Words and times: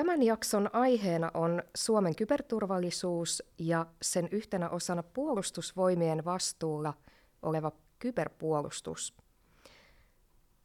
Tämän 0.00 0.22
jakson 0.22 0.70
aiheena 0.72 1.30
on 1.34 1.62
Suomen 1.76 2.16
kyberturvallisuus 2.16 3.42
ja 3.58 3.86
sen 4.02 4.28
yhtenä 4.30 4.70
osana 4.70 5.02
puolustusvoimien 5.02 6.24
vastuulla 6.24 6.94
oleva 7.42 7.72
kyberpuolustus. 7.98 9.14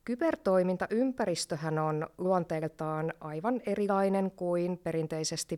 Kybertoimintaympäristöhän 0.04 1.80
on 1.80 2.08
luonteeltaan 2.18 3.14
aivan 3.20 3.62
erilainen 3.66 4.32
kuin 4.32 4.78
perinteisesti 4.78 5.58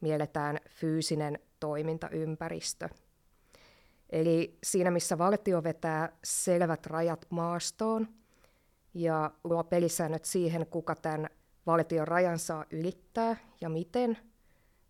mielletään 0.00 0.58
fyysinen 0.70 1.38
toimintaympäristö. 1.60 2.88
Eli 4.10 4.58
siinä, 4.64 4.90
missä 4.90 5.18
valtio 5.18 5.62
vetää 5.62 6.12
selvät 6.24 6.86
rajat 6.86 7.26
maastoon 7.30 8.08
ja 8.94 9.30
luo 9.44 9.64
pelisäännöt 9.64 10.24
siihen, 10.24 10.66
kuka 10.66 10.94
tämän 10.94 11.28
valtion 11.66 12.08
rajan 12.08 12.38
saa 12.38 12.64
ylittää 12.70 13.36
ja 13.60 13.68
miten, 13.68 14.18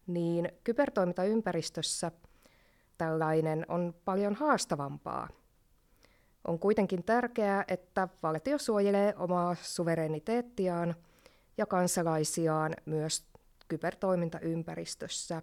niin 0.06 0.52
kybertoimintaympäristössä 0.64 2.12
tällainen 2.98 3.66
on 3.68 3.94
paljon 4.04 4.34
haastavampaa. 4.34 5.28
On 6.48 6.58
kuitenkin 6.58 7.04
tärkeää, 7.04 7.64
että 7.68 8.08
valtio 8.22 8.58
suojelee 8.58 9.14
omaa 9.16 9.56
suvereniteettiaan 9.62 10.94
ja 11.56 11.66
kansalaisiaan 11.66 12.74
myös 12.86 13.24
kybertoimintaympäristössä. 13.68 15.42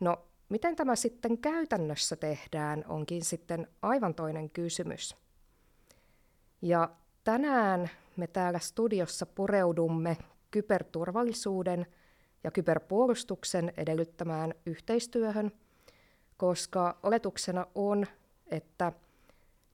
No, 0.00 0.24
miten 0.48 0.76
tämä 0.76 0.96
sitten 0.96 1.38
käytännössä 1.38 2.16
tehdään, 2.16 2.84
onkin 2.88 3.24
sitten 3.24 3.68
aivan 3.82 4.14
toinen 4.14 4.50
kysymys. 4.50 5.16
Ja 6.62 6.90
tänään 7.24 7.90
me 8.20 8.26
täällä 8.26 8.58
studiossa 8.58 9.26
pureudumme 9.26 10.16
kyberturvallisuuden 10.50 11.86
ja 12.44 12.50
kyberpuolustuksen 12.50 13.72
edellyttämään 13.76 14.54
yhteistyöhön, 14.66 15.52
koska 16.36 16.98
oletuksena 17.02 17.66
on, 17.74 18.06
että 18.46 18.92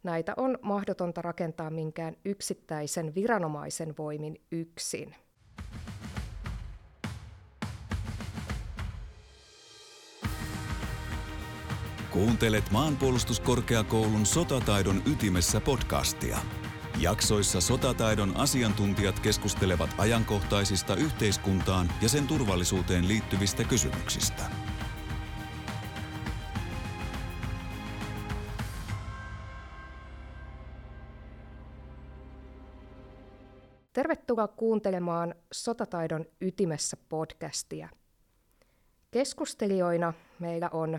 näitä 0.03 0.35
on 0.37 0.59
mahdotonta 0.63 1.23
rakentaa 1.23 1.71
minkään 1.71 2.17
yksittäisen 2.25 3.15
viranomaisen 3.15 3.95
voimin 3.99 4.41
yksin. 4.53 5.15
Kuuntelet 12.11 12.71
maanpuolustuskorkeakoulun 12.71 14.27
sotataidon 14.27 15.03
ytimessä 15.13 15.61
podcastia. 15.61 16.39
Jaksoissa 17.01 17.61
sotataidon 17.61 18.37
asiantuntijat 18.37 19.21
keskustelevat 19.21 19.91
ajankohtaisista 19.99 20.97
yhteiskuntaan 20.97 21.89
ja 22.03 22.09
sen 22.09 22.27
turvallisuuteen 22.27 23.09
liittyvistä 23.09 23.65
kysymyksistä. 23.65 24.43
Tervetuloa 33.93 34.49
kuuntelemaan 34.49 35.35
Sotataidon 35.53 36.25
ytimessä 36.41 36.97
podcastia. 37.09 37.89
Keskustelijoina 39.11 40.13
meillä 40.39 40.69
on 40.73 40.99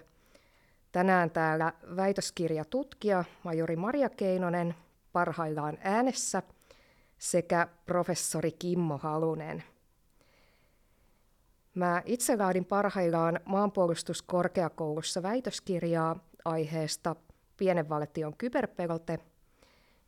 tänään 0.91 1.31
täällä 1.31 1.73
väitöskirjatutkija 1.95 3.23
majori 3.43 3.75
Maria 3.75 4.09
Keinonen– 4.09 4.75
parhaillaan 5.13 5.77
äänessä 5.81 6.43
sekä 7.17 7.67
professori 7.85 8.51
Kimmo 8.51 8.97
Halunen. 8.97 9.63
Mä 11.75 12.01
itse 12.05 12.37
laadin 12.37 12.65
parhaillaan 12.65 13.39
maanpuolustuskorkeakoulussa 13.45 15.23
väitöskirjaa 15.23 16.19
aiheesta 16.45 17.15
pienen 17.57 17.89
valtion 17.89 18.37
kyberpelote, 18.37 19.19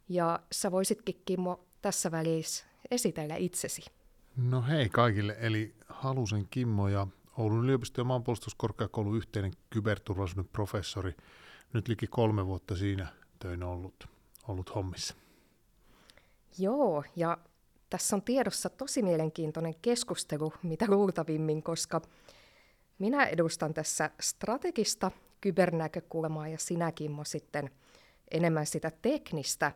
ja 0.09 0.39
sä 0.51 0.71
voisitkin 0.71 1.21
Kimmo 1.25 1.65
tässä 1.81 2.11
välissä 2.11 2.65
esitellä 2.91 3.35
itsesi. 3.35 3.81
No 4.37 4.61
hei 4.61 4.89
kaikille, 4.89 5.37
eli 5.39 5.75
Halusen 5.87 6.47
Kimmo 6.49 6.87
ja 6.87 7.07
Oulun 7.37 7.63
yliopiston 7.63 8.07
maanpuolustuskorkeakoulun 8.07 9.17
yhteinen 9.17 9.53
kyberturvallisuuden 9.69 10.49
professori. 10.53 11.15
Nyt 11.73 11.87
liki 11.87 12.07
kolme 12.07 12.45
vuotta 12.45 12.75
siinä 12.75 13.07
töin 13.39 13.63
ollut 13.63 14.07
ollut 14.49 14.75
hommissa. 14.75 15.15
Joo, 16.57 17.03
ja 17.15 17.37
tässä 17.89 18.15
on 18.15 18.21
tiedossa 18.21 18.69
tosi 18.69 19.01
mielenkiintoinen 19.01 19.75
keskustelu, 19.81 20.53
mitä 20.63 20.85
luultavimmin, 20.87 21.63
koska 21.63 22.01
minä 22.99 23.25
edustan 23.25 23.73
tässä 23.73 24.09
strategista 24.21 25.11
kybernäkökulmaa 25.41 26.47
ja 26.47 26.57
sinäkin 26.57 27.11
mo 27.11 27.23
sitten 27.23 27.69
enemmän 28.31 28.65
sitä 28.65 28.91
teknistä. 29.01 29.71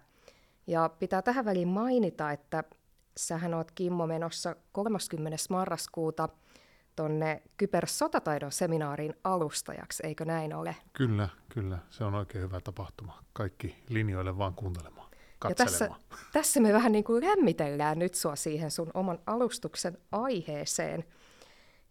Ja 0.68 0.90
pitää 1.00 1.22
tähän 1.22 1.46
väliin 1.46 1.68
mainita, 1.68 2.32
että 2.32 2.64
sähän 3.18 3.54
oot 3.54 3.72
Kimmo 3.72 4.08
menossa 4.08 4.56
30. 4.72 5.38
marraskuuta 5.50 6.30
tuonne 6.96 7.42
kybersotataidon 7.58 8.52
seminaariin 8.52 9.14
alustajaksi, 9.24 10.04
eikö 10.08 10.26
näin 10.26 10.54
ole? 10.54 10.76
Kyllä, 10.94 11.30
kyllä. 11.50 11.78
Se 11.90 12.04
on 12.04 12.16
oikein 12.16 12.44
hyvä 12.44 12.60
tapahtuma. 12.60 13.24
Kaikki 13.34 13.76
linjoille 13.90 14.38
vaan 14.38 14.54
kuuntelemaan, 14.54 15.10
Ja 15.50 15.56
tässä, 15.56 15.90
tässä 16.34 16.60
me 16.60 16.74
vähän 16.74 16.92
niin 16.92 17.04
kuin 17.04 17.26
lämmitellään 17.26 18.00
nyt 18.00 18.16
sua 18.16 18.36
siihen 18.36 18.72
sun 18.72 18.92
oman 18.94 19.20
alustuksen 19.26 19.98
aiheeseen. 20.12 21.04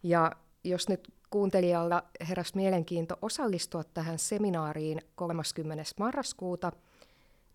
Ja 0.03 0.31
jos 0.63 0.89
nyt 0.89 1.13
kuuntelijalla 1.29 2.03
heräs 2.29 2.55
mielenkiinto 2.55 3.17
osallistua 3.21 3.83
tähän 3.83 4.19
seminaariin 4.19 5.01
30. 5.15 5.83
marraskuuta, 5.99 6.71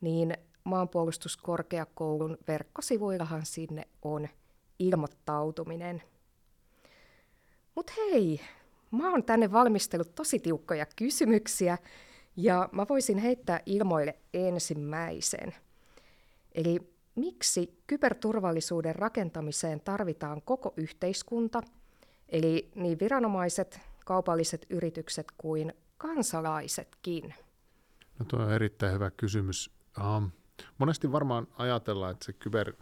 niin 0.01 0.37
maanpuolustuskorkeakoulun 0.65 2.39
verkkosivuillahan 2.49 3.47
sinne 3.47 3.89
on 4.03 4.29
ilmoittautuminen– 4.79 6.03
mutta 7.79 7.93
hei, 7.97 8.41
mä 8.91 9.11
oon 9.11 9.25
tänne 9.25 9.53
valmistellut 9.53 10.15
tosi 10.15 10.39
tiukkoja 10.39 10.87
kysymyksiä 10.97 11.79
ja 12.37 12.69
mä 12.73 12.87
voisin 12.89 13.19
heittää 13.19 13.61
ilmoille 13.67 14.19
ensimmäisen. 14.35 15.55
Eli 16.53 16.79
miksi 17.15 17.83
kyberturvallisuuden 17.87 18.95
rakentamiseen 18.95 19.81
tarvitaan 19.81 20.43
koko 20.43 20.75
yhteiskunta, 20.77 21.63
eli 22.29 22.71
niin 22.75 22.99
viranomaiset, 23.01 23.81
kaupalliset 24.05 24.67
yritykset 24.71 25.27
kuin 25.37 25.75
kansalaisetkin? 25.99 27.35
No 28.19 28.25
tuo 28.29 28.41
on 28.41 28.53
erittäin 28.53 28.95
hyvä 28.95 29.11
kysymys. 29.11 29.71
Um, 30.17 30.31
monesti 30.79 31.13
varmaan 31.13 31.47
ajatellaan, 31.59 32.13
että 32.13 32.25
se 32.25 32.33
kyber 32.33 32.73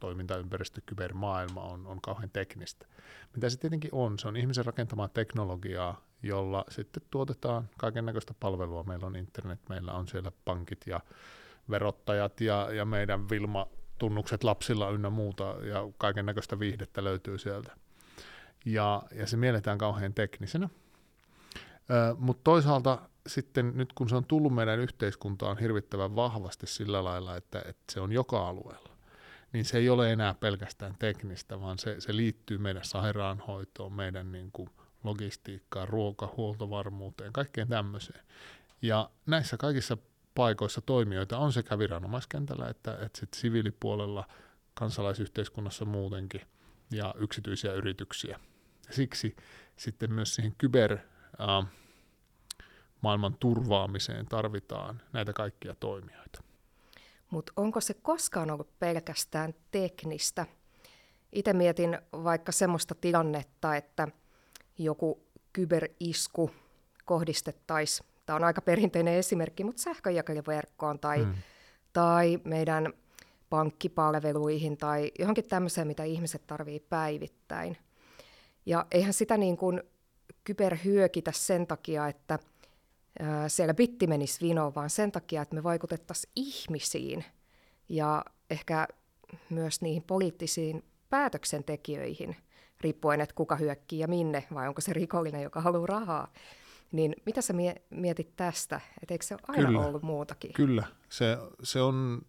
toimintaympäristö, 0.00 0.80
kybermaailma 0.86 1.62
on, 1.62 1.86
on 1.86 2.00
kauhean 2.00 2.30
teknistä. 2.30 2.86
Mitä 3.34 3.50
se 3.50 3.58
tietenkin 3.58 3.90
on? 3.92 4.18
Se 4.18 4.28
on 4.28 4.36
ihmisen 4.36 4.64
rakentamaa 4.64 5.08
teknologiaa, 5.08 6.00
jolla 6.22 6.64
sitten 6.68 7.02
tuotetaan 7.10 7.68
kaiken 7.78 8.06
näköistä 8.06 8.34
palvelua. 8.40 8.84
Meillä 8.84 9.06
on 9.06 9.16
internet, 9.16 9.60
meillä 9.68 9.92
on 9.92 10.08
siellä 10.08 10.32
pankit 10.44 10.86
ja 10.86 11.00
verottajat 11.70 12.40
ja, 12.40 12.68
ja 12.72 12.84
meidän 12.84 13.30
Vilma-tunnukset 13.30 14.44
lapsilla 14.44 14.90
ynnä 14.90 15.10
muuta 15.10 15.44
ja 15.44 15.88
kaiken 15.98 16.26
näköistä 16.26 16.58
viihdettä 16.58 17.04
löytyy 17.04 17.38
sieltä. 17.38 17.76
Ja, 18.64 19.02
ja 19.12 19.26
se 19.26 19.36
mielletään 19.36 19.78
kauhean 19.78 20.14
teknisenä. 20.14 20.68
Mutta 22.18 22.40
toisaalta 22.44 22.98
sitten 23.26 23.72
nyt 23.74 23.92
kun 23.92 24.08
se 24.08 24.16
on 24.16 24.24
tullut 24.24 24.54
meidän 24.54 24.78
yhteiskuntaan 24.78 25.58
hirvittävän 25.58 26.16
vahvasti 26.16 26.66
sillä 26.66 27.04
lailla, 27.04 27.36
että, 27.36 27.58
että 27.58 27.92
se 27.92 28.00
on 28.00 28.12
joka 28.12 28.48
alueella, 28.48 28.95
niin 29.56 29.64
se 29.64 29.78
ei 29.78 29.88
ole 29.88 30.12
enää 30.12 30.34
pelkästään 30.34 30.94
teknistä, 30.98 31.60
vaan 31.60 31.78
se, 31.78 32.00
se 32.00 32.16
liittyy 32.16 32.58
meidän 32.58 32.84
sairaanhoitoon, 32.84 33.92
meidän 33.92 34.32
niin 34.32 34.52
kuin 34.52 34.70
logistiikkaan, 35.04 35.88
ruokahuoltovarmuuteen, 35.88 37.32
kaikkeen 37.32 37.68
tämmöiseen. 37.68 38.20
Ja 38.82 39.10
näissä 39.26 39.56
kaikissa 39.56 39.96
paikoissa 40.34 40.80
toimijoita 40.80 41.38
on 41.38 41.52
sekä 41.52 41.78
viranomaiskentällä 41.78 42.68
että, 42.68 42.92
että 42.92 43.20
sit 43.20 43.34
siviilipuolella, 43.34 44.28
kansalaisyhteiskunnassa 44.74 45.84
muutenkin 45.84 46.42
ja 46.90 47.14
yksityisiä 47.18 47.72
yrityksiä. 47.72 48.40
Siksi 48.90 49.36
sitten 49.76 50.12
myös 50.12 50.34
siihen 50.34 50.54
kyber 50.58 50.92
äh, 50.92 51.66
maailman 53.00 53.36
turvaamiseen 53.40 54.26
tarvitaan 54.26 55.02
näitä 55.12 55.32
kaikkia 55.32 55.74
toimijoita. 55.80 56.45
Mutta 57.30 57.52
onko 57.56 57.80
se 57.80 57.94
koskaan 57.94 58.50
ollut 58.50 58.78
pelkästään 58.78 59.54
teknistä? 59.70 60.46
Itse 61.32 61.52
mietin 61.52 61.98
vaikka 62.12 62.52
semmoista 62.52 62.94
tilannetta, 62.94 63.76
että 63.76 64.08
joku 64.78 65.22
kyberisku 65.52 66.50
kohdistettaisiin, 67.04 68.08
tämä 68.26 68.36
on 68.36 68.44
aika 68.44 68.60
perinteinen 68.60 69.14
esimerkki, 69.14 69.64
mutta 69.64 69.82
sähköjakeluverkkoon 69.82 70.98
tai, 70.98 71.24
mm. 71.24 71.34
tai 71.92 72.38
meidän 72.44 72.92
pankkipalveluihin 73.50 74.76
tai 74.76 75.12
johonkin 75.18 75.48
tämmöiseen, 75.48 75.86
mitä 75.86 76.04
ihmiset 76.04 76.46
tarvii 76.46 76.80
päivittäin. 76.80 77.76
Ja 78.66 78.86
eihän 78.90 79.12
sitä 79.12 79.36
niin 79.36 79.56
kuin 79.56 79.82
kyberhyökitä 80.44 81.32
sen 81.32 81.66
takia, 81.66 82.08
että 82.08 82.38
siellä 83.48 83.74
bitti 83.74 84.06
menisi 84.06 84.46
vinoon, 84.46 84.74
vaan 84.74 84.90
sen 84.90 85.12
takia, 85.12 85.42
että 85.42 85.54
me 85.54 85.62
vaikutettaisiin 85.62 86.32
ihmisiin 86.36 87.24
ja 87.88 88.24
ehkä 88.50 88.88
myös 89.50 89.80
niihin 89.80 90.02
poliittisiin 90.02 90.84
päätöksentekijöihin, 91.10 92.36
riippuen, 92.80 93.20
että 93.20 93.34
kuka 93.34 93.56
hyökkii 93.56 93.98
ja 93.98 94.08
minne, 94.08 94.44
vai 94.54 94.68
onko 94.68 94.80
se 94.80 94.92
rikollinen, 94.92 95.42
joka 95.42 95.60
haluaa 95.60 95.86
rahaa. 95.86 96.32
Niin 96.92 97.14
mitä 97.26 97.42
sä 97.42 97.54
mietit 97.90 98.36
tästä? 98.36 98.80
Et 99.02 99.10
eikö 99.10 99.24
se 99.24 99.34
ole 99.34 99.42
aina 99.48 99.68
kyllä, 99.68 99.86
ollut 99.86 100.02
muutakin? 100.02 100.52
Kyllä, 100.52 100.84
se, 101.08 101.38
se 101.62 101.82
on, 101.82 102.22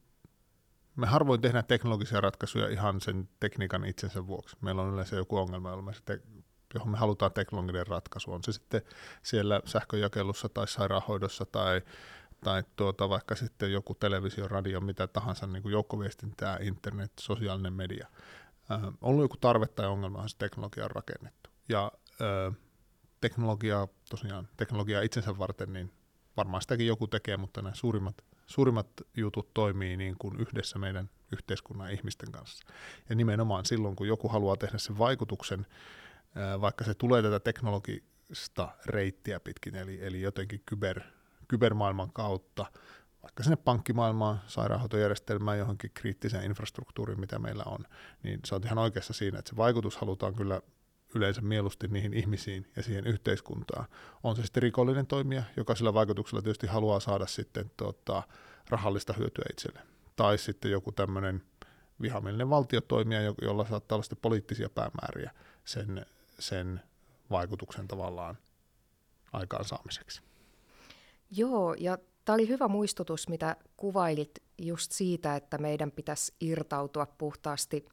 me 0.95 1.07
harvoin 1.07 1.41
tehdään 1.41 1.65
teknologisia 1.65 2.21
ratkaisuja 2.21 2.69
ihan 2.69 3.01
sen 3.01 3.29
tekniikan 3.39 3.85
itsensä 3.85 4.27
vuoksi. 4.27 4.57
Meillä 4.61 4.81
on 4.81 4.93
yleensä 4.93 5.15
joku 5.15 5.37
ongelma, 5.37 5.69
jolla 5.69 5.83
me 5.83 5.93
sitten 5.93 6.21
johon 6.73 6.89
me 6.89 6.97
halutaan 6.97 7.33
teknologinen 7.33 7.87
ratkaisu, 7.87 8.33
on 8.33 8.43
se 8.43 8.51
sitten 8.51 8.81
siellä 9.23 9.61
sähköjakelussa 9.65 10.49
tai 10.49 10.67
sairaanhoidossa 10.67 11.45
tai, 11.45 11.81
tai 12.43 12.63
tuota, 12.75 13.09
vaikka 13.09 13.35
sitten 13.35 13.71
joku 13.71 13.95
televisio, 13.95 14.47
radio, 14.47 14.81
mitä 14.81 15.07
tahansa, 15.07 15.47
niin 15.47 15.63
kuin 15.63 15.71
joukkoviestintää, 15.73 16.57
internet, 16.61 17.11
sosiaalinen 17.19 17.73
media. 17.73 18.07
Äh, 18.71 18.81
ollut 19.01 19.23
joku 19.23 19.37
tarve 19.37 19.67
tai 19.67 19.87
ongelma, 19.87 20.21
on 20.21 20.29
se 20.29 20.37
teknologia 20.37 20.83
on 20.85 20.91
rakennettu. 20.91 21.49
Ja 21.69 21.91
äh, 22.21 22.55
teknologia, 23.21 23.87
tosiaan 24.09 24.47
teknologia 24.57 25.01
itsensä 25.01 25.37
varten, 25.37 25.73
niin 25.73 25.91
varmaan 26.37 26.61
sitäkin 26.61 26.87
joku 26.87 27.07
tekee, 27.07 27.37
mutta 27.37 27.61
nämä 27.61 27.75
suurimmat, 27.75 28.15
suurimmat 28.45 28.87
jutut 29.17 29.53
toimii 29.53 29.97
niin 29.97 30.15
kuin 30.19 30.39
yhdessä 30.39 30.79
meidän 30.79 31.09
yhteiskunnan 31.31 31.91
ihmisten 31.91 32.31
kanssa. 32.31 32.65
Ja 33.09 33.15
nimenomaan 33.15 33.65
silloin, 33.65 33.95
kun 33.95 34.07
joku 34.07 34.27
haluaa 34.27 34.57
tehdä 34.57 34.77
sen 34.77 34.97
vaikutuksen, 34.97 35.65
vaikka 36.61 36.83
se 36.83 36.93
tulee 36.93 37.21
tätä 37.21 37.39
teknologista 37.39 38.69
reittiä 38.85 39.39
pitkin, 39.39 39.75
eli, 39.75 39.99
eli 40.01 40.21
jotenkin 40.21 40.63
kyber, 40.65 41.01
kybermaailman 41.47 42.13
kautta, 42.13 42.65
vaikka 43.23 43.43
sinne 43.43 43.55
pankkimaailmaan, 43.55 44.41
sairaanhoitojärjestelmään, 44.47 45.59
johonkin 45.59 45.91
kriittiseen 45.93 46.43
infrastruktuuriin, 46.43 47.19
mitä 47.19 47.39
meillä 47.39 47.63
on, 47.63 47.79
niin 48.23 48.39
se 48.45 48.55
on 48.55 48.61
ihan 48.65 48.77
oikeassa 48.77 49.13
siinä, 49.13 49.39
että 49.39 49.49
se 49.49 49.57
vaikutus 49.57 49.97
halutaan 49.97 50.35
kyllä 50.35 50.61
yleensä 51.15 51.41
mieluusti 51.41 51.87
niihin 51.87 52.13
ihmisiin 52.13 52.71
ja 52.75 52.83
siihen 52.83 53.07
yhteiskuntaan. 53.07 53.85
On 54.23 54.35
se 54.35 54.43
sitten 54.43 54.63
rikollinen 54.63 55.07
toimija, 55.07 55.43
joka 55.57 55.75
sillä 55.75 55.93
vaikutuksella 55.93 56.41
tietysti 56.41 56.67
haluaa 56.67 56.99
saada 56.99 57.27
sitten 57.27 57.71
tota, 57.77 58.23
rahallista 58.69 59.13
hyötyä 59.13 59.45
itselle. 59.51 59.79
Tai 60.15 60.37
sitten 60.37 60.71
joku 60.71 60.91
tämmöinen 60.91 61.43
vihamielinen 62.01 62.49
valtiotoimija, 62.49 63.21
jolla 63.41 63.65
saattaa 63.65 63.95
olla 63.95 64.03
sitten 64.03 64.21
poliittisia 64.21 64.69
päämääriä 64.69 65.31
sen 65.65 66.05
sen 66.39 66.81
vaikutuksen 67.29 67.87
tavallaan 67.87 68.37
aikaansaamiseksi. 69.33 70.21
Joo, 71.31 71.73
ja 71.73 71.97
tämä 72.25 72.33
oli 72.33 72.47
hyvä 72.47 72.67
muistutus, 72.67 73.29
mitä 73.29 73.55
kuvailit 73.77 74.43
just 74.57 74.91
siitä, 74.91 75.35
että 75.35 75.57
meidän 75.57 75.91
pitäisi 75.91 76.33
irtautua 76.41 77.05
puhtaasti 77.05 77.85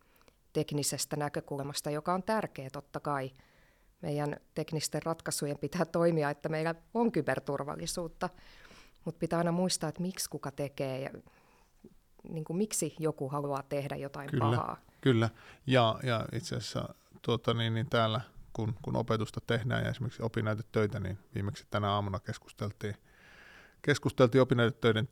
teknisestä 0.52 1.16
näkökulmasta, 1.16 1.90
joka 1.90 2.14
on 2.14 2.22
tärkeä 2.22 2.70
totta 2.70 3.00
kai. 3.00 3.30
Meidän 4.02 4.36
teknisten 4.54 5.02
ratkaisujen 5.02 5.58
pitää 5.58 5.84
toimia, 5.84 6.30
että 6.30 6.48
meillä 6.48 6.74
on 6.94 7.12
kyberturvallisuutta, 7.12 8.28
mutta 9.04 9.18
pitää 9.18 9.38
aina 9.38 9.52
muistaa, 9.52 9.88
että 9.88 10.02
miksi 10.02 10.30
kuka 10.30 10.50
tekee 10.50 11.00
ja 11.00 11.10
niin 12.28 12.44
kuin 12.44 12.56
miksi 12.56 12.94
joku 12.98 13.28
haluaa 13.28 13.62
tehdä 13.62 13.96
jotain 13.96 14.30
kyllä, 14.30 14.44
pahaa. 14.44 14.76
Kyllä, 15.00 15.30
ja, 15.66 15.98
ja 16.02 16.24
itse 16.32 16.56
asiassa 16.56 16.94
tuota, 17.22 17.54
niin, 17.54 17.74
niin 17.74 17.90
täällä 17.90 18.20
kun, 18.54 18.74
kun 18.82 18.96
opetusta 18.96 19.40
tehdään 19.46 19.84
ja 19.84 19.90
esimerkiksi 19.90 20.22
opinnäytetöitä, 20.22 21.00
niin 21.00 21.18
viimeksi 21.34 21.66
tänä 21.70 21.90
aamuna 21.90 22.20
keskusteltiin, 22.20 22.94
keskusteltiin 23.82 24.42
opinnäytetöiden 24.42 25.08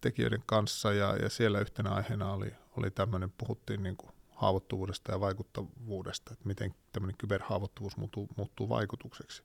tekijöiden 0.00 0.42
kanssa 0.46 0.92
ja, 0.92 1.16
ja 1.16 1.30
siellä 1.30 1.60
yhtenä 1.60 1.90
aiheena 1.90 2.32
oli, 2.32 2.54
oli 2.76 2.90
tämmöinen, 2.90 3.32
puhuttiin 3.38 3.82
niin 3.82 3.96
kuin 3.96 4.12
haavoittuvuudesta 4.30 5.12
ja 5.12 5.20
vaikuttavuudesta, 5.20 6.32
että 6.32 6.48
miten 6.48 6.74
tämmöinen 6.92 7.16
kyberhaavoittuvuus 7.18 7.96
muuttuu, 7.96 8.28
muuttuu 8.36 8.68
vaikutukseksi. 8.68 9.42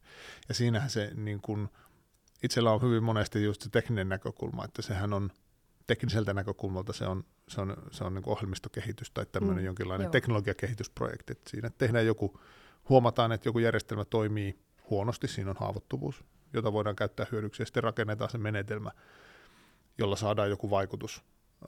Ja 0.50 0.54
siinähän 0.56 0.90
se 0.90 1.12
niin 1.16 1.42
kuin, 1.42 1.70
itsellä 2.44 2.72
on 2.72 2.82
hyvin 2.82 3.04
monesti 3.04 3.44
just 3.44 3.62
se 3.62 3.70
tekninen 3.70 4.10
näkökulma, 4.10 4.66
että 4.66 4.82
sehän 4.82 5.14
on 5.14 5.32
tekniseltä 5.88 6.34
näkökulmalta 6.34 6.94
se 6.94 7.06
on, 7.06 7.24
se 7.48 7.62
on, 7.62 7.78
se 7.92 8.04
on 8.04 8.14
niin 8.14 8.24
kuin 8.24 8.32
ohjelmistokehitys 8.32 9.12
tai 9.12 9.26
tämmöinen 9.26 9.64
mm, 9.64 9.66
jonkinlainen 9.66 10.06
joo. 10.06 10.12
teknologiakehitysprojekti. 10.12 11.32
Että 11.32 11.50
siinä 11.50 11.70
tehdään 11.78 12.06
joku 12.06 12.40
huomataan, 12.92 13.32
että 13.32 13.50
joku 13.50 13.60
järjestelmä 13.60 14.06
toimii 14.06 14.60
huonosti, 14.90 15.28
siinä 15.28 15.50
on 15.50 15.58
haavoittuvuus, 15.60 16.24
jota 16.54 16.74
voidaan 16.74 16.96
käyttää 16.96 17.26
hyödyksi, 17.32 17.62
ja 17.62 17.66
sitten 17.66 17.84
rakennetaan 17.84 18.30
se 18.30 18.38
menetelmä, 18.38 18.92
jolla 19.98 20.16
saadaan 20.16 20.50
joku 20.50 20.70
vaikutus 20.70 21.24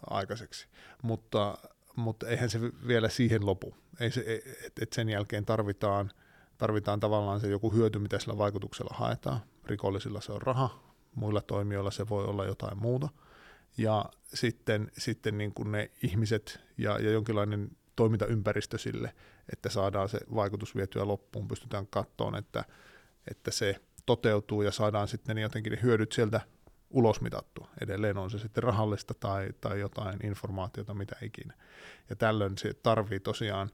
aikaiseksi. 0.10 0.68
Mutta, 1.02 1.58
mutta 1.96 2.28
eihän 2.28 2.50
se 2.50 2.60
vielä 2.88 3.10
siihen 3.10 3.46
lopu. 3.46 3.76
Ei 4.00 4.12
se, 4.12 4.42
et, 4.66 4.74
et 4.82 4.94
sen 4.94 5.10
jälkeen 5.10 5.46
tarvitaan, 5.46 6.12
tarvitaan 6.58 7.00
tavallaan 7.00 7.40
se 7.40 7.48
joku 7.48 7.74
hyöty, 7.74 8.00
mitä 8.00 8.20
sillä 8.20 8.38
vaikutuksella 8.38 8.96
haetaan. 8.98 9.40
Rikollisilla 9.66 10.22
se 10.22 10.32
on 10.32 10.42
raha, 10.42 10.84
muilla 11.16 11.42
toimijoilla 11.42 11.92
se 11.92 12.10
voi 12.10 12.26
olla 12.26 12.46
jotain 12.46 12.78
muuta. 12.78 13.10
Ja 13.78 14.06
sitten, 14.34 14.92
sitten 14.98 15.38
niin 15.38 15.54
kuin 15.54 15.72
ne 15.72 15.92
ihmiset 16.04 16.60
ja, 16.78 17.00
ja 17.00 17.12
jonkinlainen 17.12 17.70
toimintaympäristö 17.96 18.78
sille, 18.78 19.14
että 19.52 19.70
saadaan 19.70 20.10
se 20.10 20.20
vaikutus 20.36 20.76
vietyä 20.76 21.08
loppuun, 21.08 21.48
pystytään 21.48 21.88
katsomaan, 21.88 22.36
että, 22.36 22.64
että 23.32 23.52
se 23.52 23.82
toteutuu 24.06 24.62
ja 24.62 24.72
saadaan 24.72 25.08
sitten 25.08 25.38
jotenkin 25.38 25.72
ne 25.72 25.80
hyödyt 25.82 26.12
sieltä 26.12 26.42
ulosmitattua. 26.90 27.70
Edelleen 27.82 28.18
on 28.18 28.32
se 28.32 28.40
sitten 28.40 28.64
rahallista 28.64 29.14
tai, 29.14 29.50
tai 29.62 29.80
jotain 29.80 30.26
informaatiota, 30.26 30.94
mitä 30.94 31.16
ikinä. 31.22 31.54
Ja 32.10 32.16
tällöin 32.16 32.58
se 32.58 32.74
tarvii 32.74 33.20
tosiaan 33.20 33.70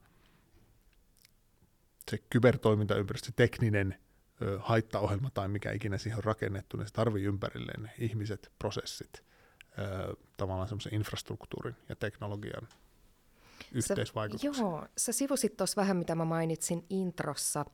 se 2.12 2.18
kybertoimintaympäristö, 2.30 3.32
tekninen 3.36 3.98
ö, 4.42 4.60
haittaohjelma 4.62 5.30
tai 5.30 5.48
mikä 5.48 5.72
ikinä 5.72 5.98
siihen 5.98 6.18
on 6.18 6.24
rakennettu, 6.24 6.78
niin 6.78 6.88
se 6.88 6.94
tarvii 6.94 7.24
ympärilleen 7.24 7.84
ne 7.84 7.92
ihmiset, 7.98 8.52
prosessit, 8.60 9.24
ö, 9.80 10.16
tavallaan 10.38 10.68
semmoisen 10.68 10.94
infrastruktuurin 10.94 11.76
ja 11.90 11.96
teknologian 11.96 12.68
yhteisvaikutuksia. 13.72 14.54
Sä, 14.54 14.62
joo, 14.62 14.86
sä 14.98 15.12
sivusit 15.12 15.58
tuossa 15.58 15.82
vähän, 15.82 15.98
mitä 15.98 16.16
mä 16.16 16.26
mainitsin 16.26 16.86
introssa, 16.90 17.66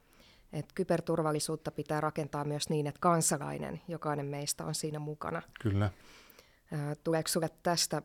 että 0.54 0.74
kyberturvallisuutta 0.76 1.72
pitää 1.72 2.02
rakentaa 2.02 2.44
myös 2.44 2.70
niin, 2.70 2.88
että 2.88 3.00
kansalainen, 3.00 3.82
jokainen 3.88 4.26
meistä 4.26 4.66
on 4.66 4.76
siinä 4.76 5.00
mukana. 5.00 5.42
Kyllä. 5.62 5.92
Tuleeko 7.04 7.28
sinulle 7.28 7.50
tästä, 7.64 8.02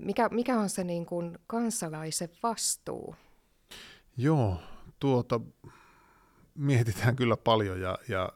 mikä, 0.00 0.28
mikä 0.28 0.60
on 0.60 0.70
se 0.70 0.84
niin 0.84 1.06
kuin 1.06 1.38
kansalaisen 1.46 2.28
vastuu? 2.42 3.16
Joo, 4.16 4.56
tuota 5.00 5.40
mietitään 6.54 7.16
kyllä 7.16 7.36
paljon 7.36 7.80
ja, 7.80 7.98
ja 8.08 8.32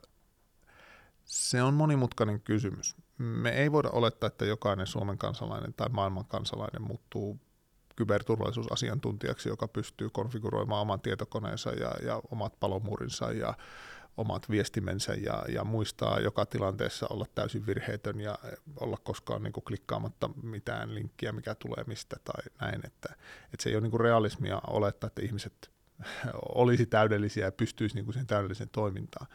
se 1.25 1.63
on 1.63 1.75
monimutkainen 1.75 2.41
kysymys. 2.41 2.97
Me 3.19 3.51
ei 3.51 3.73
voida 3.73 3.91
olettaa, 3.91 4.27
että 4.27 4.45
jokainen 4.45 4.87
Suomen 4.87 5.19
kansalainen 5.19 5.75
tai 5.75 5.89
maailman 5.89 6.25
kansalainen 6.25 6.83
muuttuu 6.83 7.41
kyberturvallisuusasiantuntijaksi, 8.01 9.49
joka 9.49 9.69
pystyy 9.69 10.11
konfiguroimaan 10.11 10.83
oman 10.83 11.01
tietokoneensa 11.01 11.71
ja, 11.71 11.93
ja 12.03 12.21
omat 12.31 12.61
palomuurinsa 12.61 13.33
ja 13.33 13.55
omat 14.17 14.51
viestimensä 14.51 15.15
ja, 15.15 15.45
ja 15.49 15.65
muistaa 15.65 16.21
joka 16.21 16.47
tilanteessa 16.47 17.07
olla 17.11 17.27
täysin 17.35 17.67
virheetön 17.67 18.21
ja 18.21 18.39
olla 18.77 18.97
koskaan 19.05 19.43
niin 19.43 19.53
kuin 19.53 19.65
klikkaamatta 19.65 20.31
mitään 20.43 20.95
linkkiä, 20.95 21.33
mikä 21.33 21.55
tulee 21.55 21.85
mistä 21.87 22.17
tai 22.25 22.43
näin. 22.61 22.87
Että, 22.87 23.15
että 23.45 23.63
se 23.63 23.71
ei 23.71 23.77
ole 23.77 23.83
niin 23.83 23.91
kuin 23.91 24.01
realismia 24.01 24.61
olettaa, 24.67 25.09
että 25.09 25.23
ihmiset 25.23 25.71
olisi 26.55 26.87
täydellisiä 26.87 27.45
ja 27.45 27.53
pystyisi 27.53 27.95
niin 27.95 28.05
kuin 28.05 28.13
siihen 28.13 28.27
täydelliseen 28.27 28.71
toimintaan. 28.73 29.27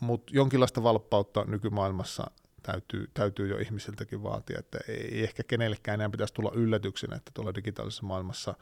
Mutta 0.00 0.32
jonkinlaista 0.34 0.82
valppautta 0.82 1.44
nykymaailmassa 1.44 2.30
täytyy, 2.62 3.10
täytyy 3.14 3.48
jo 3.48 3.58
ihmisiltäkin 3.58 4.22
vaatia, 4.22 4.58
että 4.58 4.78
ei 4.88 5.24
ehkä 5.24 5.42
kenellekään 5.42 6.00
enää 6.00 6.10
pitäisi 6.10 6.34
tulla 6.34 6.52
yllätyksenä, 6.54 7.16
että 7.16 7.30
tuolla 7.34 7.54
digitaalisessa 7.54 8.06
maailmassa 8.06 8.54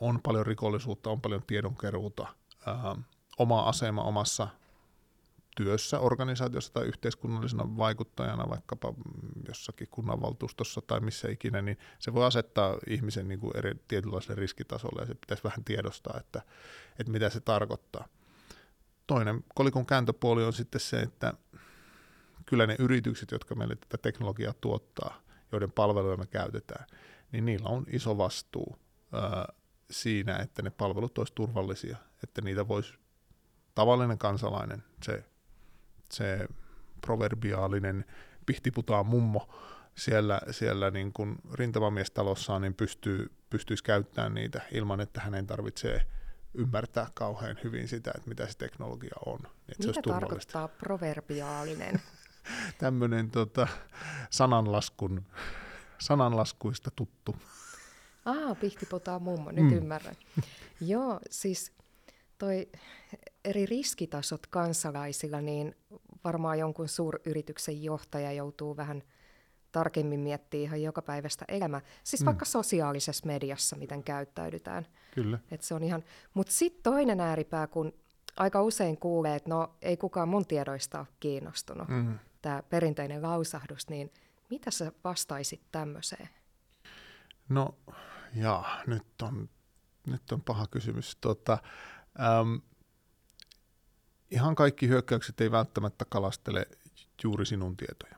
on 0.00 0.22
paljon 0.22 0.46
rikollisuutta, 0.46 1.10
on 1.10 1.20
paljon 1.20 1.42
tiedonkeruuta, 1.46 2.26
ää, 2.66 2.96
oma 3.38 3.62
asema 3.62 4.02
omassa 4.02 4.48
työssä, 5.56 6.00
organisaatiossa 6.00 6.72
tai 6.72 6.84
yhteiskunnallisena 6.84 7.76
vaikuttajana 7.76 8.50
vaikkapa 8.50 8.94
jossakin 9.48 9.88
kunnanvaltuustossa 9.90 10.80
tai 10.80 11.00
missä 11.00 11.28
ikinä, 11.28 11.62
niin 11.62 11.78
se 11.98 12.14
voi 12.14 12.26
asettaa 12.26 12.76
ihmisen 12.86 13.28
niin 13.28 13.40
kuin 13.40 13.56
eri 13.56 13.74
tietynlaiselle 13.88 14.40
riskitasolle 14.40 15.02
ja 15.02 15.06
se 15.06 15.14
pitäisi 15.14 15.44
vähän 15.44 15.64
tiedostaa, 15.64 16.16
että, 16.20 16.42
että 16.98 17.12
mitä 17.12 17.30
se 17.30 17.40
tarkoittaa. 17.40 18.08
Toinen 19.06 19.44
kolikon 19.54 19.86
kääntöpuoli 19.86 20.44
on 20.44 20.52
sitten 20.52 20.80
se, 20.80 21.00
että 21.00 21.34
kyllä 22.46 22.66
ne 22.66 22.76
yritykset, 22.78 23.30
jotka 23.30 23.54
meille 23.54 23.76
tätä 23.76 24.02
teknologiaa 24.02 24.54
tuottaa, 24.60 25.22
joiden 25.52 25.72
palveluja 25.72 26.16
me 26.16 26.26
käytetään, 26.26 26.86
niin 27.32 27.44
niillä 27.44 27.68
on 27.68 27.86
iso 27.88 28.18
vastuu 28.18 28.76
ää, 29.12 29.52
siinä, 29.90 30.36
että 30.36 30.62
ne 30.62 30.70
palvelut 30.70 31.18
olisi 31.18 31.32
turvallisia, 31.34 31.96
että 32.22 32.40
niitä 32.40 32.68
voisi 32.68 32.94
tavallinen 33.74 34.18
kansalainen, 34.18 34.82
se, 35.04 35.24
se 36.12 36.48
proverbiaalinen 37.00 38.04
pihtiputaa 38.46 39.02
mummo 39.04 39.54
siellä, 39.94 40.40
siellä 40.50 40.90
niin 40.90 41.12
kuin 41.12 41.36
rintamamiestalossaan, 41.52 42.62
niin 42.62 42.74
pystyy, 42.74 43.32
pystyisi 43.50 43.84
käyttämään 43.84 44.34
niitä 44.34 44.60
ilman, 44.72 45.00
että 45.00 45.20
hänen 45.20 45.46
tarvitsee 45.46 46.06
ymmärtää 46.54 47.06
kauhean 47.14 47.56
hyvin 47.64 47.88
sitä, 47.88 48.12
että 48.16 48.28
mitä 48.28 48.46
se 48.46 48.58
teknologia 48.58 49.16
on. 49.26 49.38
Että 49.68 49.86
Mitä 49.86 49.92
se 49.92 50.02
tarkoittaa 50.02 50.68
proverbiaalinen? 50.68 52.00
Tämmöinen 52.78 53.30
tota, 53.30 53.68
sananlaskun, 54.30 55.22
sananlaskuista 55.98 56.90
tuttu. 56.96 57.36
Ah, 58.24 58.58
pihtipotaa 58.60 59.18
mummo, 59.18 59.50
nyt 59.50 59.64
mm. 59.64 59.72
ymmärrän. 59.72 60.16
Joo, 60.80 61.20
siis 61.30 61.72
toi 62.38 62.68
eri 63.44 63.66
riskitasot 63.66 64.46
kansalaisilla, 64.46 65.40
niin 65.40 65.76
varmaan 66.24 66.58
jonkun 66.58 66.88
suuryrityksen 66.88 67.82
johtaja 67.82 68.32
joutuu 68.32 68.76
vähän 68.76 69.02
tarkemmin 69.72 70.20
miettimään 70.20 70.64
ihan 70.64 70.82
joka 70.82 71.02
päivästä 71.02 71.44
elämää. 71.48 71.80
Siis 72.04 72.20
mm. 72.20 72.26
vaikka 72.26 72.44
sosiaalisessa 72.44 73.26
mediassa, 73.26 73.76
miten 73.76 74.04
käyttäydytään. 74.04 74.86
Kyllä. 75.14 75.38
Et 75.50 75.62
se 75.62 75.74
on 75.74 75.82
ihan... 75.82 76.04
Mutta 76.34 76.52
sitten 76.52 76.82
toinen 76.82 77.20
ääripää, 77.20 77.66
kun 77.66 77.92
aika 78.36 78.62
usein 78.62 78.96
kuulee, 78.96 79.36
että 79.36 79.50
no 79.50 79.76
ei 79.82 79.96
kukaan 79.96 80.28
mun 80.28 80.46
tiedoista 80.46 80.98
ole 80.98 81.06
kiinnostunut, 81.20 81.88
mm. 81.88 82.18
Tämä 82.46 82.62
perinteinen 82.62 83.22
lausahdus, 83.22 83.88
niin 83.88 84.12
mitä 84.50 84.70
sä 84.70 84.92
vastaisit 85.04 85.60
tämmöiseen? 85.72 86.28
No, 87.48 87.78
jaa, 88.34 88.82
nyt 88.86 89.22
on, 89.22 89.48
nyt 90.06 90.32
on 90.32 90.42
paha 90.42 90.66
kysymys. 90.66 91.16
Tota, 91.20 91.58
äm, 92.40 92.60
ihan 94.30 94.54
kaikki 94.54 94.88
hyökkäykset 94.88 95.40
ei 95.40 95.50
välttämättä 95.50 96.04
kalastele 96.08 96.66
juuri 97.24 97.46
sinun 97.46 97.76
tietoja. 97.76 98.15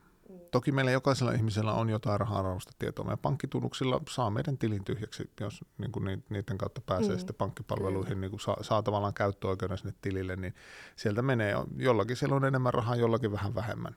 Toki 0.50 0.72
meillä 0.72 0.90
jokaisella 0.90 1.32
ihmisellä 1.32 1.72
on 1.72 1.88
jotain 1.88 2.20
rahaa 2.20 2.58
tietoa. 2.78 3.04
Meidän 3.04 3.18
pankkitunnuksilla 3.18 4.00
saa 4.10 4.30
meidän 4.30 4.58
tilin 4.58 4.84
tyhjäksi, 4.84 5.30
jos 5.40 5.64
niin 5.78 5.92
kuin 5.92 6.24
niiden 6.28 6.58
kautta 6.58 6.80
pääsee 6.80 7.12
mm. 7.12 7.18
sitten 7.18 7.36
pankkipalveluihin, 7.36 8.20
niin 8.20 8.30
kuin 8.30 8.40
saa, 8.40 8.62
saa 8.62 8.82
tavallaan 8.82 9.14
käyttöoikeuden 9.14 9.78
sinne 9.78 9.94
tilille, 10.00 10.36
niin 10.36 10.54
sieltä 10.96 11.22
menee. 11.22 11.54
Jollakin 11.76 12.16
siellä 12.16 12.36
on 12.36 12.44
enemmän 12.44 12.74
rahaa, 12.74 12.96
jollakin 12.96 13.32
vähän 13.32 13.54
vähemmän. 13.54 13.96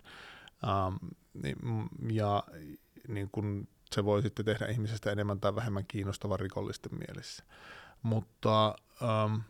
Um, 0.87 1.89
ja 2.09 2.43
niin 3.07 3.29
kuin 3.31 3.67
se 3.91 4.05
voi 4.05 4.21
sitten 4.21 4.45
tehdä 4.45 4.65
ihmisestä 4.65 5.11
enemmän 5.11 5.39
tai 5.39 5.55
vähemmän 5.55 5.85
kiinnostava 5.87 6.37
rikollisten 6.37 6.95
mielessä. 6.95 7.43
Mutta 8.03 8.75
um, 9.01 9.41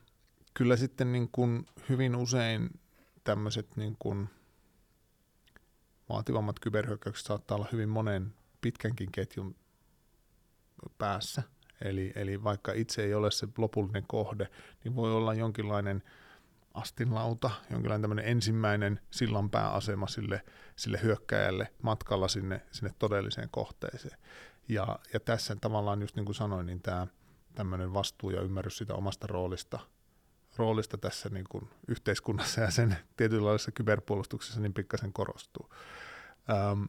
kyllä 0.53 0.77
sitten 0.77 1.11
niin 1.11 1.29
kuin 1.31 1.65
hyvin 1.89 2.15
usein 2.15 2.69
tämmöiset 3.23 3.77
niin 3.77 3.95
kuin 3.99 4.29
vaativammat 6.11 6.59
kyberhyökkäykset 6.59 7.25
saattaa 7.25 7.55
olla 7.55 7.67
hyvin 7.71 7.89
monen 7.89 8.33
pitkänkin 8.61 9.11
ketjun 9.11 9.55
päässä. 10.97 11.43
Eli, 11.81 12.11
eli 12.15 12.43
vaikka 12.43 12.73
itse 12.73 13.03
ei 13.03 13.13
ole 13.13 13.31
se 13.31 13.47
lopullinen 13.57 14.03
kohde, 14.07 14.47
niin 14.83 14.95
voi 14.95 15.13
olla 15.13 15.33
jonkinlainen 15.33 16.03
astinlauta, 16.73 17.51
jonkinlainen 17.69 18.01
tämmöinen 18.01 18.25
ensimmäinen 18.25 18.99
sillanpääasema 19.11 20.07
sille, 20.07 20.41
sille 20.75 20.99
hyökkäjälle 21.03 21.67
matkalla 21.81 22.27
sinne, 22.27 22.61
sinne 22.71 22.93
todelliseen 22.99 23.49
kohteeseen. 23.51 24.17
Ja, 24.67 24.99
ja 25.13 25.19
tässä 25.19 25.55
tavallaan, 25.55 26.01
just 26.01 26.15
niin 26.15 26.25
kuin 26.25 26.35
sanoin, 26.35 26.65
niin 26.65 26.81
tämä 26.81 27.07
tämmöinen 27.55 27.93
vastuu 27.93 28.29
ja 28.29 28.41
ymmärrys 28.41 28.77
sitä 28.77 28.93
omasta 28.93 29.27
roolista– 29.27 29.79
roolista 30.57 30.97
tässä 30.97 31.29
niin 31.29 31.45
kuin 31.49 31.69
yhteiskunnassa 31.87 32.61
ja 32.61 32.71
sen 32.71 32.97
tietynlaisessa 33.17 33.71
kyberpuolustuksessa 33.71 34.61
niin 34.61 34.73
pikkasen 34.73 35.13
korostuu. 35.13 35.69
Um, 36.71 36.87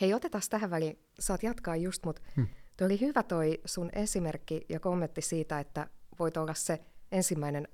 Hei, 0.00 0.14
otetaan 0.14 0.42
tähän 0.50 0.70
väliin, 0.70 0.98
saat 1.18 1.42
jatkaa 1.42 1.76
just, 1.76 2.04
mutta 2.04 2.22
hmm. 2.36 2.46
oli 2.80 3.00
hyvä 3.00 3.22
toi 3.22 3.60
sun 3.64 3.90
esimerkki 3.92 4.66
ja 4.68 4.80
kommentti 4.80 5.20
siitä, 5.20 5.60
että 5.60 5.88
voit 6.18 6.36
olla 6.36 6.54
se 6.54 6.80
ensimmäinen 7.12 7.68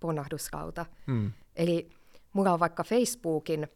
ponahduslauta. 0.00 0.86
Hmm. 1.06 1.32
Eli 1.56 1.90
mulla 2.32 2.52
on 2.52 2.60
vaikka 2.60 2.84
Facebookin 2.84 3.68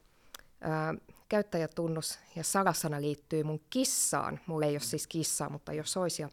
ää, 0.60 0.94
käyttäjätunnus 1.28 2.18
ja 2.36 2.44
salasana 2.44 3.00
liittyy 3.00 3.42
mun 3.42 3.60
kissaan. 3.70 4.40
Mulla 4.46 4.66
ei 4.66 4.72
ole 4.72 4.80
siis 4.80 5.06
kissaa, 5.06 5.50
mutta 5.50 5.72
jos 5.72 5.96
olisi, 5.96 6.22
ja 6.22 6.28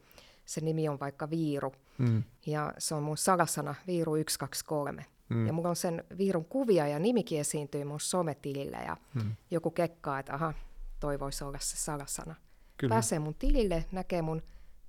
se 0.46 0.62
nimi 0.62 0.90
on 0.90 1.00
vaikka 1.00 1.30
Viiru. 1.30 1.74
Mm. 1.98 2.24
Ja 2.46 2.74
se 2.78 2.96
on 2.96 3.04
mun 3.04 3.18
salasana 3.18 3.76
Viiru 3.88 4.16
123. 4.16 5.06
Mm. 5.34 5.48
Ja 5.48 5.54
mulla 5.54 5.70
on 5.70 5.76
sen 5.76 6.04
Viirun 6.18 6.46
kuvia 6.46 6.88
ja 6.88 7.00
nimikin 7.00 7.40
esiintyy 7.40 7.84
mun 7.84 8.00
sometilillä 8.00 8.78
ja 8.78 8.98
mm. 9.14 9.36
joku 9.52 9.72
kekkaa, 9.72 10.20
että 10.20 10.34
aha, 10.34 10.54
toi 11.00 11.20
voisi 11.20 11.44
olla 11.44 11.60
se 11.60 11.78
salasana. 11.78 12.36
Kyllä. 12.78 12.94
Pääsee 12.94 13.20
mun 13.20 13.36
tilille, 13.36 13.86
näkee 13.92 14.22
mun 14.22 14.42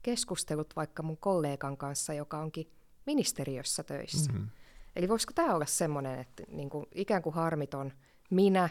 keskustelut 0.02 0.76
vaikka 0.76 1.02
mun 1.02 1.16
kollegan 1.16 1.76
kanssa, 1.76 2.14
joka 2.14 2.38
onkin 2.38 2.72
ministeriössä 3.06 3.82
töissä. 3.82 4.32
Mm-hmm. 4.32 4.48
Eli 4.96 5.08
voisiko 5.08 5.32
tämä 5.34 5.54
olla 5.54 5.66
semmoinen, 5.66 6.18
että 6.18 6.42
niin 6.48 6.70
kuin, 6.70 6.86
ikään 6.94 7.22
kuin 7.22 7.34
harmiton 7.34 7.92
minä, 8.30 8.68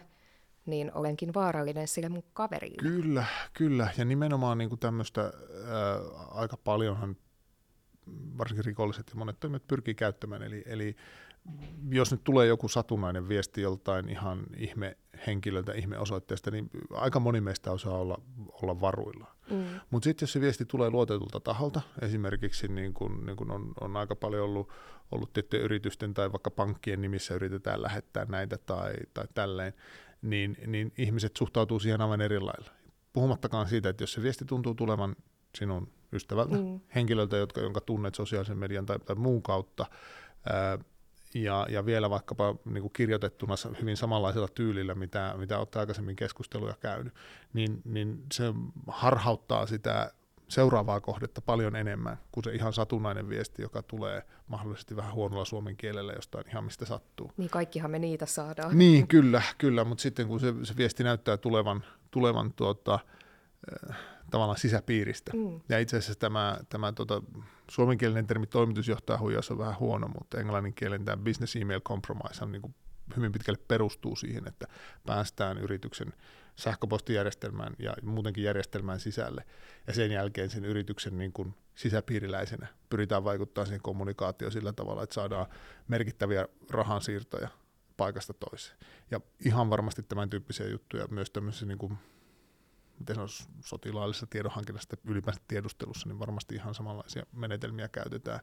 niin 0.66 0.92
olenkin 0.94 1.34
vaarallinen 1.34 1.88
sille 1.88 2.10
mun 2.10 2.24
kaverille. 2.34 2.82
Kyllä, 2.82 3.26
kyllä. 3.54 3.88
Ja 3.98 4.06
nimenomaan 4.06 4.58
niin 4.58 4.80
tämmöistä 4.80 5.22
ää, 5.22 5.32
aika 6.32 6.58
paljonhan 6.58 7.16
varsinkin 8.38 8.66
rikolliset 8.66 9.10
ja 9.10 9.16
monet 9.16 9.40
toimijat 9.40 9.68
pyrkii 9.68 9.96
käyttämään. 9.96 10.44
Eli, 10.44 10.64
eli 10.66 10.96
jos 11.90 12.12
nyt 12.12 12.24
tulee 12.24 12.48
joku 12.48 12.68
satunnainen 12.68 13.30
viesti 13.30 13.62
joltain 13.62 14.10
ihan 14.10 14.44
ihme 14.58 14.98
henkilöltä, 15.28 15.74
ihme 15.74 15.98
osoitteesta, 15.98 16.52
niin 16.52 16.70
aika 16.92 17.20
moni 17.20 17.42
meistä 17.42 17.72
osaa 17.72 17.98
olla, 17.98 18.22
olla 18.62 18.82
varuilla. 18.82 19.36
Mm. 19.50 19.64
Mutta 19.90 20.04
sitten 20.04 20.24
jos 20.24 20.34
se 20.34 20.42
viesti 20.42 20.66
tulee 20.66 20.90
luotetulta 20.90 21.40
taholta, 21.40 21.82
esimerkiksi 22.02 22.68
niin 22.68 22.94
kun, 22.94 23.26
niin 23.26 23.38
kun 23.38 23.52
on, 23.52 23.74
on 23.82 23.98
aika 23.98 24.16
paljon 24.16 24.46
ollut, 24.46 24.70
ollut 25.12 25.34
tiettyjen 25.34 25.66
yritysten 25.66 26.14
tai 26.14 26.32
vaikka 26.32 26.52
pankkien 26.52 27.02
nimissä 27.02 27.34
yritetään 27.34 27.82
lähettää 27.82 28.26
näitä 28.26 28.58
tai, 28.58 28.94
tai 29.14 29.26
tälleen, 29.34 29.74
niin, 30.22 30.58
niin 30.68 30.94
ihmiset 30.98 31.38
suhtautuu 31.38 31.80
siihen 31.80 32.02
aivan 32.02 32.22
eri 32.22 32.40
lailla. 32.40 32.72
Puhumattakaan 33.14 33.68
siitä, 33.68 33.90
että 33.90 34.04
jos 34.04 34.14
se 34.14 34.24
viesti 34.24 34.46
tuntuu 34.46 34.76
tulevan 34.76 35.16
sinun 35.58 35.88
ystävältä, 36.14 36.58
mm. 36.58 36.80
henkilöltä, 36.96 37.38
jotka, 37.38 37.62
jonka 37.62 37.82
tunnet 37.82 38.16
sosiaalisen 38.16 38.58
median 38.58 38.86
tai, 38.86 39.00
tai 39.00 39.16
muun 39.16 39.44
kautta, 39.44 39.86
ää, 40.50 40.80
ja, 41.34 41.68
ja 41.70 41.86
vielä 41.86 42.10
vaikkapa 42.10 42.56
niin 42.66 42.82
kuin 42.82 42.94
kirjoitettuna 42.94 43.56
hyvin 43.82 43.98
samanlaisella 43.98 44.48
tyylillä, 44.48 44.96
mitä, 44.96 45.34
mitä 45.38 45.60
olette 45.60 45.80
aikaisemmin 45.80 46.16
keskusteluja 46.16 46.76
käynyt, 46.80 47.14
niin, 47.54 47.82
niin 47.86 48.24
se 48.34 48.44
harhauttaa 48.88 49.66
sitä 49.66 50.12
seuraavaa 50.52 51.02
kohdetta 51.02 51.42
paljon 51.42 51.76
enemmän 51.76 52.18
kuin 52.32 52.44
se 52.44 52.52
ihan 52.52 52.74
satunnainen 52.74 53.30
viesti, 53.30 53.62
joka 53.62 53.84
tulee 53.84 54.24
mahdollisesti 54.48 54.96
vähän 54.96 55.14
huonolla 55.14 55.46
suomen 55.46 55.78
kielellä 55.78 56.14
jostain 56.14 56.48
ihan 56.48 56.64
mistä 56.64 56.86
sattuu. 56.86 57.32
Niin 57.38 57.50
kaikkihan 57.50 57.92
me 57.92 58.00
niitä 58.00 58.26
saadaan. 58.26 58.78
Niin, 58.78 59.08
kyllä, 59.08 59.42
kyllä, 59.58 59.84
mutta 59.84 60.02
sitten 60.02 60.28
kun 60.28 60.40
se, 60.40 60.54
se 60.64 60.78
viesti 60.78 61.04
näyttää 61.04 61.38
tulevan, 61.38 61.84
tulevan 62.12 62.54
tuota, 62.54 63.00
äh, 63.90 63.98
tavallaan 64.32 64.60
sisäpiiristä. 64.60 65.32
Mm. 65.36 65.62
Ja 65.70 65.80
itse 65.80 65.98
asiassa 65.98 66.20
tämä, 66.20 66.58
tämä 66.70 66.92
tota, 66.92 67.22
suomenkielinen 67.70 68.28
termi 68.28 68.48
toimitusjohtaja 68.48 69.20
huijaus 69.20 69.52
on 69.52 69.58
vähän 69.58 69.80
huono, 69.80 70.08
mutta 70.08 70.40
englanninkielinen 70.40 71.06
tämä 71.06 71.24
business 71.24 71.56
email 71.56 71.82
compromise 71.82 72.44
on 72.44 72.52
niin 72.52 72.62
kuin 72.62 72.76
hyvin 73.18 73.32
pitkälle 73.32 73.60
perustuu 73.68 74.16
siihen, 74.16 74.48
että 74.48 74.68
päästään 75.06 75.58
yrityksen 75.58 76.14
sähköpostijärjestelmään 76.56 77.74
ja 77.80 77.94
muutenkin 78.04 78.44
järjestelmään 78.44 79.00
sisälle. 79.00 79.46
Ja 79.88 79.94
sen 79.94 80.12
jälkeen 80.12 80.50
sen 80.50 80.66
yrityksen 80.66 81.18
niin 81.18 81.34
kuin 81.34 81.54
sisäpiiriläisenä 81.76 82.68
pyritään 82.90 83.24
vaikuttaa 83.24 83.66
siihen 83.66 83.82
kommunikaatioon 83.82 84.52
sillä 84.52 84.74
tavalla, 84.74 85.04
että 85.04 85.14
saadaan 85.14 85.46
merkittäviä 85.88 86.48
rahansiirtoja 86.70 87.50
paikasta 87.98 88.34
toiseen. 88.34 88.78
Ja 89.12 89.20
ihan 89.46 89.70
varmasti 89.70 90.04
tämän 90.04 90.30
tyyppisiä 90.30 90.68
juttuja 90.68 91.08
myös 91.08 91.32
tämmöisessä 91.32 91.66
niin 91.66 91.78
kuin 91.78 91.98
miten 93.02 93.16
se 93.16 93.22
on 93.22 93.30
sotilaallisessa 93.62 94.28
tiedonhankinnassa 94.28 94.98
ylipäänsä 95.04 95.42
tiedustelussa, 95.48 96.10
niin 96.10 96.20
varmasti 96.20 96.56
ihan 96.56 96.76
samanlaisia 96.76 97.26
menetelmiä 97.32 97.88
käytetään, 97.88 98.40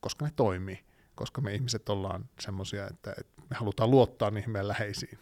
koska 0.00 0.24
ne 0.24 0.32
toimii, 0.36 0.84
koska 1.14 1.40
me 1.40 1.54
ihmiset 1.54 1.88
ollaan 1.88 2.28
semmoisia, 2.40 2.86
että, 2.86 3.14
että 3.18 3.42
me 3.50 3.56
halutaan 3.56 3.90
luottaa 3.90 4.30
niihin 4.30 4.50
meidän 4.50 4.68
läheisiin. 4.68 5.18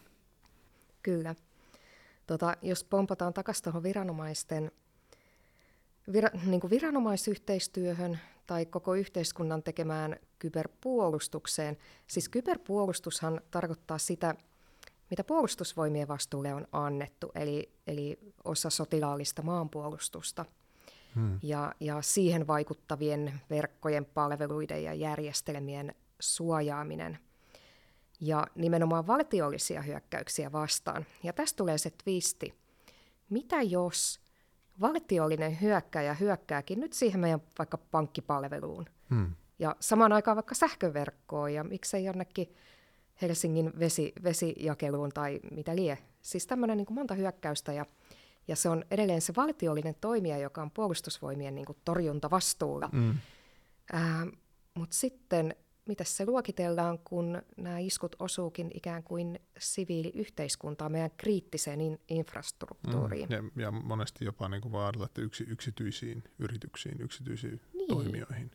Kyllä. 1.03 1.35
Tota, 2.27 2.57
jos 2.61 2.83
pompataan 2.83 3.33
takaisin 3.33 3.63
tuohon 3.63 3.83
viranomaisten 3.83 4.71
vira, 6.13 6.29
niin 6.45 6.61
kuin 6.61 6.71
viranomaisyhteistyöhön 6.71 8.19
tai 8.45 8.65
koko 8.65 8.95
yhteiskunnan 8.95 9.63
tekemään 9.63 10.15
kyberpuolustukseen. 10.39 11.77
Siis 12.07 12.29
kyberpuolustushan 12.29 13.41
tarkoittaa 13.51 13.97
sitä, 13.97 14.35
mitä 15.09 15.23
puolustusvoimien 15.23 16.07
vastuulle 16.07 16.53
on 16.53 16.67
annettu, 16.71 17.31
eli, 17.35 17.71
eli 17.87 18.19
osa 18.43 18.69
sotilaallista 18.69 19.41
maanpuolustusta. 19.41 20.45
hmm. 21.15 21.39
ja, 21.43 21.73
ja 21.79 22.01
siihen 22.01 22.47
vaikuttavien 22.47 23.41
verkkojen, 23.49 24.05
palveluiden 24.05 24.83
ja 24.83 24.93
järjestelmien 24.93 25.95
suojaaminen 26.19 27.19
ja 28.21 28.47
nimenomaan 28.55 29.07
valtiollisia 29.07 29.81
hyökkäyksiä 29.81 30.51
vastaan. 30.51 31.05
Ja 31.23 31.33
tästä 31.33 31.57
tulee 31.57 31.77
se 31.77 31.89
twisti. 32.03 32.53
Mitä 33.29 33.61
jos 33.61 34.19
valtiollinen 34.81 35.61
hyökkäjä 35.61 36.13
hyökkääkin 36.13 36.79
nyt 36.79 36.93
siihen 36.93 37.19
meidän 37.19 37.41
vaikka 37.59 37.77
pankkipalveluun 37.77 38.85
hmm. 39.09 39.35
ja 39.59 39.75
samaan 39.79 40.13
aikaan 40.13 40.35
vaikka 40.35 40.55
sähköverkkoon 40.55 41.53
ja 41.53 41.63
miksei 41.63 42.05
jonnekin 42.05 42.55
Helsingin 43.21 43.73
vesi, 43.79 44.13
vesijakeluun 44.23 45.09
tai 45.09 45.39
mitä 45.51 45.75
lie. 45.75 45.97
Siis 46.21 46.47
tämmöinen 46.47 46.77
niin 46.77 46.87
monta 46.89 47.13
hyökkäystä 47.13 47.73
ja, 47.73 47.85
ja 48.47 48.55
se 48.55 48.69
on 48.69 48.85
edelleen 48.91 49.21
se 49.21 49.33
valtiollinen 49.35 49.95
toimija, 50.01 50.37
joka 50.37 50.61
on 50.61 50.71
puolustusvoimien 50.71 51.55
niin 51.55 51.65
kuin 51.65 51.77
torjuntavastuulla. 51.85 52.89
Mm. 52.91 53.17
Mutta 54.73 54.95
sitten, 54.95 55.55
mitä 55.87 56.03
se 56.03 56.25
luokitellaan, 56.25 56.99
kun 56.99 57.41
nämä 57.57 57.79
iskut 57.79 58.15
osuukin 58.19 58.71
ikään 58.73 59.03
kuin 59.03 59.39
siviiliyhteiskuntaan, 59.59 60.91
meidän 60.91 61.11
kriittiseen 61.17 61.81
in, 61.81 61.99
infrastruktuuriin. 62.07 63.29
Mm. 63.29 63.35
Ja, 63.35 63.43
ja 63.55 63.71
monesti 63.71 64.25
jopa 64.25 64.49
niin 64.49 64.61
kuin 64.61 64.75
ajatella, 64.75 65.05
että 65.05 65.21
yksi, 65.21 65.43
yksityisiin 65.47 66.23
yrityksiin, 66.39 67.01
yksityisiin 67.01 67.61
niin. 67.73 67.87
toimijoihin. 67.87 68.51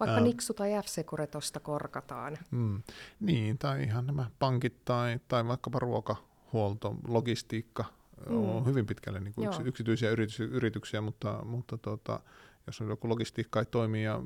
Vaikka 0.00 0.16
Ää, 0.16 0.20
Niksu 0.20 0.54
tai 0.54 0.70
F-Secure 0.70 1.26
tuosta 1.26 1.60
korkataan. 1.60 2.38
Mm, 2.50 2.82
niin, 3.20 3.58
tai 3.58 3.82
ihan 3.82 4.06
nämä 4.06 4.30
pankit 4.38 4.84
tai, 4.84 5.20
tai 5.28 5.46
vaikkapa 5.46 5.78
ruokahuolto, 5.78 6.94
logistiikka 7.08 7.84
mm. 8.28 8.36
on 8.36 8.66
hyvin 8.66 8.86
pitkälle 8.86 9.20
niin 9.20 9.34
kuin 9.34 9.48
yks, 9.48 9.60
yksityisiä 9.64 10.10
yritys, 10.10 10.40
yrityksiä, 10.40 11.00
mutta, 11.00 11.44
mutta 11.44 11.78
tota, 11.78 12.20
jos 12.66 12.80
on 12.80 12.88
joku 12.88 13.08
logistiikka 13.08 13.60
ei 13.60 13.66
toimi 13.66 14.04
ja 14.04 14.22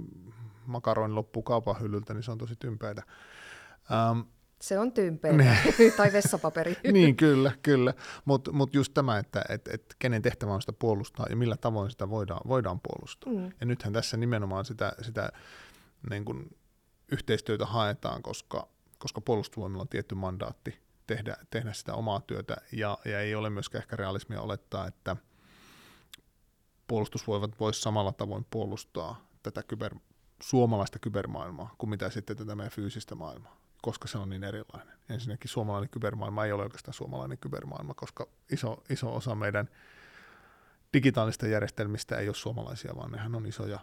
makaroin 0.66 1.14
loppuu 1.14 1.42
kaupan 1.42 1.80
hyllyltä, 1.80 2.14
niin 2.14 2.22
se 2.22 2.30
on 2.30 2.38
tosi 2.38 2.56
tympäitä. 2.56 3.02
Ähm, 3.92 4.20
se 4.64 4.78
on 4.78 4.92
tympeä, 4.92 5.56
tai 5.96 6.12
vessapaperi. 6.12 6.76
niin, 6.92 7.16
kyllä, 7.16 7.52
kyllä. 7.62 7.94
Mutta 8.24 8.52
mut 8.52 8.74
just 8.74 8.94
tämä, 8.94 9.18
että 9.18 9.44
et, 9.48 9.68
et 9.68 9.96
kenen 9.98 10.22
tehtävä 10.22 10.54
on 10.54 10.62
sitä 10.62 10.72
puolustaa 10.72 11.26
ja 11.30 11.36
millä 11.36 11.56
tavoin 11.56 11.90
sitä 11.90 12.10
voidaan, 12.10 12.40
voidaan 12.48 12.80
puolustaa. 12.80 13.32
Mm. 13.32 13.44
Ja 13.60 13.66
nythän 13.66 13.92
tässä 13.92 14.16
nimenomaan 14.16 14.64
sitä, 14.64 14.92
sitä 15.02 15.32
niin 16.10 16.24
kun 16.24 16.50
yhteistyötä 17.12 17.66
haetaan, 17.66 18.22
koska, 18.22 18.68
koska 18.98 19.20
puolustusvoimilla 19.20 19.82
on 19.82 19.88
tietty 19.88 20.14
mandaatti 20.14 20.78
tehdä, 21.06 21.36
tehdä 21.50 21.72
sitä 21.72 21.94
omaa 21.94 22.20
työtä, 22.20 22.56
ja, 22.72 22.98
ja 23.04 23.20
ei 23.20 23.34
ole 23.34 23.50
myöskään 23.50 23.82
ehkä 23.82 23.96
realismia 23.96 24.40
olettaa, 24.40 24.86
että 24.86 25.16
puolustusvoimat 26.88 27.60
voisi 27.60 27.80
samalla 27.80 28.12
tavoin 28.12 28.46
puolustaa 28.50 29.28
tätä 29.42 29.62
kyber, 29.62 29.94
suomalaista 30.42 30.98
kybermaailmaa 30.98 31.74
kuin 31.78 31.90
mitä 31.90 32.10
sitten 32.10 32.36
tätä 32.36 32.54
meidän 32.54 32.72
fyysistä 32.72 33.14
maailmaa 33.14 33.63
koska 33.84 34.08
se 34.08 34.18
on 34.18 34.30
niin 34.30 34.44
erilainen. 34.44 34.98
Ensinnäkin 35.08 35.50
suomalainen 35.50 35.90
kybermaailma 35.90 36.44
ei 36.44 36.52
ole 36.52 36.62
oikeastaan 36.62 36.94
suomalainen 36.94 37.38
kybermaailma, 37.38 37.94
koska 37.94 38.26
iso, 38.52 38.82
iso 38.90 39.14
osa 39.16 39.34
meidän 39.34 39.68
digitaalista 40.92 41.46
järjestelmistä 41.46 42.16
ei 42.16 42.28
ole 42.28 42.34
suomalaisia, 42.34 42.96
vaan 42.96 43.12
nehän 43.12 43.34
on 43.34 43.46
isoja 43.46 43.78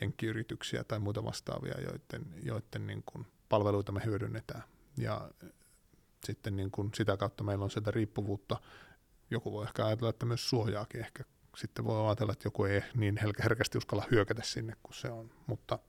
jenkkiyrityksiä 0.00 0.84
tai 0.84 0.98
muita 0.98 1.24
vastaavia, 1.24 1.80
joiden, 1.80 2.34
joiden 2.42 2.86
niin 2.86 3.02
kuin 3.06 3.26
palveluita 3.48 3.92
me 3.92 4.00
hyödynnetään. 4.04 4.62
Ja 4.96 5.30
sitten 6.24 6.56
niin 6.56 6.70
kuin 6.70 6.90
sitä 6.94 7.16
kautta 7.16 7.44
meillä 7.44 7.64
on 7.64 7.70
sieltä 7.70 7.90
riippuvuutta. 7.90 8.56
Joku 9.30 9.52
voi 9.52 9.64
ehkä 9.64 9.86
ajatella, 9.86 10.10
että 10.10 10.26
myös 10.26 10.50
suojaakin 10.50 11.00
ehkä. 11.00 11.24
Sitten 11.56 11.84
voi 11.84 12.06
ajatella, 12.06 12.32
että 12.32 12.46
joku 12.46 12.64
ei 12.64 12.82
niin 12.94 13.18
herkästi 13.44 13.78
uskalla 13.78 14.04
hyökätä 14.10 14.42
sinne 14.44 14.72
kuin 14.82 14.94
se 14.94 15.10
on, 15.10 15.30
mutta– 15.46 15.78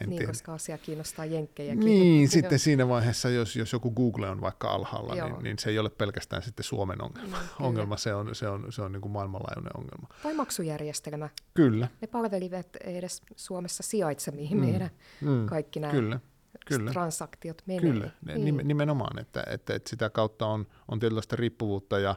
en 0.00 0.08
niin, 0.08 0.18
tiedä. 0.18 0.32
koska 0.32 0.54
asia 0.54 0.78
kiinnostaa 0.78 1.24
jenkkejäkin. 1.24 1.84
Niin, 1.84 2.28
sitten 2.28 2.58
siinä 2.58 2.88
vaiheessa, 2.88 3.30
jos, 3.30 3.56
jos 3.56 3.72
joku 3.72 3.90
Google 3.90 4.30
on 4.30 4.40
vaikka 4.40 4.68
alhaalla, 4.68 5.14
niin, 5.14 5.42
niin 5.42 5.58
se 5.58 5.70
ei 5.70 5.78
ole 5.78 5.90
pelkästään 5.90 6.42
sitten 6.42 6.64
Suomen 6.64 7.02
ongelma. 7.02 7.36
No, 7.36 7.66
ongelma 7.66 7.96
se 7.96 8.14
on, 8.14 8.34
se 8.34 8.48
on, 8.48 8.72
se 8.72 8.82
on 8.82 8.92
niin 8.92 9.00
kuin 9.00 9.12
maailmanlaajuinen 9.12 9.76
ongelma. 9.76 10.08
Tai 10.22 10.34
maksujärjestelmä. 10.34 11.28
Kyllä. 11.54 11.88
Ne 12.00 12.08
palvelivat 12.08 12.76
edes 12.76 13.22
Suomessa 13.36 13.82
sijaitse, 13.82 14.30
mihin 14.30 14.58
mm. 14.58 14.64
meidän 14.64 14.90
mm. 15.20 15.46
kaikki 15.46 15.80
nämä 15.80 15.92
Kyllä. 15.92 16.20
Kyllä. 16.66 16.92
transaktiot 16.92 17.62
menee. 17.66 17.80
Kyllä, 17.80 18.10
niin. 18.36 18.60
nimenomaan, 18.64 19.18
että, 19.18 19.44
että, 19.50 19.74
että 19.74 19.90
sitä 19.90 20.10
kautta 20.10 20.46
on, 20.46 20.66
on 20.88 20.98
tietynlaista 20.98 21.36
riippuvuutta 21.36 21.98
ja, 21.98 22.14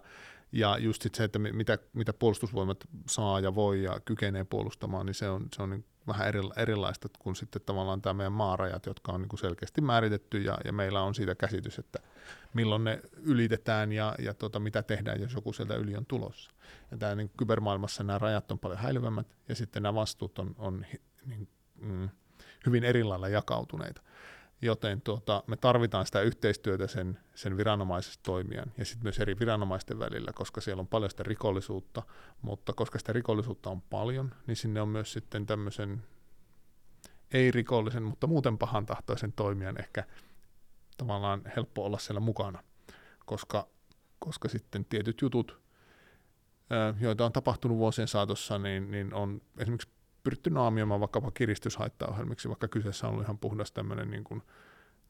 ja 0.51 0.77
just 0.77 1.01
sit 1.01 1.15
se, 1.15 1.23
että 1.23 1.39
mitä, 1.39 1.77
mitä 1.93 2.13
puolustusvoimat 2.13 2.83
saa 3.09 3.39
ja 3.39 3.55
voi 3.55 3.83
ja 3.83 3.99
kykenee 4.05 4.43
puolustamaan, 4.43 5.05
niin 5.05 5.13
se 5.13 5.29
on, 5.29 5.47
se 5.55 5.63
on 5.63 5.69
niin 5.69 5.85
vähän 6.07 6.33
erilaista 6.57 7.07
kuin 7.19 7.35
sitten 7.35 7.61
tavallaan 7.65 8.01
tämä 8.01 8.13
meidän 8.13 8.31
maarajat, 8.31 8.85
jotka 8.85 9.11
on 9.11 9.21
niin 9.21 9.29
kuin 9.29 9.39
selkeästi 9.39 9.81
määritetty 9.81 10.41
ja, 10.41 10.57
ja 10.65 10.73
meillä 10.73 11.01
on 11.01 11.15
siitä 11.15 11.35
käsitys, 11.35 11.79
että 11.79 11.99
milloin 12.53 12.83
ne 12.83 13.01
ylitetään 13.13 13.91
ja, 13.91 14.15
ja 14.19 14.33
tota, 14.33 14.59
mitä 14.59 14.83
tehdään, 14.83 15.21
jos 15.21 15.33
joku 15.33 15.53
sieltä 15.53 15.75
yli 15.75 15.95
on 15.95 16.05
tulossa. 16.05 16.51
Ja 16.91 16.97
tämä 16.97 17.15
niin 17.15 17.31
kybermaailmassa 17.37 18.03
nämä 18.03 18.19
rajat 18.19 18.51
on 18.51 18.59
paljon 18.59 18.79
häilyvämmät 18.79 19.27
ja 19.49 19.55
sitten 19.55 19.83
nämä 19.83 19.95
vastuut 19.95 20.39
on, 20.39 20.55
on 20.57 20.85
niin, 21.25 21.47
mm, 21.81 22.09
hyvin 22.65 22.83
erilailla 22.83 23.29
jakautuneita 23.29 24.01
joten 24.61 25.01
tuota, 25.01 25.43
me 25.47 25.57
tarvitaan 25.57 26.05
sitä 26.05 26.21
yhteistyötä 26.21 26.87
sen, 26.87 27.19
sen 27.35 27.57
viranomaisesta 27.57 28.23
toimijan 28.23 28.71
ja 28.77 28.85
sitten 28.85 29.03
myös 29.05 29.19
eri 29.19 29.39
viranomaisten 29.39 29.99
välillä, 29.99 30.31
koska 30.33 30.61
siellä 30.61 30.81
on 30.81 30.87
paljon 30.87 31.09
sitä 31.11 31.23
rikollisuutta, 31.23 32.03
mutta 32.41 32.73
koska 32.73 32.99
sitä 32.99 33.13
rikollisuutta 33.13 33.69
on 33.69 33.81
paljon, 33.81 34.31
niin 34.47 34.55
sinne 34.55 34.81
on 34.81 34.89
myös 34.89 35.13
sitten 35.13 35.45
tämmöisen 35.45 36.03
ei-rikollisen, 37.33 38.03
mutta 38.03 38.27
muuten 38.27 38.57
pahan 38.57 38.85
tahtoisen 38.85 39.33
toimijan 39.33 39.79
ehkä 39.79 40.03
tavallaan 40.97 41.41
helppo 41.55 41.85
olla 41.85 41.97
siellä 41.97 42.19
mukana, 42.19 42.63
koska, 43.25 43.67
koska 44.19 44.49
sitten 44.49 44.85
tietyt 44.85 45.21
jutut, 45.21 45.61
joita 46.99 47.25
on 47.25 47.31
tapahtunut 47.31 47.77
vuosien 47.77 48.07
saatossa, 48.07 48.59
niin, 48.59 48.91
niin 48.91 49.13
on 49.13 49.41
esimerkiksi 49.57 49.89
pyritty 50.23 50.49
naamioimaan 50.49 50.99
vaikkapa 50.99 51.31
kiristyshaittaohjelmiksi, 51.31 52.49
vaikka 52.49 52.67
kyseessä 52.67 53.07
on 53.07 53.11
ollut 53.11 53.25
ihan 53.25 53.37
puhdas 53.37 53.71
tämmöinen 53.71 54.11
niin 54.11 54.23
kuin 54.23 54.41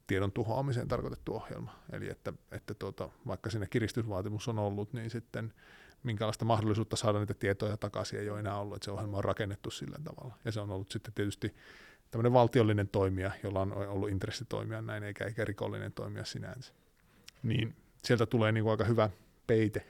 tiedon 0.08 0.32
tuhoamiseen 0.32 0.88
tarkoitettu 0.88 1.36
ohjelma. 1.36 1.76
Eli 1.91 2.10
että, 2.10 2.34
että 2.52 2.74
tuota, 2.74 3.10
vaikka 3.28 3.50
siinä 3.50 3.65
kiristysvaatimus 3.65 4.47
on 4.47 4.60
ollut, 4.60 4.93
niin 4.93 5.10
sitten 5.10 5.54
minkälaista 6.04 6.45
mahdollisuutta 6.45 6.95
saada 6.95 7.19
niitä 7.19 7.34
tietoja 7.34 7.78
takaisin 7.78 8.19
ei 8.19 8.30
ole 8.30 8.39
enää 8.39 8.58
ollut, 8.58 8.76
että 8.76 8.86
se 8.86 8.91
ohjelma 8.91 9.17
on 9.17 9.24
rakennettu 9.24 9.71
sillä 9.71 9.97
tavalla. 10.04 10.38
Ja 10.45 10.52
se 10.52 10.60
on 10.60 10.69
ollut 10.69 10.91
sitten 10.91 11.13
tietysti 11.13 11.56
tämmöinen 12.12 12.34
valtiollinen 12.34 12.88
toimija, 12.88 13.32
jolla 13.43 13.62
on 13.62 13.74
ollut 13.74 14.10
intressi 14.10 14.45
toimia 14.45 14.82
näin, 14.82 15.04
eikä, 15.04 15.26
eikä 15.26 15.45
rikollinen 15.45 15.93
toimija 15.93 16.26
sinänsä. 16.26 16.74
Niin 17.43 17.76
sieltä 18.04 18.26
tulee 18.26 18.52
niin 18.52 18.63
kuin 18.63 18.71
aika 18.71 18.84
hyvä 18.84 19.10
peite, 19.47 19.86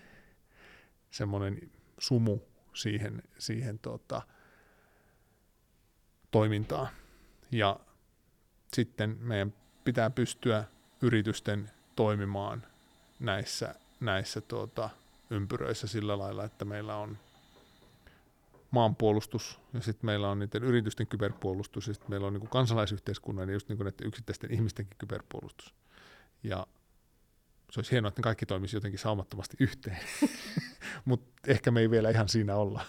semmoinen 1.11 1.71
sumu 1.97 2.39
siihen, 2.73 3.23
siihen 3.37 3.79
tota, 3.79 4.21
toimintaa. 6.31 6.89
Ja 7.51 7.79
sitten 8.73 9.17
meidän 9.19 9.53
pitää 9.83 10.09
pystyä 10.09 10.63
yritysten 11.01 11.71
toimimaan 11.95 12.63
näissä, 13.19 13.75
näissä 13.99 14.41
tuota, 14.41 14.89
ympyröissä 15.29 15.87
sillä 15.87 16.17
lailla, 16.17 16.43
että 16.43 16.65
meillä 16.65 16.95
on 16.95 17.17
maanpuolustus 18.71 19.59
ja 19.73 19.81
sitten 19.81 20.05
meillä 20.05 20.29
on 20.29 20.39
niiden 20.39 20.63
yritysten 20.63 21.07
kyberpuolustus 21.07 21.87
ja 21.87 21.93
sitten 21.93 22.09
meillä 22.09 22.27
on 22.27 22.33
niin 22.33 22.47
kansalaisyhteiskunnan 22.47 23.49
ja 23.49 23.53
just 23.53 23.69
niin 23.69 23.79
näiden 23.79 24.07
yksittäisten 24.07 24.53
ihmistenkin 24.53 24.97
kyberpuolustus. 24.97 25.73
Ja 26.43 26.67
se 27.71 27.79
olisi 27.79 27.91
hienoa, 27.91 28.09
että 28.09 28.19
ne 28.19 28.23
kaikki 28.23 28.45
toimisi 28.45 28.75
jotenkin 28.75 28.99
saumattomasti 28.99 29.57
yhteen, 29.59 29.99
mutta 31.05 31.51
ehkä 31.51 31.71
me 31.71 31.79
ei 31.79 31.91
vielä 31.91 32.09
ihan 32.09 32.29
siinä 32.29 32.55
olla 32.55 32.81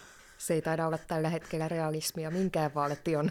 se 0.42 0.54
ei 0.54 0.62
taida 0.62 0.86
olla 0.86 0.98
tällä 0.98 1.28
hetkellä 1.28 1.68
realismia 1.68 2.30
minkään 2.30 2.74
valtion 2.74 3.30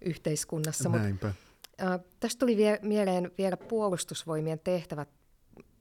yhteiskunnassa. 0.00 0.88
Näinpä. 0.88 1.26
Mut, 1.26 1.36
äh, 1.82 2.00
tästä 2.20 2.38
tuli 2.38 2.56
vie, 2.56 2.78
mieleen 2.82 3.30
vielä 3.38 3.56
puolustusvoimien 3.56 4.60
tehtävät. 4.64 5.08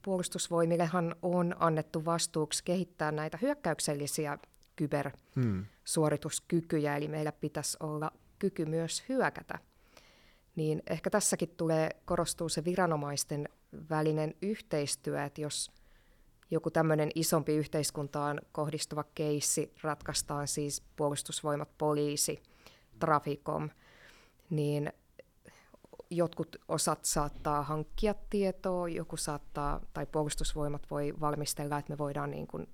Puolustusvoimillehan 0.01 1.15
on 1.21 1.55
annettu 1.59 2.05
vastuuksi 2.05 2.63
kehittää 2.63 3.11
näitä 3.11 3.37
hyökkäyksellisiä 3.41 4.37
kybersuorituskykyjä, 4.75 6.91
hmm. 6.91 6.97
eli 6.97 7.07
meillä 7.07 7.31
pitäisi 7.31 7.77
olla 7.79 8.11
kyky 8.39 8.65
myös 8.65 9.03
hyökätä. 9.09 9.59
Niin 10.55 10.83
ehkä 10.89 11.09
tässäkin 11.09 11.49
tulee 11.49 11.89
korostuu 12.05 12.49
se 12.49 12.65
viranomaisten 12.65 13.49
välinen 13.89 14.33
yhteistyö, 14.41 15.23
että 15.23 15.41
jos– 15.41 15.71
joku 16.53 16.71
tämmöinen 16.71 17.09
isompi 17.15 17.55
yhteiskuntaan 17.55 18.41
kohdistuva 18.51 19.03
keissi 19.15 19.73
ratkaistaan 19.81 20.47
siis 20.47 20.83
puolustusvoimat, 20.95 21.77
poliisi, 21.77 22.43
trafikom, 22.99 23.69
niin 24.49 24.93
jotkut 26.09 26.55
osat 26.67 27.05
saattaa 27.05 27.63
hankkia 27.63 28.15
tietoa, 28.29 28.89
joku 28.89 29.17
saattaa, 29.17 29.79
tai 29.93 30.05
puolustusvoimat 30.05 30.87
voi 30.91 31.13
valmistella, 31.19 31.77
että 31.77 31.93
me 31.93 31.97
voidaan 31.97 32.31
niin 32.31 32.47
kuin 32.47 32.67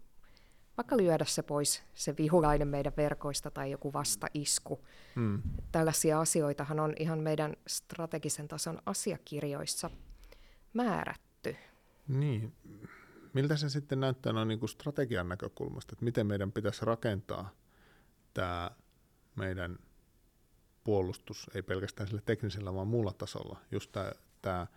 vaikka 0.78 0.98
lyödä 0.98 1.26
se 1.26 1.44
pois, 1.44 1.84
se 1.94 2.18
vihulainen 2.18 2.68
meidän 2.68 2.94
verkoista 2.98 3.52
tai 3.52 3.72
joku 3.72 3.94
vastaisku. 3.94 4.86
Mm. 5.16 5.42
Tällaisia 5.72 6.20
asioitahan 6.20 6.80
on 6.80 6.94
ihan 7.00 7.20
meidän 7.20 7.56
strategisen 7.68 8.48
tason 8.48 8.82
asiakirjoissa 8.86 9.90
määrätty. 10.74 11.56
Niin. 12.08 12.54
Miltä 13.34 13.58
se 13.58 13.70
sitten 13.70 14.00
näyttää 14.00 14.34
noin 14.34 14.48
niin 14.48 14.60
kuin 14.60 14.70
strategian 14.70 15.30
näkökulmasta, 15.30 15.94
että 15.94 16.06
miten 16.06 16.28
meidän 16.28 16.52
pitäisi 16.52 16.86
rakentaa 16.86 17.50
tämä 18.34 18.72
meidän 19.36 19.80
puolustus, 20.84 21.50
ei 21.56 21.62
pelkästään 21.62 22.08
sillä 22.08 22.22
teknisellä, 22.26 22.74
vaan 22.74 22.88
muulla 22.88 23.14
tasolla, 23.14 23.60
just 23.72 23.92
tämä, 23.92 24.12
tämä 24.42 24.68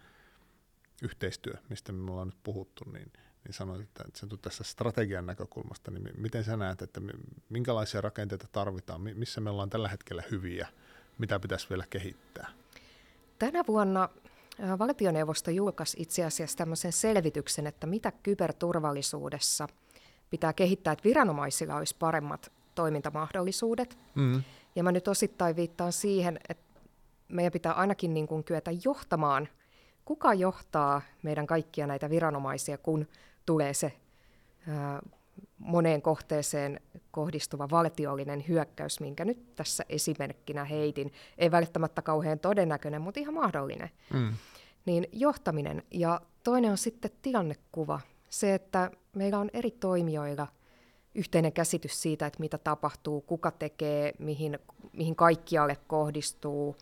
yhteistyö, 1.02 1.54
mistä 1.68 1.92
me 1.92 2.10
ollaan 2.10 2.28
nyt 2.28 2.42
puhuttu, 2.42 2.84
niin, 2.90 3.12
niin 3.44 3.52
sanoit, 3.54 3.80
että 3.80 4.04
se 4.14 4.26
on 4.32 4.38
tässä 4.38 4.64
strategian 4.64 5.26
näkökulmasta, 5.26 5.90
niin 5.90 6.08
miten 6.16 6.44
sä 6.44 6.56
näet, 6.56 6.82
että 6.82 7.00
minkälaisia 7.48 8.00
rakenteita 8.00 8.46
tarvitaan, 8.52 9.00
missä 9.00 9.40
me 9.40 9.50
ollaan 9.50 9.70
tällä 9.70 9.88
hetkellä 9.88 10.22
hyviä, 10.30 10.68
mitä 11.18 11.40
pitäisi 11.40 11.70
vielä 11.70 11.84
kehittää? 11.90 12.50
Tänä 13.38 13.64
vuonna 13.68 14.08
valtioneuvosto 14.78 15.50
julkaisi 15.50 16.02
itse 16.02 16.24
asiassa 16.24 16.56
tämmöisen 16.56 16.92
selvityksen, 16.92 17.66
että 17.66 17.86
mitä 17.86 18.12
kyberturvallisuudessa 18.22 19.68
pitää 20.30 20.52
kehittää, 20.52 20.92
että 20.92 21.04
viranomaisilla 21.04 21.76
olisi 21.76 21.96
paremmat 21.98 22.52
toimintamahdollisuudet. 22.74 23.98
Mm. 24.14 24.42
Ja 24.76 24.82
mä 24.82 24.92
nyt 24.92 25.08
osittain 25.08 25.56
viittaan 25.56 25.92
siihen, 25.92 26.40
että 26.48 26.80
meidän 27.28 27.52
pitää 27.52 27.72
ainakin 27.72 28.14
niin 28.14 28.26
kuin 28.26 28.44
kyetä 28.44 28.70
johtamaan, 28.84 29.48
kuka 30.04 30.34
johtaa 30.34 31.02
meidän 31.22 31.46
kaikkia 31.46 31.86
näitä 31.86 32.10
viranomaisia, 32.10 32.78
kun 32.78 33.08
tulee 33.46 33.74
se 33.74 33.92
moneen 35.59 36.03
kohteeseen 36.03 36.81
kohdistuva 37.11 37.71
valtiollinen 37.71 38.45
hyökkäys, 38.49 39.01
minkä 39.01 39.25
nyt 39.25 39.55
tässä 39.55 39.85
esimerkkinä 39.88 40.64
heitin. 40.64 41.12
Ei 41.38 41.51
välttämättä 41.51 42.03
kauhean 42.03 42.38
todennäköinen, 42.38 43.03
mutta 43.03 43.21
ihan 43.21 43.35
mahdollinen. 43.35 43.90
Mm. 44.12 44.33
Niin 44.87 45.07
johtaminen. 45.12 45.83
Ja 45.90 46.21
toinen 46.45 46.71
on 46.71 46.79
sitten 46.79 47.11
tilannekuva. 47.23 48.01
Se, 48.31 48.55
että 48.55 48.90
meillä 49.16 49.38
on 49.38 49.51
eri 49.53 49.71
toimijoilla 49.71 50.47
yhteinen 51.14 51.53
käsitys 51.53 52.03
siitä, 52.03 52.27
että 52.27 52.40
mitä 52.40 52.59
tapahtuu, 52.59 53.21
kuka 53.21 53.51
tekee, 53.51 54.12
mihin, 54.18 54.59
mihin 54.92 55.16
kaikkialle 55.16 55.77
kohdistuu, 55.87 56.77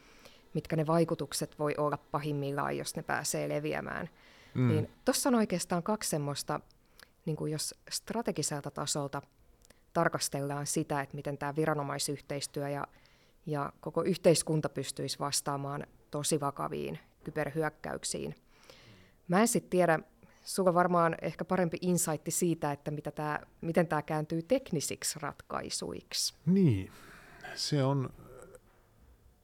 mitkä 0.54 0.76
ne 0.76 0.86
vaikutukset 0.86 1.58
voi 1.58 1.74
olla 1.78 1.98
pahimmillaan, 2.10 2.78
jos 2.78 2.96
ne 2.96 3.02
pääsee 3.02 3.48
leviämään. 3.48 4.08
Mm. 4.54 4.68
Niin 4.68 4.90
tuossa 5.04 5.28
on 5.28 5.34
oikeastaan 5.34 5.82
kaksi 5.82 6.10
semmoista 6.10 6.60
niin 7.30 7.36
kuin 7.36 7.52
jos 7.52 7.74
strategiselta 7.90 8.70
tasolta 8.70 9.22
tarkastellaan 9.92 10.66
sitä, 10.66 11.00
että 11.00 11.16
miten 11.16 11.38
tämä 11.38 11.56
viranomaisyhteistyö 11.56 12.68
ja, 12.68 12.86
ja 13.46 13.72
koko 13.80 14.02
yhteiskunta 14.02 14.68
pystyisi 14.68 15.18
vastaamaan 15.18 15.86
tosi 16.10 16.40
vakaviin 16.40 16.98
kyberhyökkäyksiin. 17.24 18.34
Mä 19.28 19.40
en 19.40 19.48
sitten 19.48 19.70
tiedä, 19.70 19.98
sulla 20.44 20.74
varmaan 20.74 21.16
ehkä 21.22 21.44
parempi 21.44 21.78
insightti 21.80 22.30
siitä, 22.30 22.72
että 22.72 22.90
mitä 22.90 23.10
tää, 23.10 23.46
miten 23.60 23.86
tämä 23.86 24.02
kääntyy 24.02 24.42
teknisiksi 24.42 25.18
ratkaisuiksi. 25.18 26.34
Niin, 26.46 26.92
se 27.54 27.84
on 27.84 28.10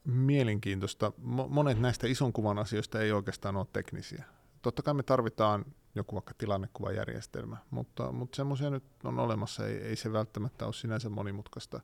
mielenkiintoista. 0.05 1.13
Monet 1.49 1.81
näistä 1.81 2.07
ison 2.07 2.33
kuvan 2.33 2.59
asioista 2.59 3.01
ei 3.01 3.13
oikeastaan 3.13 3.57
ole 3.57 3.67
teknisiä. 3.73 4.25
Totta 4.63 4.83
kai 4.83 4.95
me 4.95 5.03
tarvitaan 5.03 5.65
joku 5.97 6.15
vaikka 6.15 6.35
tilannekuvajärjestelmä, 6.39 7.57
mutta, 7.71 8.13
mutta 8.13 8.37
semmoisia 8.37 8.71
nyt 8.71 8.85
on 9.05 9.19
olemassa, 9.19 9.67
ei, 9.67 9.77
ei 9.77 9.97
se 9.97 10.13
välttämättä 10.13 10.65
ole 10.65 10.73
sinänsä 10.73 11.09
monimutkaista. 11.09 11.81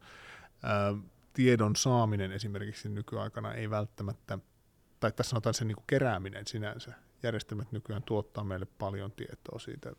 Ää, 0.63 0.95
tiedon 1.33 1.77
saaminen 1.77 2.33
esimerkiksi 2.33 2.89
nykyaikana 2.89 3.55
ei 3.55 3.71
välttämättä, 3.71 4.39
tai 5.01 5.13
tässä 5.13 5.31
sanotaan 5.31 5.55
se 5.55 5.65
niin 5.65 5.77
kuin 5.77 5.85
kerääminen 5.87 6.47
sinänsä. 6.47 6.93
Järjestelmät 7.23 7.73
nykyään 7.73 8.03
tuottaa 8.03 8.45
meille 8.45 8.67
paljon 8.79 9.13
tietoa 9.13 9.59
siitä, 9.59 9.93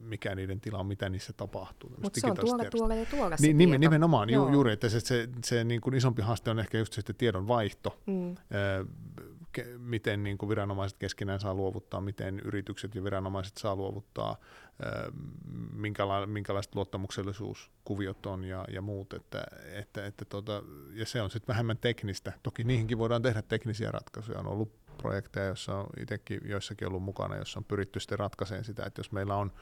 mikä 0.00 0.34
niiden 0.34 0.60
tila 0.60 0.78
on, 0.78 0.86
mitä 0.86 1.08
niissä 1.08 1.32
tapahtuu. 1.32 1.90
Mutta 2.02 2.20
se 2.20 2.26
on 2.26 2.36
tuolla, 2.36 2.64
tuolla 2.64 2.94
ja 2.94 3.06
tuolla 3.06 3.36
se 3.36 3.46
niin, 3.46 3.58
tieto. 3.58 3.78
Nimenomaan, 3.78 4.30
ju, 4.30 4.52
juuri, 4.52 4.72
että 4.72 4.88
se, 4.88 5.00
se, 5.00 5.28
se 5.44 5.64
niin 5.64 5.80
kuin 5.80 5.94
isompi 5.94 6.22
haaste 6.22 6.50
on 6.50 6.58
ehkä 6.58 6.78
just 6.78 6.92
se 6.92 7.02
tiedon 7.12 7.48
vaihto. 7.48 7.98
Mm 8.06 8.36
ke, 9.52 9.64
miten 9.78 10.22
niin 10.22 10.38
kuin 10.38 10.48
viranomaiset 10.48 10.98
keskenään 10.98 11.40
saa 11.40 11.54
luovuttaa, 11.54 12.00
miten 12.00 12.40
yritykset 12.40 12.94
ja 12.94 13.04
viranomaiset 13.04 13.56
saa 13.56 13.76
luovuttaa, 13.76 14.36
minkäla, 15.72 16.26
minkälaiset 16.26 16.74
luottamuksellisuuskuviot 16.74 18.26
on 18.26 18.44
ja, 18.44 18.64
ja 18.72 18.82
muut. 18.82 19.12
Että, 19.12 19.44
että, 19.72 20.06
että 20.06 20.24
tota, 20.24 20.62
ja 20.92 21.06
se 21.06 21.22
on 21.22 21.30
sitten 21.30 21.52
vähemmän 21.54 21.78
teknistä. 21.78 22.32
Toki 22.42 22.64
niihinkin 22.64 22.98
voidaan 22.98 23.22
tehdä 23.22 23.42
teknisiä 23.42 23.90
ratkaisuja. 23.90 24.38
On 24.38 24.46
ollut 24.46 24.72
projekteja, 25.02 25.46
joissa 25.46 25.74
on 25.74 25.86
itsekin 26.00 26.40
joissakin 26.44 26.88
ollut 26.88 27.02
mukana, 27.02 27.36
jossa 27.36 27.60
on 27.60 27.64
pyritty 27.64 28.00
sitten 28.00 28.18
ratkaisemaan 28.18 28.64
sitä, 28.64 28.84
että 28.86 29.00
jos 29.00 29.12
meillä 29.12 29.36
on 29.36 29.52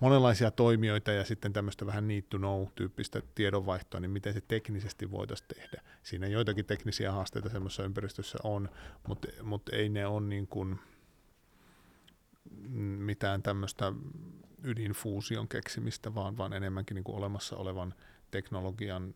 monenlaisia 0.00 0.50
toimijoita 0.50 1.12
ja 1.12 1.24
sitten 1.24 1.52
tämmöistä 1.52 1.86
vähän 1.86 2.08
need 2.08 2.22
to 2.22 2.38
know-tyyppistä 2.38 3.22
tiedonvaihtoa, 3.34 4.00
niin 4.00 4.10
miten 4.10 4.34
se 4.34 4.40
teknisesti 4.40 5.10
voitaisiin 5.10 5.48
tehdä. 5.48 5.82
Siinä 6.02 6.26
joitakin 6.26 6.64
teknisiä 6.64 7.12
haasteita 7.12 7.48
semmoisessa 7.48 7.84
ympäristössä 7.84 8.38
on, 8.44 8.68
mutta, 9.08 9.28
mutta 9.42 9.76
ei 9.76 9.88
ne 9.88 10.06
ole 10.06 10.26
niin 10.26 10.46
kuin 10.46 10.78
mitään 12.98 13.42
tämmöistä 13.42 13.92
ydinfuusion 14.62 15.48
keksimistä, 15.48 16.14
vaan, 16.14 16.36
vaan 16.36 16.52
enemmänkin 16.52 16.94
niin 16.94 17.04
kuin 17.04 17.16
olemassa 17.16 17.56
olevan 17.56 17.94
teknologian 18.30 19.14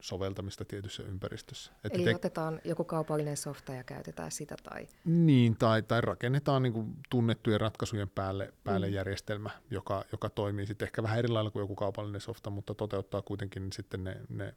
soveltamista 0.00 0.64
tietyssä 0.64 1.02
ympäristössä. 1.02 1.72
Että 1.84 1.98
Eli 1.98 2.04
te... 2.04 2.14
otetaan 2.14 2.60
joku 2.64 2.84
kaupallinen 2.84 3.36
softa 3.36 3.74
ja 3.74 3.84
käytetään 3.84 4.30
sitä 4.30 4.56
tai... 4.62 4.88
Niin, 5.04 5.56
tai, 5.56 5.82
tai 5.82 6.00
rakennetaan 6.00 6.62
niin 6.62 6.94
tunnettujen 7.10 7.60
ratkaisujen 7.60 8.08
päälle, 8.08 8.52
päälle 8.64 8.86
mm. 8.86 8.92
järjestelmä, 8.92 9.50
joka, 9.70 10.04
joka 10.12 10.30
toimii 10.30 10.66
sitten 10.66 10.86
ehkä 10.86 11.02
vähän 11.02 11.18
eri 11.18 11.28
lailla 11.28 11.50
kuin 11.50 11.60
joku 11.60 11.74
kaupallinen 11.74 12.20
softa, 12.20 12.50
mutta 12.50 12.74
toteuttaa 12.74 13.22
kuitenkin 13.22 13.72
sitten 13.72 14.04
ne, 14.04 14.16
ne 14.28 14.54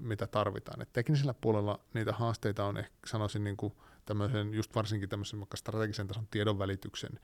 mitä 0.00 0.26
tarvitaan. 0.26 0.82
Et 0.82 0.92
teknisellä 0.92 1.34
puolella 1.34 1.80
niitä 1.94 2.12
haasteita 2.12 2.64
on 2.64 2.76
ehkä 2.76 2.94
sanoisin 3.06 3.44
niin 3.44 3.56
kuin 3.56 3.72
tämmöisen, 4.04 4.54
just 4.54 4.74
varsinkin 4.74 5.08
tämmöisen 5.08 5.40
vaikka 5.40 5.56
strategisen 5.56 6.06
tason 6.06 6.26
tiedonvälityksen 6.30 7.20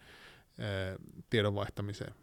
tiedon 1.31 1.55
vaihtamiseen, 1.55 2.15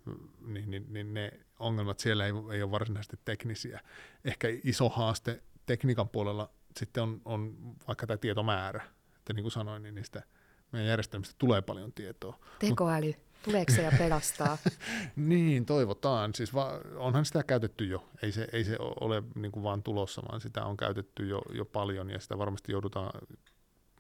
niin, 0.46 0.72
niin, 0.72 0.86
niin 0.90 1.14
ne 1.14 1.32
ongelmat 1.60 2.00
siellä 2.00 2.26
ei, 2.26 2.34
ei 2.52 2.64
ole 2.64 2.72
varsinaisesti 2.72 3.20
teknisiä. 3.26 3.80
Ehkä 4.26 4.48
iso 4.64 4.90
haaste 4.90 5.44
tekniikan 5.66 6.10
puolella 6.10 6.50
sitten 6.78 7.04
on, 7.04 7.22
on 7.26 7.56
vaikka 7.88 8.08
tämä 8.08 8.18
tietomäärä. 8.18 8.84
Että 9.18 9.34
niin 9.34 9.44
kuin 9.44 9.52
sanoin, 9.52 9.84
niin 9.84 9.96
niistä 9.96 10.24
meidän 10.72 10.90
järjestelmistä 10.90 11.36
tulee 11.38 11.62
paljon 11.62 11.94
tietoa. 11.94 12.40
Tekoäly, 12.60 13.08
Mut, 13.08 13.44
tuleeko 13.44 13.74
se 13.74 13.82
ja 13.82 13.92
pelastaa? 13.98 14.58
niin, 15.16 15.66
toivotaan. 15.66 16.36
Siis 16.36 16.54
va, 16.54 16.80
onhan 16.96 17.26
sitä 17.26 17.44
käytetty 17.44 17.86
jo. 17.86 18.10
Ei 18.22 18.32
se, 18.32 18.48
ei 18.52 18.64
se 18.64 18.78
ole 18.80 19.24
niin 19.36 19.52
kuin 19.52 19.64
vaan 19.64 19.84
tulossa, 19.84 20.22
vaan 20.32 20.42
sitä 20.42 20.66
on 20.66 20.78
käytetty 20.78 21.28
jo, 21.28 21.42
jo 21.54 21.66
paljon 21.66 22.10
ja 22.10 22.20
sitä 22.20 22.38
varmasti 22.38 22.72
joudutaan, 22.72 23.22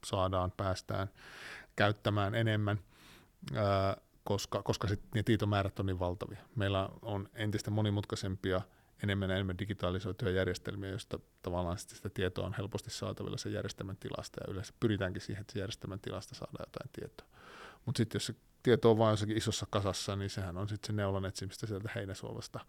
saadaan, 0.05 0.51
päästään 0.51 1.07
käyttämään 1.75 2.35
enemmän. 2.35 2.79
Öö, 3.55 3.61
koska, 4.29 4.63
koska 4.63 4.87
sit 4.87 5.01
ne 5.15 5.23
tietomäärät 5.23 5.79
on 5.79 5.85
niin 5.85 5.99
valtavia. 5.99 6.39
Meillä 6.55 6.89
on 7.01 7.29
entistä 7.33 7.71
monimutkaisempia, 7.71 8.61
enemmän 9.03 9.29
ja 9.29 9.35
enemmän 9.35 9.59
digitalisoituja 9.59 10.31
järjestelmiä, 10.31 10.89
joista 10.89 11.19
tavallaan 11.41 11.77
sitä 11.77 12.09
tietoa 12.09 12.45
on 12.45 12.53
helposti 12.57 12.89
saatavilla 12.89 13.37
sen 13.37 13.53
järjestelmän 13.53 13.97
tilasta, 13.97 14.41
ja 14.41 14.51
yleensä 14.51 14.73
pyritäänkin 14.79 15.21
siihen, 15.21 15.41
että 15.41 15.53
se 15.53 15.59
järjestelmän 15.59 15.99
tilasta 15.99 16.35
saadaan 16.35 16.65
jotain 16.67 16.89
tietoa. 16.93 17.27
Mutta 17.85 17.97
sitten 17.97 18.15
jos 18.15 18.25
se 18.25 18.35
tieto 18.63 18.91
on 18.91 18.97
vain 18.97 19.13
jossakin 19.13 19.37
isossa 19.37 19.67
kasassa, 19.69 20.15
niin 20.15 20.29
sehän 20.29 20.57
on 20.57 20.69
sitten 20.69 20.87
se 20.87 20.93
neulan 20.93 21.25
etsimistä 21.25 21.67
sieltä 21.67 21.89
heinäsuolasta, 21.95 22.59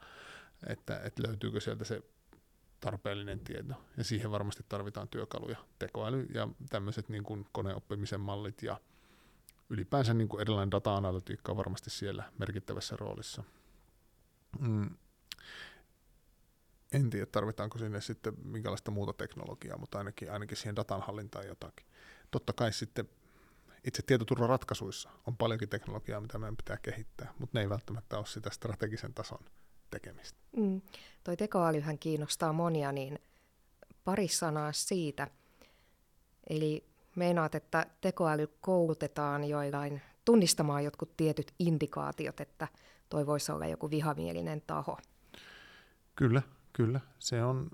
että, 0.66 1.00
että 1.04 1.22
löytyykö 1.26 1.60
sieltä 1.60 1.84
se 1.84 2.02
tarpeellinen 2.80 3.40
tieto. 3.40 3.74
Ja 3.96 4.04
siihen 4.04 4.30
varmasti 4.30 4.64
tarvitaan 4.68 5.08
työkaluja, 5.08 5.58
tekoäly 5.78 6.26
ja 6.34 6.48
tämmöiset 6.70 7.08
niin 7.08 7.24
koneoppimisen 7.52 8.20
mallit 8.20 8.62
ja 8.62 8.80
ylipäänsä 9.70 10.14
niin 10.14 10.28
kuin 10.28 10.40
erilainen 10.40 10.70
data-analytiikka 10.70 11.52
on 11.52 11.58
varmasti 11.58 11.90
siellä 11.90 12.32
merkittävässä 12.38 12.96
roolissa. 12.96 13.42
Mm. 14.58 14.90
En 16.92 17.10
tiedä, 17.10 17.26
tarvitaanko 17.26 17.78
sinne 17.78 18.00
sitten 18.00 18.34
minkälaista 18.44 18.90
muuta 18.90 19.12
teknologiaa, 19.12 19.78
mutta 19.78 19.98
ainakin, 19.98 20.32
ainakin 20.32 20.56
siihen 20.56 20.76
datan 20.76 21.00
hallintaan 21.00 21.46
jotakin. 21.46 21.86
Totta 22.30 22.52
kai 22.52 22.72
sitten 22.72 23.08
itse 23.84 24.02
tietoturvaratkaisuissa 24.02 25.10
on 25.26 25.36
paljonkin 25.36 25.68
teknologiaa, 25.68 26.20
mitä 26.20 26.38
meidän 26.38 26.56
pitää 26.56 26.78
kehittää, 26.82 27.34
mutta 27.38 27.58
ne 27.58 27.62
ei 27.62 27.68
välttämättä 27.68 28.18
ole 28.18 28.26
sitä 28.26 28.50
strategisen 28.50 29.14
tason 29.14 29.44
tekemistä. 29.90 30.38
Mm. 30.56 30.80
Toi 31.24 31.36
tekoälyhän 31.36 31.98
kiinnostaa 31.98 32.52
monia, 32.52 32.92
niin 32.92 33.18
pari 34.04 34.28
sanaa 34.28 34.72
siitä. 34.72 35.30
Eli 36.50 36.89
Meinaat, 37.16 37.54
että 37.54 37.86
tekoäly 38.00 38.46
koulutetaan 38.60 39.44
joillain 39.44 40.02
tunnistamaan 40.24 40.84
jotkut 40.84 41.16
tietyt 41.16 41.54
indikaatiot, 41.58 42.40
että 42.40 42.68
toi 43.08 43.26
voisi 43.26 43.52
olla 43.52 43.66
joku 43.66 43.90
vihamielinen 43.90 44.62
taho. 44.66 44.98
Kyllä, 46.16 46.42
kyllä. 46.72 47.00
Se 47.18 47.44
on, 47.44 47.70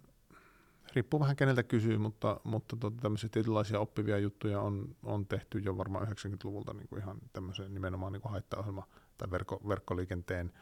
riippuu 0.94 1.20
vähän 1.20 1.37
keneltä 1.37 1.62
kysyy, 1.62 1.99
mutta, 1.99 2.40
mutta 2.44 2.77
tota, 2.77 2.96
tämmöisiä 3.03 3.29
tietynlaisia 3.33 3.81
oppivia 3.81 4.18
juttuja 4.18 4.61
on, 4.61 4.96
on 5.03 5.27
tehty 5.27 5.59
jo 5.59 5.77
varmaan 5.77 6.09
90-luvulta 6.09 6.75
niin 6.75 6.88
kuin 6.88 7.03
ihan 7.03 7.18
tämmöiseen 7.33 7.75
nimenomaan 7.75 8.12
niin 8.12 8.20
kuin 8.20 8.33
haittaohjelma 8.33 8.87
tai 9.18 9.31
verkko, 9.31 9.61
verkkoliikenteen 9.68 10.53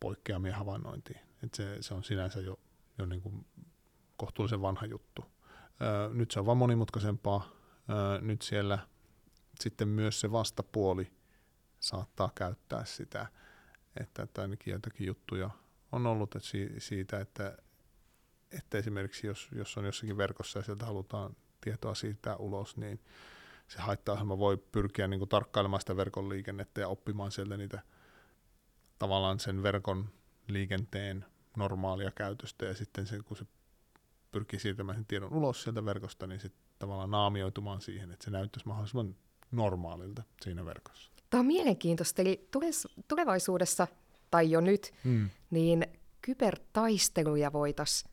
poikkeamia 0.00 0.56
havainnointiin. 0.56 1.20
Et 1.42 1.54
se, 1.54 1.76
se 1.80 1.94
on 1.94 2.04
sinänsä 2.04 2.40
jo, 2.40 2.58
jo 2.98 3.06
niin 3.06 3.22
kuin 3.22 3.46
kohtuullisen 4.16 4.62
vanha 4.62 4.86
juttu. 4.86 5.24
Nyt 6.12 6.30
se 6.30 6.40
on 6.40 6.46
vaan 6.46 6.58
monimutkaisempaa. 6.58 7.48
Nyt 8.20 8.42
siellä 8.42 8.78
sitten 9.60 9.88
myös 9.88 10.20
se 10.20 10.32
vastapuoli 10.32 11.12
saattaa 11.80 12.32
käyttää 12.34 12.84
sitä, 12.84 13.26
että, 14.00 14.22
että 14.22 14.42
ainakin 14.42 14.72
jotakin 14.72 15.06
juttuja 15.06 15.50
on 15.92 16.06
ollut 16.06 16.36
että 16.36 16.48
siitä, 16.78 17.20
että, 17.20 17.58
että 18.50 18.78
esimerkiksi 18.78 19.26
jos, 19.26 19.48
jos 19.52 19.78
on 19.78 19.84
jossakin 19.84 20.16
verkossa 20.16 20.58
ja 20.58 20.62
sieltä 20.62 20.86
halutaan 20.86 21.36
tietoa 21.60 21.94
siitä 21.94 22.36
ulos, 22.36 22.76
niin 22.76 23.00
se 23.68 23.80
haittaohjelma 23.80 24.38
voi 24.38 24.56
pyrkiä 24.56 25.08
niin 25.08 25.20
kuin 25.20 25.28
tarkkailemaan 25.28 25.80
sitä 25.80 25.96
verkon 25.96 26.28
liikennettä 26.28 26.80
ja 26.80 26.88
oppimaan 26.88 27.32
sieltä 27.32 27.56
niitä 27.56 27.82
tavallaan 28.98 29.40
sen 29.40 29.62
verkon 29.62 30.08
liikenteen 30.48 31.24
normaalia 31.56 32.10
käytöstä 32.10 32.64
ja 32.64 32.74
sitten 32.74 33.06
se, 33.06 33.18
kun 33.22 33.36
se 33.36 33.46
pyrkii 34.32 34.60
siirtämään 34.60 34.96
sen 34.98 35.06
tiedon 35.06 35.34
ulos 35.34 35.62
sieltä 35.62 35.84
verkosta, 35.84 36.26
niin 36.26 36.40
sitten 36.40 36.62
tavallaan 36.78 37.10
naamioitumaan 37.10 37.80
siihen, 37.80 38.10
että 38.10 38.24
se 38.24 38.30
näyttäisi 38.30 38.68
mahdollisimman 38.68 39.16
normaalilta 39.50 40.22
siinä 40.42 40.64
verkossa. 40.64 41.10
Tämä 41.30 41.40
on 41.40 41.46
mielenkiintoista, 41.46 42.22
eli 42.22 42.48
tulevaisuudessa 43.08 43.86
tai 44.30 44.50
jo 44.50 44.60
nyt, 44.60 44.94
mm. 45.04 45.30
niin 45.50 45.86
kybertaisteluja 46.22 47.52
voitaisiin 47.52 48.10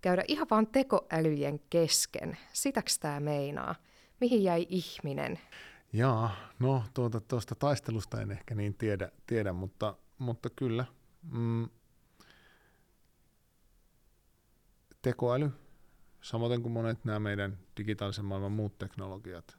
käydä 0.00 0.24
ihan 0.28 0.46
vain 0.50 0.66
tekoälyjen 0.66 1.60
kesken. 1.70 2.38
Sitäks 2.52 2.98
tämä 2.98 3.20
meinaa? 3.20 3.74
Mihin 4.20 4.42
jäi 4.42 4.66
ihminen? 4.68 5.38
Jaa, 5.92 6.36
no 6.58 6.84
tuota, 6.94 7.20
tuosta 7.20 7.54
taistelusta 7.54 8.20
en 8.20 8.30
ehkä 8.30 8.54
niin 8.54 8.74
tiedä, 8.74 9.10
tiedä 9.26 9.52
mutta, 9.52 9.96
mutta 10.18 10.50
kyllä. 10.50 10.84
Mm, 11.22 11.68
tekoäly, 15.02 15.50
samoin 16.20 16.62
kuin 16.62 16.72
monet 16.72 17.04
nämä 17.04 17.20
meidän 17.20 17.58
digitaalisen 17.76 18.24
maailman 18.24 18.52
muut 18.52 18.78
teknologiat, 18.78 19.58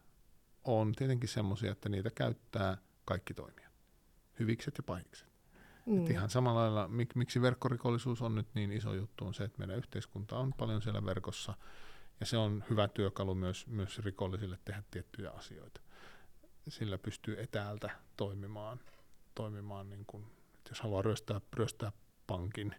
on 0.63 0.93
tietenkin 0.95 1.29
semmoisia, 1.29 1.71
että 1.71 1.89
niitä 1.89 2.10
käyttää 2.15 2.77
kaikki 3.06 3.34
toimijat, 3.34 3.73
hyvikset 4.39 4.77
ja 4.77 4.84
pahikset. 4.84 5.27
Mm. 5.86 6.01
Et 6.01 6.10
ihan 6.10 6.29
samalla 6.29 6.62
lailla, 6.62 6.88
mik, 6.88 7.15
miksi 7.15 7.41
verkkorikollisuus 7.41 8.21
on 8.21 8.36
nyt 8.36 8.47
niin 8.53 8.71
iso 8.71 8.93
juttu, 8.93 9.25
on 9.25 9.34
se, 9.34 9.43
että 9.43 9.60
meidän 9.60 9.77
yhteiskunta 9.77 10.38
on 10.38 10.53
paljon 10.53 10.82
siellä 10.82 11.06
verkossa, 11.06 11.53
ja 12.19 12.25
se 12.25 12.38
on 12.38 12.63
hyvä 12.69 12.88
työkalu 12.88 13.36
myös, 13.36 13.67
myös 13.67 13.99
rikollisille 13.99 14.60
tehdä 14.65 14.84
tiettyjä 14.91 15.32
asioita. 15.32 15.82
Sillä 16.69 16.97
pystyy 16.97 17.41
etäältä 17.41 17.89
toimimaan, 18.17 18.79
toimimaan 19.36 19.89
niin 19.89 20.06
kuin, 20.08 20.25
jos 20.69 20.82
haluaa 20.82 21.01
ryöstää, 21.01 21.41
ryöstää 21.53 21.91
pankin 22.27 22.75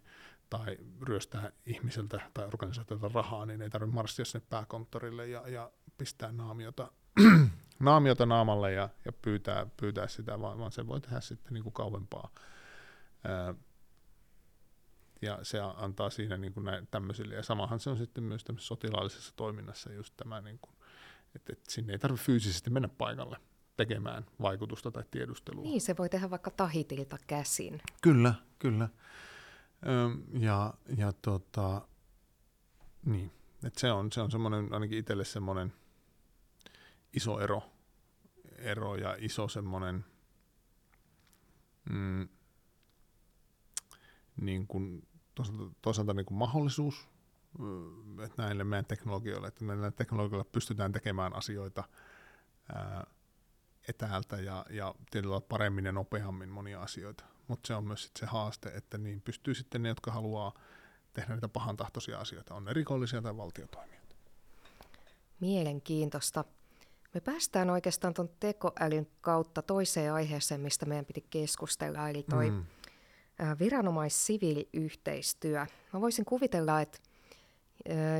tai 0.57 0.77
ryöstää 1.01 1.51
ihmiseltä 1.65 2.21
tai 2.33 2.45
organisaatiolta 2.45 3.09
rahaa, 3.13 3.45
niin 3.45 3.61
ei 3.61 3.69
tarvitse 3.69 3.95
marssia 3.95 4.25
sinne 4.25 4.45
pääkonttorille 4.49 5.27
ja, 5.27 5.49
ja 5.49 5.71
pistää 5.97 6.31
naamiota, 6.31 6.91
naamiota 7.79 8.25
naamalle 8.25 8.73
ja, 8.73 8.89
ja 9.05 9.11
pyytää, 9.13 9.67
pyytää 9.77 10.07
sitä, 10.07 10.41
vaan, 10.41 10.59
vaan 10.59 10.71
se 10.71 10.87
voi 10.87 11.01
tehdä 11.01 11.21
sitten 11.21 11.53
niin 11.53 11.63
kuin 11.63 11.73
kauempaa 11.73 12.29
ja 15.21 15.39
se 15.43 15.59
antaa 15.61 16.09
siinä 16.09 16.37
niin 16.37 16.53
kuin 16.53 16.63
näin, 16.63 16.87
tämmöisille. 16.91 17.35
Ja 17.35 17.43
samahan 17.43 17.79
se 17.79 17.89
on 17.89 17.97
sitten 17.97 18.23
myös 18.23 18.43
tämmöisessä 18.43 18.67
sotilaallisessa 18.67 19.33
toiminnassa 19.35 19.93
just 19.93 20.13
tämä, 20.17 20.41
niin 20.41 20.59
kuin, 20.61 20.75
että, 21.35 21.53
että 21.53 21.71
sinne 21.71 21.93
ei 21.93 21.99
tarvitse 21.99 22.25
fyysisesti 22.25 22.69
mennä 22.69 22.87
paikalle 22.87 23.37
tekemään 23.77 24.25
vaikutusta 24.41 24.91
tai 24.91 25.03
tiedustelua. 25.11 25.63
Niin, 25.63 25.81
se 25.81 25.97
voi 25.97 26.09
tehdä 26.09 26.29
vaikka 26.29 26.51
tahitilta 26.51 27.17
käsin. 27.27 27.81
Kyllä, 28.01 28.33
kyllä. 28.59 28.89
Ja, 30.39 30.73
ja 30.97 31.13
tota, 31.13 31.87
niin, 33.05 33.31
että 33.63 33.79
se 33.79 33.91
on, 33.91 34.11
se 34.11 34.21
on 34.21 34.31
semmoinen, 34.31 34.73
ainakin 34.73 34.97
itselle 34.97 35.25
semmoinen 35.25 35.73
iso 37.13 37.39
ero, 37.39 37.63
ero 38.57 38.95
ja 38.95 39.15
iso 39.19 39.47
semmoinen, 39.47 40.05
mm, 41.89 42.27
niin 44.41 44.67
kuin, 44.67 45.07
toisaalta, 45.35 45.75
toisaalta 45.81 46.13
niin 46.13 46.25
kuin 46.25 46.37
mahdollisuus 46.37 47.07
että 48.25 48.43
näille 48.43 48.63
meidän 48.63 48.85
teknologioille, 48.85 49.47
että 49.47 49.65
näillä 49.65 49.91
teknologioilla 49.91 50.49
pystytään 50.51 50.91
tekemään 50.91 51.35
asioita 51.35 51.83
ää, 52.73 53.07
etäältä 53.87 54.37
ja, 54.37 54.65
ja 54.69 54.95
tietyllä 55.11 55.41
paremmin 55.41 55.85
ja 55.85 55.91
nopeammin 55.91 56.49
monia 56.49 56.81
asioita. 56.81 57.23
Mutta 57.47 57.67
se 57.67 57.75
on 57.75 57.83
myös 57.83 58.03
sit 58.03 58.11
se 58.19 58.25
haaste, 58.25 58.69
että 58.69 58.97
niin 58.97 59.21
pystyy 59.21 59.53
sitten 59.53 59.83
ne, 59.83 59.89
jotka 59.89 60.11
haluaa 60.11 60.53
tehdä 61.13 61.33
niitä 61.33 61.47
pahantahtoisia 61.47 62.19
asioita, 62.19 62.55
on 62.55 62.65
ne 62.65 62.73
rikollisia 62.73 63.21
tai 63.21 63.37
valtiotoimijat. 63.37 64.15
Mielenkiintoista. 65.39 66.45
Me 67.13 67.21
päästään 67.21 67.69
oikeastaan 67.69 68.13
tuon 68.13 68.29
tekoälyn 68.39 69.07
kautta 69.21 69.61
toiseen 69.61 70.13
aiheeseen, 70.13 70.61
mistä 70.61 70.85
meidän 70.85 71.05
piti 71.05 71.25
keskustella, 71.29 72.09
eli 72.09 72.25
toi 72.29 72.51
mm 72.51 72.65
viranomais-siviiliyhteistyö. 73.59 75.65
Mä 75.93 76.01
voisin 76.01 76.25
kuvitella, 76.25 76.81
että 76.81 76.97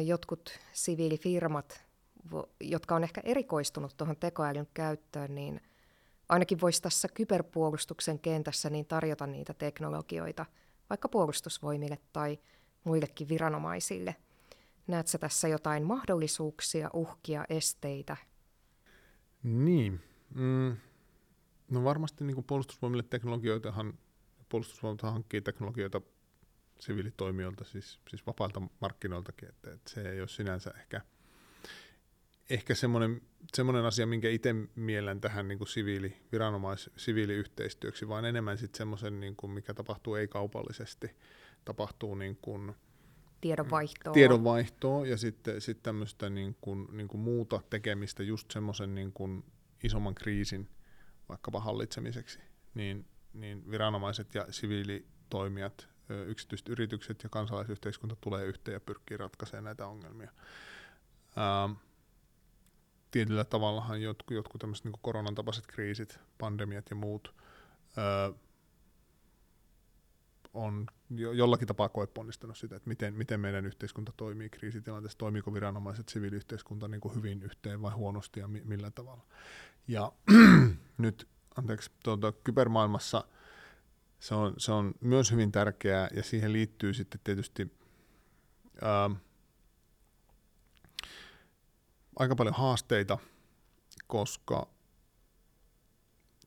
jotkut 0.05 0.59
siviilifirmat, 0.73 1.83
jotka 2.61 2.95
on 2.95 3.03
ehkä 3.03 3.21
erikoistunut 3.23 3.97
tuohon 3.97 4.15
tekoälyn 4.15 4.67
käyttöön, 4.73 5.35
niin 5.35 5.61
ainakin 6.29 6.61
voisi 6.61 6.81
tässä 6.81 7.07
kyberpuolustuksen 7.07 8.19
kentässä 8.19 8.69
niin 8.69 8.85
tarjota 8.85 9.27
niitä 9.27 9.53
teknologioita 9.53 10.45
vaikka 10.89 11.09
puolustusvoimille 11.09 11.97
tai 12.13 12.39
muillekin 12.83 13.29
viranomaisille. 13.29 14.15
Näetkö 14.87 15.17
tässä 15.17 15.47
jotain 15.47 15.83
mahdollisuuksia, 15.83 16.89
uhkia, 16.93 17.45
esteitä? 17.49 18.17
Niin. 19.43 20.01
Mm. 20.35 20.77
No 21.71 21.83
varmasti 21.83 22.23
niin 22.23 22.35
kuin 22.35 22.45
puolustusvoimille 22.45 23.03
teknologioitahan 23.03 23.93
puolustusvoimat 24.49 25.01
hankkii 25.01 25.41
teknologioita 25.41 26.01
siviilitoimijoilta, 26.79 27.63
siis, 27.63 27.99
siis 28.09 28.27
vapailta 28.27 28.61
markkinoiltakin, 28.81 29.49
että, 29.49 29.71
että 29.71 29.91
se 29.91 30.11
ei 30.11 30.19
ole 30.19 30.27
sinänsä 30.27 30.71
ehkä, 30.79 31.01
ehkä 32.49 32.75
semmoinen, 32.75 33.21
semmoinen 33.53 33.85
asia, 33.85 34.07
minkä 34.07 34.29
itse 34.29 34.55
miellän 34.75 35.21
tähän 35.21 35.47
niin 35.47 35.57
kuin 35.57 35.67
siviili, 35.67 36.17
viranomais, 36.31 36.89
siviiliyhteistyöksi, 36.97 38.07
vaan 38.07 38.25
enemmän 38.25 38.57
sitten 38.57 38.77
semmoisen, 38.77 39.19
niin 39.19 39.35
kuin 39.35 39.51
mikä 39.51 39.73
tapahtuu 39.73 40.15
ei-kaupallisesti, 40.15 41.15
tapahtuu 41.65 42.15
niin 42.15 42.37
kuin, 42.41 42.75
tiedonvaihtoa. 43.41 44.13
tiedonvaihtoa 44.13 45.05
ja 45.05 45.17
sitten 45.17 45.61
sit 45.61 45.83
tämmöistä 45.83 46.29
niin 46.29 46.55
kuin, 46.61 46.87
niin 46.91 47.07
kuin 47.07 47.21
muuta 47.21 47.61
tekemistä 47.69 48.23
just 48.23 48.51
semmoisen 48.51 48.95
niin 48.95 49.13
kuin 49.13 49.43
isomman 49.83 50.15
kriisin 50.15 50.69
vaikkapa 51.29 51.59
hallitsemiseksi, 51.59 52.39
niin 52.73 53.05
niin 53.35 53.71
viranomaiset 53.71 54.35
ja 54.35 54.45
siviilitoimijat, 54.49 55.89
yksityiset 56.27 56.69
yritykset 56.69 57.23
ja 57.23 57.29
kansalaisyhteiskunta 57.29 58.15
tulee 58.21 58.45
yhteen 58.45 58.73
ja 58.73 58.79
pyrkii 58.79 59.17
ratkaisemaan 59.17 59.63
näitä 59.63 59.87
ongelmia. 59.87 60.31
Ähm, 61.37 61.71
tietyllä 63.15 63.43
tavallahan 63.43 64.01
jotkut, 64.01 64.35
jotkut 64.35 64.61
tämmöiset 64.61 64.85
niin 64.85 64.93
koronan 65.01 65.35
tapaiset 65.35 65.67
kriisit, 65.67 66.19
pandemiat 66.37 66.85
ja 66.89 66.95
muut 66.95 67.33
äh, 67.97 68.39
on 70.53 70.87
jo, 71.09 71.31
jollakin 71.31 71.67
tapaa 71.67 71.89
koeponnistanut 71.89 72.57
sitä, 72.57 72.75
että 72.75 72.87
miten, 72.87 73.13
miten 73.13 73.39
meidän 73.39 73.65
yhteiskunta 73.65 74.13
toimii 74.17 74.49
kriisitilanteessa, 74.49 75.17
toimiiko 75.17 75.53
viranomaiset, 75.53 76.09
siviiliyhteiskunta 76.09 76.87
niin 76.87 77.01
kuin 77.01 77.15
hyvin 77.15 77.43
yhteen 77.43 77.81
vai 77.81 77.91
huonosti 77.91 78.39
ja 78.39 78.47
mi, 78.47 78.61
millä 78.65 78.91
tavalla. 78.91 79.25
Ja 79.87 80.11
nyt 80.97 81.27
anteeksi, 81.55 81.91
tuota, 82.03 82.31
kybermaailmassa 82.31 83.23
se 84.19 84.35
on, 84.35 84.53
se 84.57 84.71
on 84.71 84.93
myös 85.01 85.31
hyvin 85.31 85.51
tärkeää 85.51 86.07
ja 86.15 86.23
siihen 86.23 86.53
liittyy 86.53 86.93
sitten 86.93 87.21
tietysti 87.23 87.71
ää, 88.81 89.09
aika 92.15 92.35
paljon 92.35 92.55
haasteita, 92.55 93.17
koska, 94.07 94.67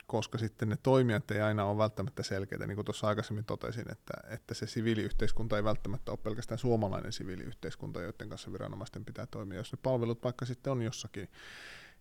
koska 0.06 0.38
sitten 0.38 0.68
ne 0.68 0.76
toimijat 0.82 1.30
ei 1.30 1.40
aina 1.40 1.64
ole 1.64 1.78
välttämättä 1.78 2.22
selkeitä, 2.22 2.66
niin 2.66 2.74
kuin 2.76 2.84
tuossa 2.84 3.08
aikaisemmin 3.08 3.44
totesin, 3.44 3.92
että, 3.92 4.14
että 4.28 4.54
se 4.54 4.66
siviiliyhteiskunta 4.66 5.56
ei 5.56 5.64
välttämättä 5.64 6.12
ole 6.12 6.18
pelkästään 6.22 6.58
suomalainen 6.58 7.12
siviiliyhteiskunta, 7.12 8.02
joiden 8.02 8.28
kanssa 8.28 8.52
viranomaisten 8.52 9.04
pitää 9.04 9.26
toimia. 9.26 9.58
Jos 9.58 9.72
ne 9.72 9.78
palvelut 9.82 10.24
vaikka 10.24 10.44
sitten 10.44 10.72
on 10.72 10.82
jossakin 10.82 11.28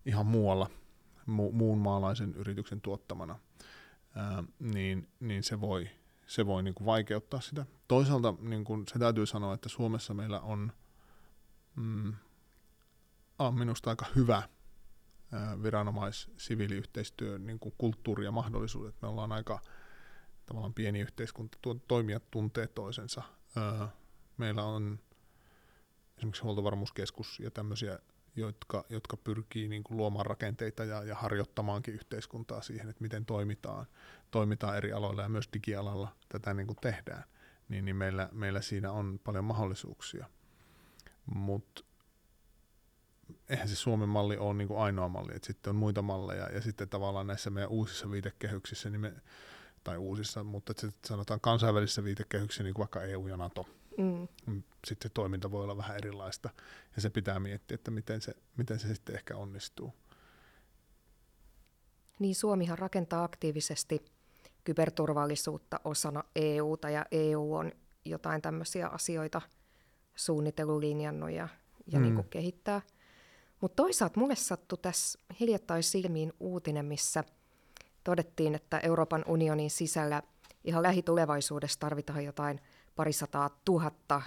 ihan 0.06 0.26
muualla, 0.26 0.70
mu- 1.20 1.52
muun 1.52 1.78
maalaisen 1.78 2.34
yrityksen 2.34 2.80
tuottamana, 2.80 3.38
ää, 4.14 4.44
niin, 4.58 5.08
niin 5.20 5.42
se 5.42 5.60
voi 5.60 5.90
se 6.28 6.46
voi 6.46 6.62
niin 6.62 6.74
kuin 6.74 6.86
vaikeuttaa 6.86 7.40
sitä. 7.40 7.66
Toisaalta 7.88 8.34
niin 8.40 8.64
kuin 8.64 8.84
se 8.92 8.98
täytyy 8.98 9.26
sanoa, 9.26 9.54
että 9.54 9.68
Suomessa 9.68 10.14
meillä 10.14 10.40
on, 10.40 10.72
mm, 11.76 12.14
on 13.38 13.54
minusta 13.54 13.90
aika 13.90 14.06
hyvä 14.16 14.42
viranomais-siviiliyhteistyö 15.62 17.38
niin 17.38 17.58
kuin 17.58 17.74
kulttuuri 17.78 18.24
ja 18.24 18.32
mahdollisuudet. 18.32 18.94
Me 19.02 19.08
ollaan 19.08 19.32
aika 19.32 19.60
tavallaan 20.46 20.74
pieni 20.74 21.00
yhteiskunta, 21.00 21.58
toimijat 21.88 22.30
tuntee 22.30 22.66
toisensa. 22.66 23.22
Meillä 24.36 24.64
on 24.64 24.98
esimerkiksi 26.16 26.42
huoltovarmuuskeskus 26.42 27.40
ja 27.40 27.50
tämmöisiä, 27.50 27.98
jotka, 28.36 28.84
jotka 28.88 29.16
pyrkii 29.16 29.68
niin 29.68 29.84
kuin 29.84 29.96
luomaan 29.96 30.26
rakenteita 30.26 30.84
ja, 30.84 31.04
ja 31.04 31.14
harjoittamaankin 31.14 31.94
yhteiskuntaa 31.94 32.62
siihen, 32.62 32.88
että 32.88 33.02
miten 33.02 33.26
toimitaan, 33.26 33.86
toimitaan 34.30 34.76
eri 34.76 34.92
aloilla 34.92 35.22
ja 35.22 35.28
myös 35.28 35.48
digialalla 35.52 36.16
tätä 36.28 36.54
niin 36.54 36.66
kuin 36.66 36.78
tehdään, 36.80 37.24
niin, 37.68 37.84
niin 37.84 37.96
meillä, 37.96 38.28
meillä 38.32 38.60
siinä 38.60 38.92
on 38.92 39.20
paljon 39.24 39.44
mahdollisuuksia. 39.44 40.26
Mutta 41.34 41.84
eihän 43.48 43.68
se 43.68 43.76
Suomen 43.76 44.08
malli 44.08 44.36
ole 44.36 44.54
niin 44.54 44.68
kuin 44.68 44.80
ainoa 44.80 45.08
malli, 45.08 45.32
että 45.36 45.46
sitten 45.46 45.70
on 45.70 45.76
muita 45.76 46.02
malleja 46.02 46.48
ja 46.52 46.60
sitten 46.60 46.88
tavallaan 46.88 47.26
näissä 47.26 47.50
meidän 47.50 47.70
uusissa 47.70 48.10
viitekehyksissä, 48.10 48.90
niin 48.90 49.00
me, 49.00 49.12
tai 49.84 49.96
uusissa, 49.96 50.44
mutta 50.44 50.70
että 50.72 51.08
sanotaan 51.08 51.40
kansainvälisissä 51.40 52.04
viitekehyksissä, 52.04 52.64
niin 52.64 52.74
kuin 52.74 52.82
vaikka 52.82 53.02
EU 53.02 53.26
ja 53.26 53.36
NATO, 53.36 53.66
mm. 53.98 54.28
sitten 54.86 55.08
se 55.10 55.14
toiminta 55.14 55.50
voi 55.50 55.64
olla 55.64 55.76
vähän 55.76 55.96
erilaista 55.96 56.50
ja 56.96 57.02
se 57.02 57.10
pitää 57.10 57.40
miettiä, 57.40 57.74
että 57.74 57.90
miten 57.90 58.20
se, 58.20 58.34
miten 58.56 58.78
se 58.78 58.94
sitten 58.94 59.14
ehkä 59.14 59.36
onnistuu. 59.36 59.94
Niin 62.18 62.34
Suomihan 62.34 62.78
rakentaa 62.78 63.24
aktiivisesti 63.24 64.04
kyberturvallisuutta 64.64 65.80
osana 65.84 66.24
EUta 66.36 66.90
ja 66.90 67.06
EU 67.10 67.54
on 67.54 67.72
jotain 68.04 68.42
tämmöisiä 68.42 68.88
asioita 68.88 69.42
suunnitelulinjannut 70.14 71.30
ja, 71.30 71.48
ja 71.86 71.98
mm. 71.98 72.02
niin 72.02 72.14
kuin 72.14 72.28
kehittää. 72.28 72.82
Mutta 73.60 73.82
toisaalta 73.82 74.20
mulle 74.20 74.36
sattui 74.36 74.78
tässä 74.82 75.18
hiljattain 75.40 75.82
silmiin 75.82 76.32
uutinen, 76.40 76.84
missä 76.84 77.24
todettiin, 78.04 78.54
että 78.54 78.78
Euroopan 78.78 79.24
unionin 79.26 79.70
sisällä 79.70 80.22
ihan 80.64 80.82
lähitulevaisuudessa 80.82 81.80
tarvitaan 81.80 82.24
jotain– 82.24 82.60
parisataa 82.98 83.50
tuhatta 83.64 84.22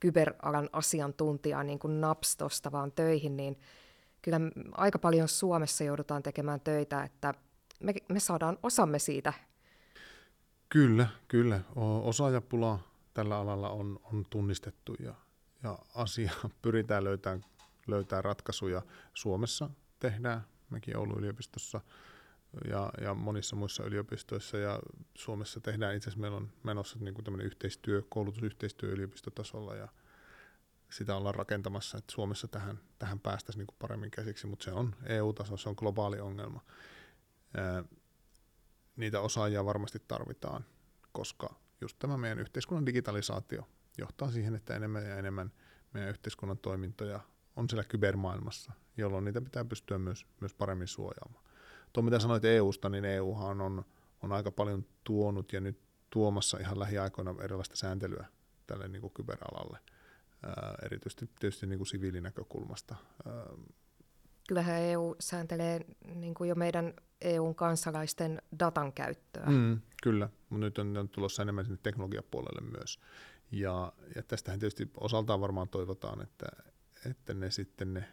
kyberalan 0.00 0.70
asiantuntijaa 0.72 1.64
niin 1.64 1.78
kuin 1.78 2.00
napstosta 2.00 2.72
vaan 2.72 2.92
töihin, 2.92 3.36
niin 3.36 3.58
kyllä 4.22 4.40
aika 4.72 4.98
paljon 4.98 5.28
Suomessa 5.28 5.84
joudutaan 5.84 6.22
tekemään 6.22 6.60
töitä, 6.60 7.02
että 7.02 7.34
me, 7.80 7.94
me 8.08 8.20
saadaan 8.20 8.58
osamme 8.62 8.98
siitä. 8.98 9.32
Kyllä, 10.68 11.06
kyllä. 11.28 11.60
Osaajapula 12.02 12.78
tällä 13.14 13.38
alalla 13.38 13.70
on, 13.70 14.00
on 14.12 14.26
tunnistettu 14.30 14.94
ja, 14.94 15.14
ja 15.62 15.78
asia 15.94 16.32
pyritään 16.62 17.04
löytämään 17.04 17.44
löytää 17.86 18.22
ratkaisuja. 18.22 18.82
Suomessa 19.14 19.70
tehdään, 19.98 20.46
mekin 20.70 20.96
Oulun 20.96 21.18
yliopistossa 21.18 21.80
ja, 22.70 22.90
ja 23.00 23.14
monissa 23.14 23.56
muissa 23.56 23.84
yliopistoissa 23.84 24.58
ja 24.58 24.80
Suomessa 25.14 25.60
tehdään 25.60 25.96
itse 25.96 26.10
asiassa 26.10 26.20
meillä 26.20 26.36
on 26.36 26.48
menossa 26.62 26.98
niin 27.00 27.14
kuin 27.14 27.24
tämmöinen 27.24 27.46
yhteistyö, 27.46 28.02
koulutusyhteistyö 28.08 28.90
yliopistotasolla 28.90 29.74
ja 29.74 29.88
sitä 30.90 31.16
ollaan 31.16 31.34
rakentamassa, 31.34 31.98
että 31.98 32.12
Suomessa 32.12 32.48
tähän, 32.48 32.80
tähän 32.98 33.20
päästäisiin 33.20 33.58
niin 33.58 33.66
kuin 33.66 33.76
paremmin 33.78 34.10
käsiksi, 34.10 34.46
mutta 34.46 34.64
se 34.64 34.72
on 34.72 34.94
EU-taso, 35.06 35.56
se 35.56 35.68
on 35.68 35.74
globaali 35.78 36.20
ongelma. 36.20 36.60
Ää, 37.56 37.84
niitä 38.96 39.20
osaajia 39.20 39.64
varmasti 39.64 40.02
tarvitaan, 40.08 40.64
koska 41.12 41.54
just 41.80 41.98
tämä 41.98 42.16
meidän 42.16 42.38
yhteiskunnan 42.38 42.86
digitalisaatio 42.86 43.68
johtaa 43.98 44.30
siihen, 44.30 44.54
että 44.54 44.76
enemmän 44.76 45.06
ja 45.06 45.16
enemmän 45.16 45.52
meidän 45.92 46.10
yhteiskunnan 46.10 46.58
toimintoja 46.58 47.20
on 47.56 47.68
siellä 47.68 47.84
kybermaailmassa, 47.84 48.72
jolloin 48.96 49.24
niitä 49.24 49.40
pitää 49.40 49.64
pystyä 49.64 49.98
myös, 49.98 50.26
myös 50.40 50.54
paremmin 50.54 50.88
suojaamaan. 50.88 51.44
Tuo 51.92 52.02
mitä 52.02 52.18
sanoit 52.18 52.44
EUsta, 52.44 52.88
niin 52.88 53.04
EUhan 53.04 53.60
on, 53.60 53.84
on 54.22 54.32
aika 54.32 54.50
paljon 54.50 54.86
tuonut 55.04 55.52
ja 55.52 55.60
nyt 55.60 55.80
tuomassa 56.10 56.58
ihan 56.58 56.78
lähiaikoina 56.78 57.34
erilaista 57.42 57.76
sääntelyä 57.76 58.26
tälle 58.66 58.88
niin 58.88 59.00
kuin 59.00 59.12
kyberalalle, 59.12 59.78
ää, 60.42 60.74
erityisesti 60.82 61.30
tietysti 61.40 61.66
niin 61.66 61.78
kuin 61.78 61.86
siviilinäkökulmasta. 61.86 62.96
Ää, 63.26 63.46
Kyllähän 64.48 64.80
EU 64.80 65.14
sääntelee 65.20 65.80
niin 66.14 66.34
kuin 66.34 66.48
jo 66.48 66.54
meidän 66.54 66.94
EUn 67.20 67.54
kansalaisten 67.54 68.42
datan 68.58 68.92
käyttöä. 68.92 69.46
Mm, 69.46 69.80
kyllä, 70.02 70.28
mutta 70.48 70.64
nyt 70.64 70.78
on, 70.78 70.96
on 70.96 71.08
tulossa 71.08 71.42
enemmän 71.42 71.64
sinne 71.64 71.78
teknologiapuolelle 71.82 72.70
myös. 72.78 73.00
Ja, 73.52 73.92
ja 74.14 74.22
tästähän 74.22 74.60
tietysti 74.60 74.90
osaltaan 74.96 75.40
varmaan 75.40 75.68
toivotaan, 75.68 76.22
että, 76.22 76.46
että 77.10 77.34
ne 77.34 77.50
sitten 77.50 77.94
ne 77.94 78.08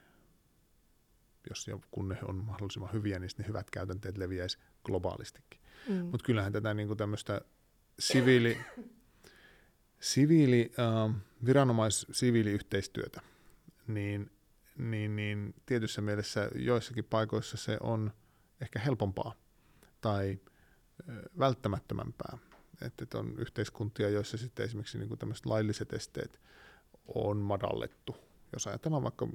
jos 1.49 1.67
ja 1.67 1.80
kun 1.91 2.10
ne 2.10 2.17
on 2.23 2.36
mahdollisimman 2.36 2.93
hyviä, 2.93 3.19
niin 3.19 3.30
ne 3.38 3.47
hyvät 3.47 3.69
käytänteet 3.69 4.17
leviäisi 4.17 4.58
globaalistikin. 4.84 5.62
Mm. 5.89 5.95
Mutta 5.95 6.25
kyllähän 6.25 6.54
tätä 6.54 6.73
niin 6.73 6.97
tämmöistä 6.97 7.41
siviili, 7.99 8.58
siviili 9.99 10.71
äh, 10.80 11.15
viranomais-siviiliyhteistyötä, 11.45 13.21
niin, 13.88 14.32
niin, 14.78 15.15
niin 15.15 15.56
tietyssä 15.65 16.02
mielessä 16.02 16.49
joissakin 16.56 17.06
paikoissa 17.06 17.58
se 17.58 17.78
on 17.82 18.13
ehkä 18.62 18.80
helpompaa 18.80 19.36
tai 20.02 20.39
äh, 21.10 21.15
välttämättömämpää. 21.39 22.38
Että 22.82 23.17
on 23.17 23.36
yhteiskuntia, 23.38 24.10
joissa 24.10 24.38
sitten 24.38 24.65
esimerkiksi 24.65 24.97
niin 24.97 25.17
tämmöiset 25.17 25.45
lailliset 25.45 25.93
esteet 25.93 26.39
on 27.08 27.38
madallettu. 27.38 28.29
Jos 28.54 28.68
ajatellaan 28.68 29.04
vaikka, 29.04 29.28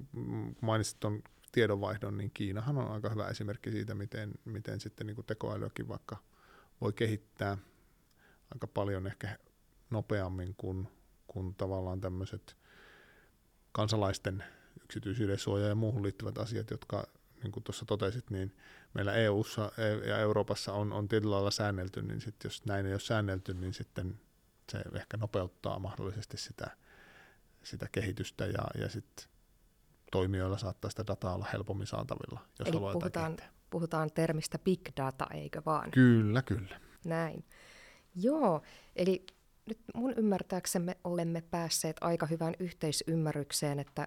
mainitsit 0.61 1.00
tuon 1.00 1.22
tiedonvaihdon, 1.53 2.18
niin 2.18 2.31
Kiinahan 2.35 2.79
on 2.79 2.90
aika 2.90 3.11
hyvä 3.11 3.29
esimerkki 3.29 3.70
siitä, 3.70 3.94
miten, 3.94 4.35
miten 4.44 4.81
sitten 4.81 5.07
niin 5.07 5.14
kuin 5.14 5.27
tekoälyäkin 5.27 5.88
vaikka 5.88 6.16
voi 6.81 6.92
kehittää 6.92 7.59
aika 8.55 8.66
paljon 8.66 9.07
ehkä 9.07 9.38
nopeammin 9.90 10.55
kuin, 10.57 10.88
kuin 11.27 11.55
tavallaan 11.55 12.00
tämmöiset 12.00 12.57
kansalaisten 13.72 14.44
yksityisyyden 14.83 15.38
suoja 15.38 15.66
ja 15.68 15.74
muuhun 15.74 16.03
liittyvät 16.03 16.38
asiat, 16.38 16.70
jotka 16.70 17.07
niin 17.42 17.53
kuin 17.53 17.64
tuossa 17.64 17.85
totesit, 17.85 18.31
niin 18.31 18.57
meillä 18.94 19.14
EU:ssa 19.14 19.72
e- 19.79 20.09
ja 20.09 20.18
Euroopassa 20.18 20.72
on, 20.72 20.92
on 20.92 21.09
tietyllä 21.09 21.35
lailla 21.35 21.50
säännelty, 21.50 22.03
niin 22.03 22.20
sit 22.20 22.44
jos 22.44 22.64
näin 22.64 22.87
ei 22.87 22.92
ole 22.92 23.00
säännelty, 23.00 23.55
niin 23.55 23.74
sitten 23.74 24.20
se 24.72 24.79
ehkä 24.94 25.16
nopeuttaa 25.16 25.79
mahdollisesti 25.79 26.37
sitä, 26.37 26.77
sitä 27.64 27.88
kehitystä 27.92 28.46
ja, 28.46 28.81
ja 28.81 28.88
sitten 28.88 29.27
toimijoilla 30.12 30.59
saattaa 30.59 30.90
sitä 30.90 31.07
dataa 31.07 31.35
olla 31.35 31.46
helpommin 31.53 31.87
saatavilla, 31.87 32.40
jos 32.59 32.68
Eli 32.68 32.79
puhutaan, 32.79 33.37
puhutaan 33.70 34.11
termistä 34.14 34.59
big 34.59 34.81
data, 34.96 35.27
eikö 35.35 35.62
vaan? 35.66 35.90
Kyllä, 35.90 36.42
kyllä. 36.42 36.81
Näin. 37.05 37.44
Joo, 38.14 38.62
eli 38.96 39.27
nyt 39.66 39.79
mun 39.94 40.14
ymmärtääksemme 40.16 40.96
olemme 41.05 41.40
päässeet 41.40 41.96
aika 42.00 42.27
hyvään 42.27 42.55
yhteisymmärrykseen, 42.59 43.79
että 43.79 44.07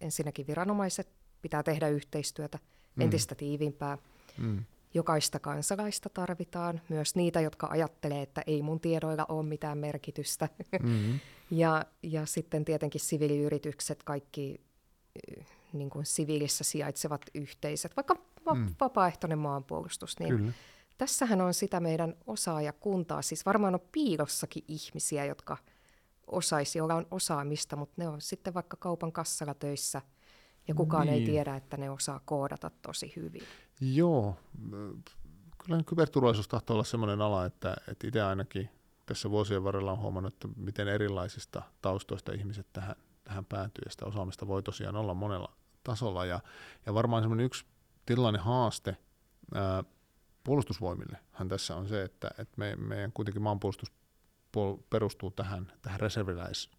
ensinnäkin 0.00 0.46
viranomaiset 0.46 1.08
pitää 1.42 1.62
tehdä 1.62 1.88
yhteistyötä 1.88 2.58
mm. 2.96 3.02
entistä 3.02 3.34
tiivimpää. 3.34 3.98
Mm. 4.38 4.64
Jokaista 4.94 5.38
kansalaista 5.38 6.08
tarvitaan, 6.08 6.80
myös 6.88 7.14
niitä, 7.14 7.40
jotka 7.40 7.66
ajattelee, 7.70 8.22
että 8.22 8.42
ei 8.46 8.62
mun 8.62 8.80
tiedoilla 8.80 9.26
ole 9.28 9.46
mitään 9.46 9.78
merkitystä. 9.78 10.48
Mm-hmm. 10.82 11.20
ja, 11.50 11.84
ja 12.02 12.26
sitten 12.26 12.64
tietenkin 12.64 13.00
siviiliyritykset, 13.00 14.02
kaikki 14.02 14.60
niin 15.72 15.90
kuin 15.90 16.06
siviilissä 16.06 16.64
sijaitsevat 16.64 17.22
yhteisöt, 17.34 17.96
vaikka 17.96 18.16
va- 18.46 18.54
mm. 18.54 18.74
vapaaehtoinen 18.80 19.38
maanpuolustus, 19.38 20.18
niin 20.18 20.36
Kyllä. 20.36 20.52
tässähän 20.98 21.40
on 21.40 21.54
sitä 21.54 21.80
meidän 21.80 22.14
osaajakuntaa. 22.26 23.22
Siis 23.22 23.46
varmaan 23.46 23.74
on 23.74 23.80
piilossakin 23.92 24.64
ihmisiä, 24.68 25.24
jotka 25.24 25.56
osaisi, 26.26 26.78
joilla 26.78 26.94
on 26.94 27.06
osaamista, 27.10 27.76
mutta 27.76 27.94
ne 27.96 28.08
on 28.08 28.20
sitten 28.20 28.54
vaikka 28.54 28.76
kaupan 28.76 29.12
kassalla 29.12 29.54
töissä 29.54 30.02
ja 30.68 30.74
kukaan 30.74 31.06
niin. 31.06 31.14
ei 31.14 31.24
tiedä, 31.24 31.56
että 31.56 31.76
ne 31.76 31.90
osaa 31.90 32.20
koodata 32.24 32.70
tosi 32.82 33.12
hyvin. 33.16 33.42
Joo, 33.80 34.36
kyllä 35.64 35.82
kyberturvallisuus 35.86 36.48
tahtoo 36.48 36.74
olla 36.74 36.84
sellainen 36.84 37.20
ala, 37.20 37.44
että, 37.44 37.76
että 37.88 38.06
itse 38.06 38.22
ainakin 38.22 38.70
tässä 39.06 39.30
vuosien 39.30 39.64
varrella 39.64 39.92
on 39.92 39.98
huomannut, 39.98 40.34
että 40.34 40.48
miten 40.56 40.88
erilaisista 40.88 41.62
taustoista 41.82 42.32
ihmiset 42.32 42.66
tähän 42.72 42.96
tähän 43.28 43.44
päätyy, 43.44 43.82
ja 43.84 43.90
sitä 43.90 44.06
osaamista 44.06 44.46
voi 44.46 44.62
tosiaan 44.62 44.96
olla 44.96 45.14
monella 45.14 45.52
tasolla, 45.84 46.24
ja, 46.24 46.40
ja 46.86 46.94
varmaan 46.94 47.22
semmoinen 47.22 47.46
yksi 47.46 47.64
tilanne 48.06 48.38
haaste 48.38 48.96
ää, 49.54 49.84
puolustusvoimillehan 50.44 51.48
tässä 51.48 51.76
on 51.76 51.88
se, 51.88 52.02
että, 52.02 52.30
että 52.38 52.54
me, 52.56 52.76
meidän 52.76 53.12
kuitenkin 53.12 53.42
maanpuolustus 53.42 53.92
perustuu 54.90 55.30
tähän, 55.30 55.72
tähän 55.82 56.00
reserviläis 56.00 56.70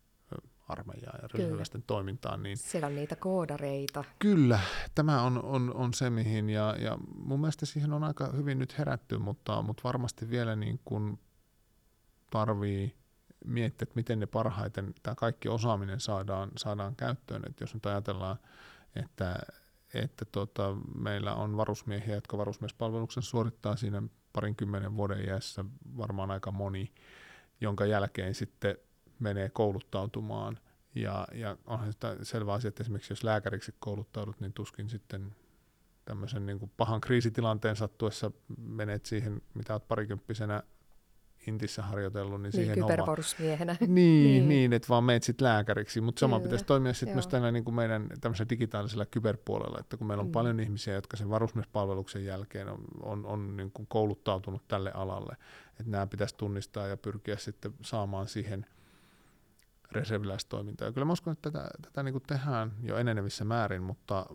armeijaan 0.70 1.20
ja 1.22 1.28
reserviläisten 1.34 1.84
toimintaan. 1.88 2.44
Niin 2.44 2.58
Siellä 2.58 2.88
on 2.88 2.96
niitä 2.96 3.16
koodareita. 3.16 4.04
Kyllä, 4.20 4.60
tämä 4.96 5.24
on, 5.24 5.44
on, 5.44 5.74
on 5.76 5.94
se 5.94 6.10
mihin, 6.10 6.50
ja, 6.50 6.76
ja 6.80 6.98
mun 7.16 7.40
mielestä 7.40 7.66
siihen 7.66 7.94
on 7.94 8.04
aika 8.04 8.28
hyvin 8.28 8.60
nyt 8.60 8.78
herätty, 8.78 9.18
mutta, 9.18 9.62
mutta 9.62 9.84
varmasti 9.84 10.30
vielä 10.30 10.56
niin 10.56 10.80
kuin 10.86 11.20
tarvii 12.30 12.96
miettiä, 13.46 13.84
että 13.84 13.96
miten 13.96 14.20
ne 14.20 14.26
parhaiten, 14.26 14.94
tämä 15.04 15.16
kaikki 15.16 15.50
osaaminen 15.50 16.00
saadaan, 16.00 16.52
saadaan 16.58 16.96
käyttöön. 16.96 17.42
Että 17.50 17.64
jos 17.64 17.74
nyt 17.74 17.86
ajatellaan, 17.86 18.38
että, 18.96 19.40
että 19.94 20.26
tota, 20.26 20.76
meillä 20.96 21.36
on 21.36 21.58
varusmiehiä, 21.58 22.16
jotka 22.16 22.38
varusmiespalveluksen 22.38 23.24
suorittaa 23.24 23.76
siinä 23.76 24.04
parinkymmenen 24.34 24.96
vuoden 24.96 25.26
iässä 25.26 25.66
varmaan 25.98 26.32
aika 26.32 26.52
moni, 26.52 26.94
jonka 27.62 27.86
jälkeen 27.86 28.36
sitten 28.36 28.78
menee 29.20 29.50
kouluttautumaan. 29.50 30.60
Ja, 30.96 31.28
ja 31.34 31.58
onhan 31.66 31.92
sitä 31.92 32.16
selvä 32.24 32.54
asia, 32.54 32.68
että 32.68 32.84
esimerkiksi 32.84 33.12
jos 33.12 33.24
lääkäriksi 33.24 33.76
kouluttaudut, 33.80 34.40
niin 34.40 34.54
tuskin 34.54 34.90
sitten 34.90 35.36
tämmöisen 36.06 36.46
niin 36.46 36.60
kuin 36.60 36.72
pahan 36.78 37.02
kriisitilanteen 37.02 37.76
sattuessa 37.76 38.32
menet 38.58 39.06
siihen, 39.06 39.42
mitä 39.54 39.74
olet 39.74 39.88
parikymppisenä 39.88 40.64
Intissä 41.48 41.82
harjoitellut, 41.82 42.42
niin, 42.42 42.42
niin 42.42 42.52
siihen 42.52 42.80
kybervarusmiehenä. 42.80 43.76
Niin, 43.80 43.88
niin. 43.98 44.50
niin, 44.50 44.74
että 44.74 44.90
vaan 44.90 45.04
meet 45.04 45.24
sitten 45.24 45.46
lääkäriksi, 45.46 46.02
mutta 46.02 46.20
sama 46.20 46.40
pitäisi 46.40 46.66
toimia 46.66 46.94
sitten 46.94 47.16
myös 47.16 47.28
tällä 47.28 47.52
niin 47.52 47.64
kuin 47.64 47.76
meidän 47.76 48.10
tämmöisellä 48.22 48.50
digitaalisella 48.50 49.06
kyberpuolella, 49.06 49.80
että 49.80 49.98
kun 49.98 50.08
meillä 50.08 50.22
on 50.22 50.28
mm. 50.28 50.32
paljon 50.32 50.60
ihmisiä, 50.60 50.94
jotka 50.94 51.18
sen 51.18 51.30
varusmiespalveluksen 51.30 52.26
jälkeen 52.26 52.70
on, 52.70 52.86
on, 53.02 53.26
on 53.26 53.58
niin 53.58 53.72
kuin 53.72 53.88
kouluttautunut 53.88 54.68
tälle 54.68 54.92
alalle, 54.92 55.38
että 55.80 55.92
nämä 55.92 56.08
pitäisi 56.08 56.36
tunnistaa 56.36 56.88
ja 56.88 56.98
pyrkiä 56.98 57.38
sitten 57.38 57.74
saamaan 57.82 58.28
siihen 58.28 58.66
reserviläistoimintaa. 59.92 60.92
Kyllä 60.92 61.06
mä 61.06 61.14
uskon, 61.14 61.34
että 61.34 61.52
tätä, 61.52 61.70
tätä 61.82 62.04
niin 62.04 62.22
tehdään 62.28 62.72
jo 62.84 62.98
enenevissä 62.98 63.46
määrin, 63.46 63.84
mutta 63.84 64.26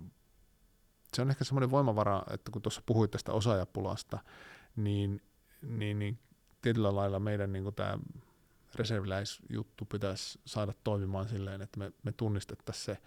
se 1.15 1.23
on 1.23 1.31
ehkä 1.31 1.45
semmoinen 1.45 1.71
voimavara, 1.71 2.23
että 2.31 2.51
kun 2.51 2.63
tuossa 2.63 2.83
puhuit 2.87 3.11
tästä 3.11 3.33
osaajapulasta, 3.33 4.19
niin, 4.77 5.23
niin, 5.63 5.99
niin 5.99 6.19
tietyllä 6.63 6.95
lailla 6.95 7.19
meidän 7.19 7.53
niin 7.53 7.75
tämä 7.75 7.99
reserviläisjuttu 8.75 9.85
pitäisi 9.85 10.41
saada 10.47 10.73
toimimaan 10.85 11.29
silleen, 11.29 11.63
että 11.63 11.79
me, 11.79 11.93
me 12.03 12.13
tunnistettaisiin 12.13 12.85
se. 12.85 13.03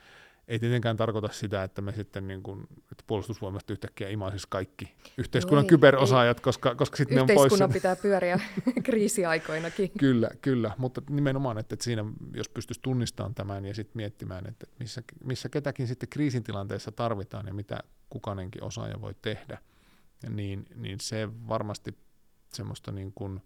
Ei 0.47 0.59
tietenkään 0.59 0.97
tarkoita 0.97 1.29
sitä, 1.31 1.63
että 1.63 1.81
me 1.81 1.91
sitten 1.91 2.27
niin 2.27 2.43
kuin, 2.43 2.67
että 2.91 3.03
puolustusvoimasta 3.07 3.73
yhtäkkiä 3.73 4.09
imaisisi 4.09 4.47
kaikki 4.49 4.95
yhteiskunnan 5.17 5.65
ei, 5.65 5.69
kyberosaajat, 5.69 6.37
ei. 6.37 6.43
koska, 6.43 6.75
koska 6.75 6.97
sitten 6.97 7.15
ne 7.15 7.21
on 7.21 7.27
pois. 7.27 7.37
Yhteiskunnan 7.37 7.73
pitää 7.73 7.95
pyöriä 7.95 8.39
kriisiaikoinakin. 8.83 9.91
kyllä, 9.99 10.29
kyllä, 10.41 10.71
mutta 10.77 11.01
nimenomaan, 11.09 11.57
että, 11.57 11.73
että 11.73 11.83
siinä 11.83 12.05
jos 12.33 12.49
pystyisi 12.49 12.81
tunnistamaan 12.81 13.35
tämän 13.35 13.65
ja 13.65 13.73
sitten 13.73 13.97
miettimään, 13.97 14.47
että 14.47 14.67
missä, 14.79 15.03
missä 15.23 15.49
ketäkin 15.49 15.87
sitten 15.87 16.09
kriisintilanteessa 16.09 16.91
tarvitaan 16.91 17.47
ja 17.47 17.53
mitä 17.53 17.79
kukainenkin 18.09 18.63
osaaja 18.63 19.01
voi 19.01 19.15
tehdä, 19.21 19.57
niin, 20.29 20.65
niin 20.75 20.99
se 20.99 21.29
varmasti 21.47 21.97
semmoista 22.53 22.91
niin 22.91 23.13
kuin, 23.15 23.41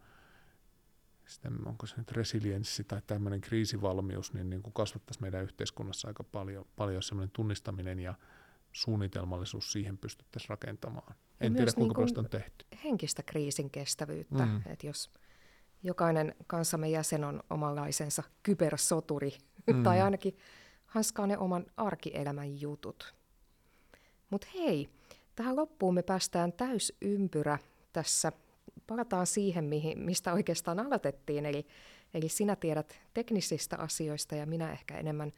sitä, 1.32 1.52
onko 1.66 1.86
se 1.86 1.96
nyt 1.98 2.12
resilienssi 2.12 2.84
tai 2.84 3.02
tämmöinen 3.08 3.42
kriisivalmius, 3.42 4.34
niin, 4.34 4.50
niin 4.50 4.62
kuin 4.62 4.74
kasvattaisi 4.74 5.22
meidän 5.22 5.44
yhteiskunnassa 5.44 6.08
aika 6.08 6.24
paljon, 6.24 6.66
paljon 6.76 7.04
semmoinen 7.04 7.32
tunnistaminen 7.32 8.00
ja 8.00 8.14
suunnitelmallisuus 8.72 9.72
siihen 9.72 9.98
pystyttäisiin 9.98 10.50
rakentamaan. 10.50 11.16
En 11.42 11.54
tiedä, 11.54 11.72
kuinka 11.76 12.06
niin 12.06 12.20
on 12.20 12.30
tehty. 12.30 12.66
Henkistä 12.84 13.24
kriisin 13.24 13.70
kestävyyttä, 13.70 14.46
mm. 14.46 14.62
että 14.66 14.88
jos 14.88 15.12
jokainen 15.84 16.36
kanssamme 16.48 16.90
jäsen 16.90 17.24
on 17.24 17.44
omanlaisensa 17.50 18.24
kybersoturi, 18.44 19.38
mm. 19.74 19.84
tai 19.84 20.02
ainakin 20.02 20.38
hanskaa 20.86 21.28
ne 21.28 21.38
oman 21.38 21.66
arkielämän 21.78 22.62
jutut. 22.62 23.16
Mutta 24.30 24.48
hei, 24.54 24.90
tähän 25.36 25.56
loppuun 25.56 25.94
me 25.94 26.04
päästään 26.04 26.54
täysympyrä 26.54 27.58
tässä 27.94 28.32
palataan 28.88 29.28
siihen, 29.28 29.64
mihin, 29.64 30.00
mistä 30.00 30.34
oikeastaan 30.34 30.80
aloitettiin. 30.80 31.46
Eli, 31.46 31.66
eli 32.14 32.30
sinä 32.30 32.56
tiedät 32.56 33.02
teknisistä 33.14 33.78
asioista 33.78 34.36
ja 34.36 34.46
minä 34.46 34.72
ehkä 34.72 34.98
enemmän 34.98 35.34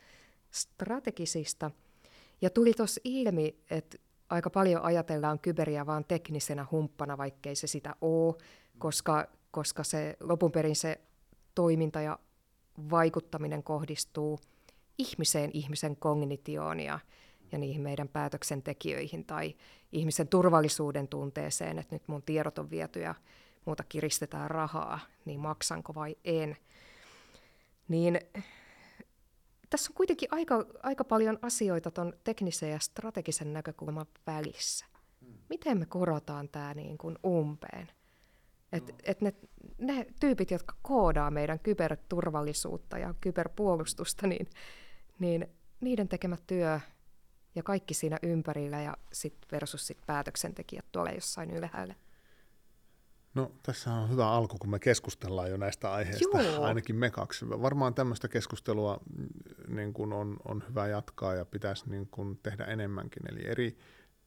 strategisista. 0.52 1.72
Ja 2.42 2.50
tuli 2.50 2.74
tuossa 2.74 3.02
ilmi, 3.04 3.56
että 3.70 3.98
aika 4.30 4.50
paljon 4.50 4.82
ajatellaan 4.82 5.40
kyberiä 5.40 5.86
vaan 5.86 6.06
teknisenä 6.06 6.66
humppana, 6.72 7.18
vaikkei 7.18 7.56
se 7.56 7.68
sitä 7.68 7.96
ole, 8.02 8.36
koska, 8.78 9.28
koska 9.52 9.84
se 9.84 10.18
lopun 10.20 10.52
perin 10.52 10.76
se 10.76 11.02
toiminta 11.56 12.02
ja 12.02 12.20
vaikuttaminen 12.90 13.64
kohdistuu 13.64 14.40
ihmiseen, 14.98 15.50
ihmisen 15.54 15.96
kognitioon 15.96 16.80
ja, 16.80 17.00
ja 17.54 17.60
niihin 17.60 17.82
meidän 17.82 18.08
päätöksentekijöihin 18.08 19.26
tai 19.26 19.56
ihmisen 19.92 20.28
turvallisuuden 20.28 21.08
tunteeseen, 21.08 21.80
että 21.80 21.96
nyt 21.96 22.08
mun 22.08 22.24
tiedot 22.24 22.60
on 22.60 22.70
viety 22.70 23.00
ja 23.00 23.16
muuta 23.66 23.84
kiristetään 23.84 24.52
rahaa, 24.52 25.00
niin 25.26 25.40
maksanko 25.40 25.96
vai 25.96 26.16
en. 26.24 26.58
Niin 27.88 28.20
tässä 29.70 29.92
on 29.92 29.96
kuitenkin 29.96 30.30
aika, 30.32 30.66
aika 30.84 31.04
paljon 31.04 31.40
asioita 31.42 31.92
tuon 31.92 32.14
teknisen 32.24 32.72
ja 32.72 32.80
strategisen 32.80 33.54
näkökulman 33.54 34.06
välissä. 34.28 34.86
Miten 35.50 35.78
me 35.78 35.86
korotaan 35.86 36.50
tämä 36.50 36.74
niin 36.74 36.98
kuin 36.98 37.16
umpeen? 37.26 37.92
Et, 38.72 38.88
no. 38.88 38.96
et 39.04 39.22
ne, 39.22 39.34
ne 39.78 40.06
tyypit, 40.20 40.52
jotka 40.52 40.76
koodaa 40.82 41.32
meidän 41.32 41.60
kyberturvallisuutta 41.60 42.98
ja 42.98 43.14
kyberpuolustusta, 43.22 44.28
niin, 44.28 44.48
niin 45.20 45.48
niiden 45.82 46.08
tekemä 46.08 46.38
työ 46.48 46.80
ja 47.56 47.64
kaikki 47.64 47.94
siinä 47.94 48.18
ympärillä 48.24 48.82
ja 48.82 48.98
sit 49.14 49.38
versus 49.52 49.88
sit 49.88 49.98
päätöksentekijät 50.08 50.86
tuolla 50.92 51.12
jossain 51.12 51.52
ylhäällä. 51.52 51.96
No 53.34 53.52
tässä 53.64 53.94
on 53.94 54.10
hyvä 54.10 54.30
alku, 54.30 54.58
kun 54.58 54.70
me 54.70 54.80
keskustellaan 54.80 55.50
jo 55.50 55.58
näistä 55.58 55.94
aiheista, 55.94 56.42
Joo. 56.42 56.64
ainakin 56.66 56.96
me 56.96 57.10
kaksi. 57.10 57.50
Varmaan 57.50 57.94
tämmöistä 57.94 58.28
keskustelua 58.28 59.00
mm, 59.18 59.28
niin 59.76 59.94
kuin 59.94 60.14
on, 60.14 60.38
on 60.46 60.64
hyvä 60.70 60.88
jatkaa 60.88 61.36
ja 61.36 61.46
pitäisi 61.46 61.90
niin 61.90 62.08
kuin 62.08 62.40
tehdä 62.44 62.64
enemmänkin, 62.64 63.24
eli 63.32 63.48
eri 63.48 63.78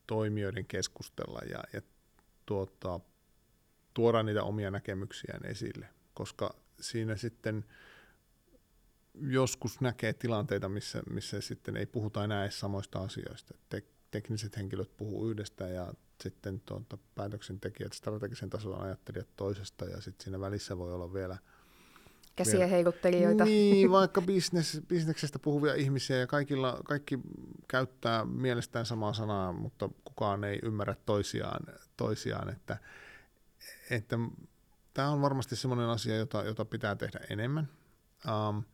toimijoiden 0.07 0.66
keskustella 0.66 1.41
ja, 1.51 1.59
ja 1.72 1.83
tuota, 2.47 3.01
tuoda 3.95 4.22
niitä 4.22 4.43
omia 4.43 4.70
näkemyksiään 4.70 5.47
esille, 5.47 5.89
koska 6.14 6.55
siinä 6.81 7.16
sitten 7.16 7.64
joskus 9.21 9.81
näkee 9.81 10.12
tilanteita, 10.12 10.69
missä, 10.69 11.03
missä 11.11 11.41
sitten 11.41 11.77
ei 11.77 11.87
puhuta 11.87 12.25
enää 12.25 12.43
edes 12.43 12.61
samoista 12.61 12.99
asioista. 12.99 13.55
Te, 13.69 13.83
tekniset 14.11 14.57
henkilöt 14.57 14.97
puhuu 14.97 15.31
yhdestä 15.31 15.69
ja 15.69 15.93
sitten 16.23 16.61
tuota, 16.61 16.99
päätöksentekijät, 17.14 17.93
strategisen 17.93 18.51
tason 18.51 18.83
ajattelijat 18.83 19.29
toisesta 19.37 19.85
ja 19.85 20.01
sitten 20.01 20.25
siinä 20.25 20.41
välissä 20.41 20.79
voi 20.79 20.93
olla 20.93 21.12
vielä 21.12 21.39
käsiä 22.37 22.67
heiluttelijoita. 22.67 23.45
Niin, 23.45 23.91
vaikka 24.01 24.23
business, 24.23 24.81
bisneksestä 24.89 25.39
puhuvia 25.39 25.75
ihmisiä 25.75 26.17
ja 26.17 26.27
kaikilla, 26.27 26.81
kaikki 26.85 27.19
käyttää 27.69 28.25
mielestään 28.25 28.87
samaa 28.87 29.12
sanaa, 29.12 29.53
mutta 29.53 29.89
kukaan 30.05 30.45
ei 30.45 30.59
ymmärrä 30.62 30.95
toisiaan, 31.07 31.67
toisiaan 31.97 32.49
että, 32.49 32.77
että 33.91 34.19
tämä 34.95 35.11
on 35.11 35.23
varmasti 35.23 35.57
sellainen 35.57 35.89
asia, 35.89 36.17
jota, 36.17 36.43
jota 36.43 36.64
pitää 36.64 36.97
tehdä 36.97 37.21
enemmän. 37.31 37.69
Um, 38.49 38.64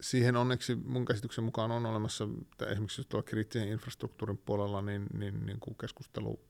siihen 0.00 0.36
onneksi 0.36 0.74
mun 0.74 1.04
käsityksen 1.04 1.44
mukaan 1.44 1.70
on 1.70 1.86
olemassa, 1.86 2.28
esimerkiksi 2.66 3.00
jos 3.00 3.06
tuolla 3.06 3.26
kriittisen 3.26 3.68
infrastruktuurin 3.68 4.38
puolella, 4.38 4.82
niin, 4.82 5.06
niin, 5.18 5.46
niin 5.46 5.60
kuin 5.60 5.76
keskustelu 5.80 6.40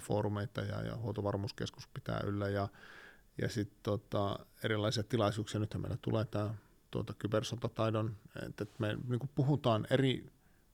foorumeita 0.00 0.60
ja, 0.60 0.82
ja 0.82 0.96
huoltovarmuuskeskus 0.96 1.88
pitää 1.88 2.20
yllä 2.24 2.48
ja, 2.48 2.68
ja 3.42 3.48
sitten 3.48 3.78
tota, 3.82 4.38
erilaisia 4.64 5.02
tilaisuuksia. 5.02 5.60
Nythän 5.60 5.80
meillä 5.80 5.98
tulee 6.02 6.24
tämä 6.24 6.54
tuota, 6.90 7.14
kybersotataidon, 7.18 8.16
että 8.46 8.66
me 8.78 8.98
niin 9.08 9.30
puhutaan 9.34 9.86
eri 9.90 10.26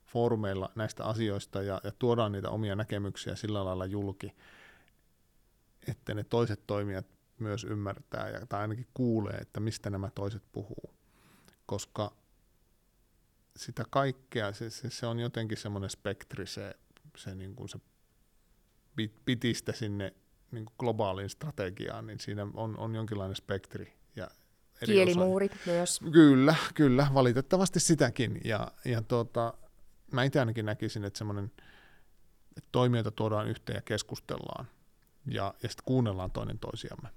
foorumeilla 0.05 0.71
näistä 0.75 1.05
asioista 1.05 1.63
ja, 1.63 1.81
ja 1.83 1.91
tuodaan 1.99 2.31
niitä 2.31 2.49
omia 2.49 2.75
näkemyksiä 2.75 3.35
sillä 3.35 3.65
lailla 3.65 3.85
julki, 3.85 4.35
että 5.87 6.13
ne 6.13 6.23
toiset 6.23 6.67
toimijat 6.67 7.05
myös 7.39 7.63
ymmärtää 7.63 8.29
ja, 8.29 8.45
tai 8.45 8.61
ainakin 8.61 8.87
kuulee, 8.93 9.37
että 9.37 9.59
mistä 9.59 9.89
nämä 9.89 10.09
toiset 10.15 10.43
puhuu 10.51 10.93
koska 11.65 12.15
sitä 13.55 13.83
kaikkea, 13.89 14.53
se, 14.53 14.69
se, 14.69 14.89
se 14.89 15.07
on 15.07 15.19
jotenkin 15.19 15.57
semmoinen 15.57 15.89
spektri, 15.89 16.47
se, 16.47 16.75
se, 17.17 17.35
niin 17.35 17.55
kuin 17.55 17.69
se 17.69 17.79
pitistä 19.25 19.71
sinne 19.71 20.13
niin 20.51 20.65
kuin 20.65 20.75
globaaliin 20.79 21.29
strategiaan, 21.29 22.07
niin 22.07 22.19
siinä 22.19 22.47
on, 22.53 22.77
on 22.77 22.95
jonkinlainen 22.95 23.35
spektri. 23.35 23.93
Ja 24.15 24.29
Kielimuuri 24.85 25.45
osa. 25.45 25.55
myös. 25.65 25.99
Kyllä, 26.11 26.55
kyllä, 26.73 27.07
valitettavasti 27.13 27.79
sitäkin. 27.79 28.41
Ja, 28.43 28.71
ja 28.85 29.01
tuota, 29.01 29.53
mä 30.11 30.23
itse 30.23 30.39
ainakin 30.39 30.65
näkisin, 30.65 31.05
että 31.05 31.17
semmoinen, 31.17 31.51
että 32.57 32.69
toimijoita 32.71 33.11
tuodaan 33.11 33.47
yhteen 33.47 33.75
ja 33.75 33.81
keskustellaan 33.81 34.67
ja, 35.25 35.53
ja 35.63 35.69
sitten 35.69 35.85
kuunnellaan 35.85 36.31
toinen 36.31 36.59
toisiamme. 36.59 37.09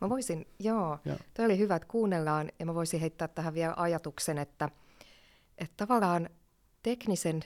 Mä 0.00 0.08
voisin, 0.08 0.46
joo, 0.58 0.98
ja. 1.04 1.16
toi 1.34 1.44
oli 1.44 1.58
hyvä, 1.58 1.76
että 1.76 1.88
kuunnellaan, 1.88 2.52
ja 2.58 2.66
mä 2.66 2.74
voisin 2.74 3.00
heittää 3.00 3.28
tähän 3.28 3.54
vielä 3.54 3.74
ajatuksen, 3.76 4.38
että, 4.38 4.68
että 5.58 5.74
tavallaan 5.76 6.28
teknisen 6.82 7.42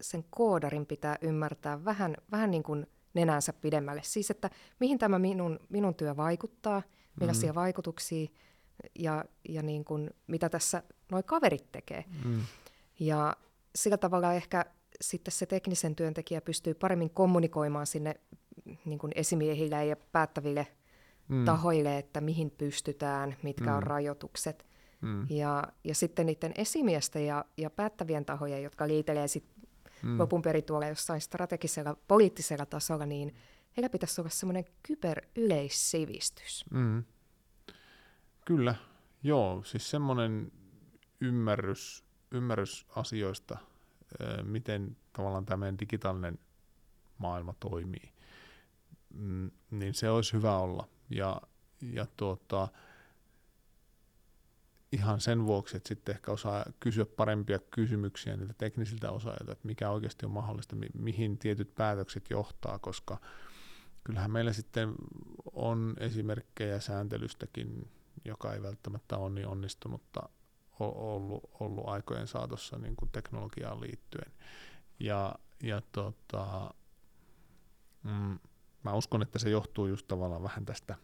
sen 0.00 0.24
koodarin 0.30 0.86
pitää 0.86 1.16
ymmärtää 1.20 1.84
vähän, 1.84 2.16
vähän 2.30 2.50
niin 2.50 2.62
kuin 2.62 2.86
nenänsä 3.14 3.52
pidemmälle. 3.52 4.00
Siis, 4.04 4.30
että 4.30 4.50
mihin 4.80 4.98
tämä 4.98 5.18
minun, 5.18 5.60
minun 5.68 5.94
työ 5.94 6.16
vaikuttaa, 6.16 6.82
millaisia 7.20 7.52
mm. 7.52 7.54
vaikutuksia 7.54 8.28
ja, 8.98 9.24
ja 9.48 9.62
niin 9.62 9.84
kuin, 9.84 10.10
mitä 10.26 10.48
tässä 10.48 10.82
nuo 11.10 11.22
kaverit 11.22 11.72
tekee. 11.72 12.04
Mm. 12.24 12.40
Ja 13.00 13.36
sillä 13.76 13.96
tavalla 13.96 14.34
ehkä 14.34 14.64
sitten 15.00 15.32
se 15.32 15.46
teknisen 15.46 15.96
työntekijä 15.96 16.40
pystyy 16.40 16.74
paremmin 16.74 17.10
kommunikoimaan 17.10 17.86
sinne 17.86 18.14
niin 18.84 18.98
kuin 18.98 19.12
esimiehille 19.14 19.86
ja 19.86 19.96
päättäville 20.12 20.66
mm. 21.28 21.44
tahoille, 21.44 21.98
että 21.98 22.20
mihin 22.20 22.50
pystytään, 22.50 23.36
mitkä 23.42 23.70
mm. 23.70 23.76
on 23.76 23.82
rajoitukset. 23.82 24.66
Mm. 25.00 25.26
Ja, 25.30 25.62
ja 25.84 25.94
sitten 25.94 26.26
niiden 26.26 26.52
esimiesten 26.56 27.26
ja, 27.26 27.44
ja 27.56 27.70
päättävien 27.70 28.24
tahojen, 28.24 28.62
jotka 28.62 28.88
liitelee 28.88 29.28
sit 29.28 29.44
mm. 30.02 30.18
lopun 30.18 30.42
perin 30.42 30.64
tuolla 30.64 30.86
jossain 30.86 31.20
strategisella, 31.20 31.96
poliittisella 32.08 32.66
tasolla, 32.66 33.06
niin 33.06 33.34
heillä 33.76 33.88
pitäisi 33.88 34.20
olla 34.20 34.30
semmoinen 34.30 34.64
kyberyleissivistys. 34.82 36.64
Mm. 36.70 37.04
Kyllä, 38.44 38.74
joo, 39.22 39.62
siis 39.64 39.90
semmoinen 39.90 40.52
ymmärrys, 41.20 42.04
ymmärrys 42.30 42.86
asioista, 42.96 43.58
miten 44.42 44.96
tavallaan 45.12 45.44
tämä 45.46 45.56
meidän 45.56 45.78
digitaalinen 45.78 46.38
maailma 47.18 47.54
toimii, 47.60 48.12
mm, 49.14 49.50
niin 49.70 49.94
se 49.94 50.10
olisi 50.10 50.32
hyvä 50.32 50.58
olla. 50.58 50.88
Ja, 51.10 51.40
ja 51.92 52.06
tuota, 52.16 52.68
ihan 54.92 55.20
sen 55.20 55.46
vuoksi, 55.46 55.76
että 55.76 55.88
sitten 55.88 56.14
ehkä 56.14 56.32
osaa 56.32 56.64
kysyä 56.80 57.06
parempia 57.06 57.58
kysymyksiä 57.58 58.36
niiltä 58.36 58.54
teknisiltä 58.58 59.10
osaajilta, 59.10 59.52
että 59.52 59.66
mikä 59.66 59.90
oikeasti 59.90 60.26
on 60.26 60.32
mahdollista, 60.32 60.76
mi- 60.76 60.86
mihin 60.98 61.38
tietyt 61.38 61.74
päätökset 61.74 62.30
johtaa, 62.30 62.78
koska 62.78 63.20
kyllähän 64.04 64.30
meillä 64.30 64.52
sitten 64.52 64.94
on 65.52 65.94
esimerkkejä 65.98 66.80
sääntelystäkin, 66.80 67.90
joka 68.24 68.54
ei 68.54 68.62
välttämättä 68.62 69.16
ole 69.16 69.30
niin 69.30 69.46
onnistunutta 69.46 70.28
ollut, 70.80 71.50
ollut 71.60 71.88
aikojen 71.88 72.26
saatossa 72.26 72.78
niin 72.78 72.96
kuin 72.96 73.10
teknologiaan 73.10 73.80
liittyen. 73.80 74.32
Ja, 75.00 75.34
ja 75.62 75.82
tota, 75.92 76.74
mm, 78.02 78.38
mä 78.84 78.94
uskon, 78.94 79.22
että 79.22 79.38
se 79.38 79.50
johtuu 79.50 79.86
just 79.86 80.08
tavallaan 80.08 80.42
vähän 80.42 80.64
tästä 80.64 80.94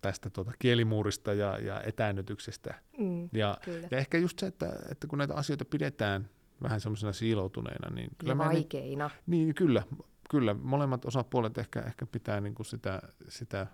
tästä 0.00 0.30
tuota 0.30 0.52
kielimuurista 0.58 1.32
ja, 1.32 1.58
ja 1.58 1.82
etäännytyksestä. 1.82 2.74
Mm, 2.98 3.28
ja, 3.32 3.58
ja 3.90 3.98
ehkä 3.98 4.18
just 4.18 4.38
se, 4.38 4.46
että, 4.46 4.72
että 4.90 5.06
kun 5.06 5.18
näitä 5.18 5.34
asioita 5.34 5.64
pidetään 5.64 6.28
vähän 6.62 6.80
semmoisena 6.80 7.12
siiloutuneina, 7.12 7.90
niin 7.90 8.10
kyllä 8.18 8.32
ja 8.32 8.38
vaikeina. 8.38 9.10
Niin, 9.26 9.44
niin, 9.44 9.54
kyllä, 9.54 9.82
kyllä. 10.30 10.54
Molemmat 10.54 11.04
osapuolet 11.04 11.58
ehkä, 11.58 11.80
ehkä 11.80 12.06
pitää 12.06 12.40
niin 12.40 12.54
kuin 12.54 12.66
sitä, 12.66 13.02
sitä 13.28 13.66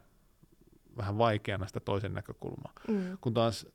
vähän 0.97 1.19
vaikeana 1.19 1.67
sitä 1.67 1.81
toisen 1.81 2.15
näkökulmaa. 2.15 2.73
Mm. 2.89 3.19
Kun 3.21 3.35
taas 3.35 3.67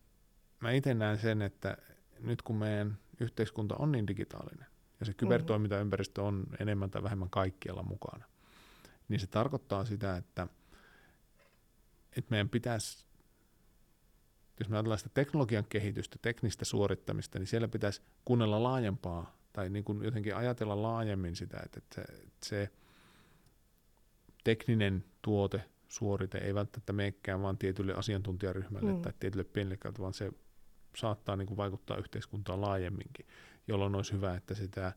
mä 0.59 0.71
itse 0.71 0.93
näen 0.93 1.17
sen, 1.17 1.41
että 1.41 1.77
nyt 2.19 2.41
kun 2.41 2.55
meidän 2.55 2.97
yhteiskunta 3.19 3.75
on 3.75 3.91
niin 3.91 4.07
digitaalinen, 4.07 4.67
ja 4.99 5.05
se 5.05 5.11
mm. 5.11 5.15
kybertoimintaympäristö 5.15 6.21
on 6.21 6.47
enemmän 6.59 6.91
tai 6.91 7.03
vähemmän 7.03 7.29
kaikkialla 7.29 7.83
mukana, 7.83 8.25
niin 9.10 9.20
se 9.20 9.28
tarkoittaa 9.28 9.86
sitä, 9.86 10.18
että– 10.18 10.47
että 12.18 12.32
meidän 12.32 12.49
pitäisi, 12.49 13.06
jos 14.60 14.70
me 14.70 14.76
ajatellaan 14.76 14.99
sitä 14.99 15.10
teknologian 15.14 15.66
kehitystä, 15.70 16.20
teknistä 16.22 16.66
suorittamista, 16.66 17.39
niin 17.39 17.47
siellä 17.47 17.68
pitäisi 17.68 18.01
kuunnella 18.26 18.64
laajempaa 18.64 19.38
tai 19.53 19.70
niin 19.70 19.84
kuin 19.84 20.03
jotenkin 20.03 20.36
ajatella 20.36 20.82
laajemmin 20.82 21.36
sitä, 21.36 21.58
että, 21.66 21.78
että 21.78 21.95
se, 21.95 22.01
että 22.01 22.47
se 22.47 22.70
tekninen 24.43 25.03
tuote, 25.22 25.62
suorite 25.88 26.38
ei 26.38 26.56
välttämättä 26.56 26.93
meekään 26.93 27.41
vaan 27.41 27.58
tietylle 27.58 27.93
asiantuntijaryhmälle 27.93 28.93
mm. 28.93 29.01
tai 29.01 29.14
tietylle 29.20 29.43
pienelle 29.43 29.78
vaan 29.99 30.14
se 30.14 30.32
saattaa 30.95 31.36
niin 31.36 31.47
kuin 31.47 31.58
vaikuttaa 31.58 31.97
yhteiskuntaan 31.97 32.62
laajemminkin, 32.62 33.26
jolloin 33.68 33.95
olisi 33.95 34.14
hyvä, 34.14 34.36
että 34.36 34.53
sitä 34.53 34.93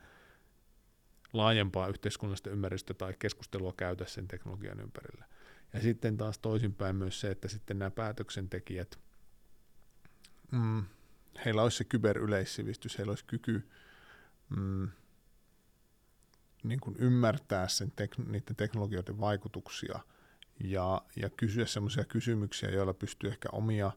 laajempaa 1.33 1.89
yhteiskunnallista 1.89 2.51
ymmärrystä 2.51 2.95
tai 2.95 3.15
keskustelua 3.19 3.73
käytä 3.73 4.05
sen 4.05 4.29
teknologian 4.29 4.81
ympärillä. 4.81 5.25
Ja 5.73 5.81
sitten 5.81 6.17
taas 6.17 6.39
toisinpäin 6.39 6.97
myös 6.97 7.21
se, 7.21 7.31
että 7.31 7.49
sitten 7.49 7.79
nämä 7.79 7.91
päätöksentekijät, 7.91 8.99
mm, 10.53 10.85
heillä 11.45 11.63
olisi 11.63 11.77
se 11.77 11.85
kyberyleissivistys, 11.85 12.99
heillä 12.99 13.11
olisi 13.11 13.25
kyky 13.25 13.69
mm, 14.57 14.89
niin 16.63 16.81
kuin 16.81 16.97
ymmärtää 16.99 17.69
sen 17.69 17.93
tek- 18.01 18.31
niiden 18.31 18.57
teknologioiden 18.57 19.21
vaikutuksia 19.21 20.01
ja, 20.65 21.03
ja 21.17 21.31
kysyä 21.31 21.67
sellaisia 21.67 22.05
kysymyksiä, 22.05 22.71
joilla 22.71 22.95
pystyy 22.95 23.31
ehkä 23.31 23.49
omia 23.53 23.93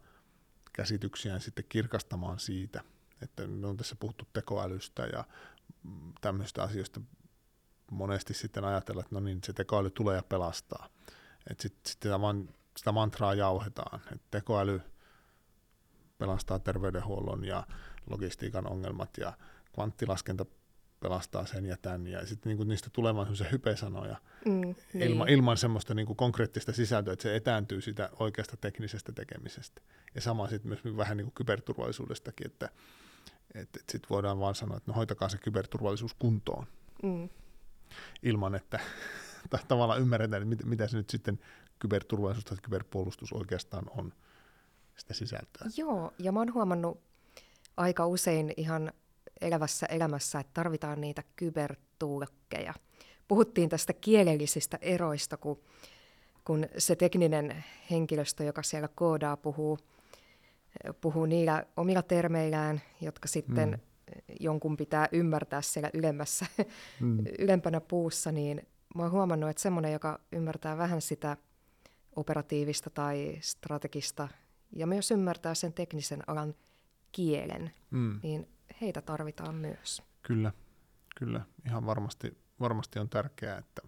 käsityksiään 0.74 1.42
sitten 1.42 1.66
kirkastamaan 1.70 2.40
siitä, 2.40 2.84
että 3.22 3.48
me 3.48 3.68
on 3.68 3.78
tässä 3.78 3.96
puhuttu 3.96 4.28
tekoälystä 4.34 5.06
ja 5.06 5.24
tämmöistä 6.22 6.64
asioista 6.64 7.02
monesti 7.92 8.34
sitten 8.34 8.66
ajatella, 8.66 9.02
että 9.02 9.16
no 9.16 9.20
niin, 9.20 9.40
se 9.44 9.54
tekoäly 9.54 9.90
tulee 9.90 10.16
ja 10.16 10.24
pelastaa. 10.24 10.90
Että 11.50 11.62
sitten 11.62 11.92
sit 11.92 12.02
sitä, 12.04 12.18
man, 12.18 12.50
sitä 12.78 12.92
mantraa 12.92 13.34
jauhetaan, 13.34 14.02
että 14.12 14.28
tekoäly 14.32 14.82
pelastaa 16.18 16.60
terveydenhuollon 16.60 17.46
ja 17.46 17.68
logistiikan 18.10 18.72
ongelmat 18.72 19.18
ja 19.18 19.34
kvanttilaskenta 19.74 20.46
pelastaa 21.00 21.46
sen 21.46 21.66
ja 21.66 21.78
tämän, 21.82 22.08
ja 22.08 22.26
sitten 22.26 22.50
niinku 22.50 22.64
niistä 22.64 22.90
tulemaan 22.94 23.26
semmoisia 23.26 23.50
hypesanoja 23.52 24.18
mm, 24.46 24.52
niin. 24.52 24.76
ilman, 24.94 25.30
ilman 25.30 25.58
semmoista 25.58 25.94
niinku 25.94 26.16
konkreettista 26.16 26.74
sisältöä, 26.74 27.14
että 27.14 27.24
se 27.24 27.36
etääntyy 27.36 27.82
sitä 27.82 28.10
oikeasta 28.20 28.58
teknisestä 28.58 29.12
tekemisestä. 29.12 29.82
Ja 30.16 30.22
sama 30.22 30.48
sitten 30.48 30.70
myös 30.70 30.98
vähän 30.98 31.18
niinku 31.18 31.32
kyberturvallisuudestakin, 31.36 32.48
että 32.48 32.70
et, 33.56 33.70
et 33.76 33.90
sitten 33.92 34.10
voidaan 34.10 34.40
vaan 34.40 34.56
sanoa, 34.56 34.78
että 34.78 34.92
no 34.92 34.96
hoitakaa 34.96 35.30
se 35.30 35.38
kyberturvallisuus 35.38 36.14
kuntoon, 36.14 36.68
mm. 37.04 37.30
Ilman 38.24 38.56
että 38.56 38.80
tavallaan 39.68 40.02
ymmärretään, 40.02 40.42
että 40.44 40.50
mit, 40.50 40.66
mitä 40.66 40.88
se 40.88 40.98
nyt 40.98 41.10
sitten 41.10 41.40
kyberturvallisuus 41.80 42.46
tai 42.46 42.58
kyberpuolustus 42.62 43.34
oikeastaan 43.34 43.86
on 43.98 44.14
sitä 44.98 45.14
sisältöä. 45.14 45.68
Joo, 45.78 46.14
ja 46.20 46.32
mä 46.32 46.40
oon 46.40 46.54
huomannut 46.54 47.02
aika 47.78 48.08
usein 48.08 48.54
ihan 48.58 48.92
elävässä 49.42 49.86
elämässä, 49.86 50.40
että 50.40 50.52
tarvitaan 50.54 51.02
niitä 51.02 51.24
kybertulkkeja. 51.36 52.74
Puhuttiin 53.28 53.70
tästä 53.70 53.94
kielellisistä 53.94 54.78
eroista, 54.82 55.38
kun, 55.38 55.60
kun 56.46 56.68
se 56.78 56.96
tekninen 56.96 57.64
henkilöstö, 57.92 58.44
joka 58.44 58.64
siellä 58.64 58.88
koodaa, 58.96 59.38
puhuu, 59.38 59.80
puhuu 61.02 61.26
niillä 61.26 61.66
omilla 61.78 62.02
termeillään, 62.02 62.82
jotka 63.02 63.28
sitten 63.28 63.70
mm. 63.70 63.80
Jonkun 64.40 64.78
pitää 64.78 65.08
ymmärtää 65.12 65.62
siellä 65.62 65.90
ylemmässä, 65.94 66.46
mm. 67.00 67.20
ylempänä 67.40 67.82
puussa, 67.82 68.32
niin 68.32 68.68
mä 68.96 69.04
oon 69.04 69.12
huomannut, 69.12 69.50
että 69.50 69.62
semmoinen, 69.62 69.94
joka 69.94 70.20
ymmärtää 70.32 70.78
vähän 70.78 71.02
sitä 71.02 71.38
operatiivista 72.16 72.90
tai 72.90 73.38
strategista 73.42 74.28
ja 74.76 74.88
myös 74.88 75.12
ymmärtää 75.12 75.54
sen 75.54 75.74
teknisen 75.74 76.30
alan 76.30 76.56
kielen, 77.12 77.72
mm. 77.92 78.20
niin 78.24 78.50
heitä 78.82 79.02
tarvitaan 79.02 79.56
myös. 79.56 80.04
Kyllä, 80.22 80.52
kyllä. 81.20 81.42
Ihan 81.66 81.86
varmasti, 81.86 82.38
varmasti 82.60 83.00
on 83.00 83.10
tärkeää, 83.10 83.58
että, 83.58 83.82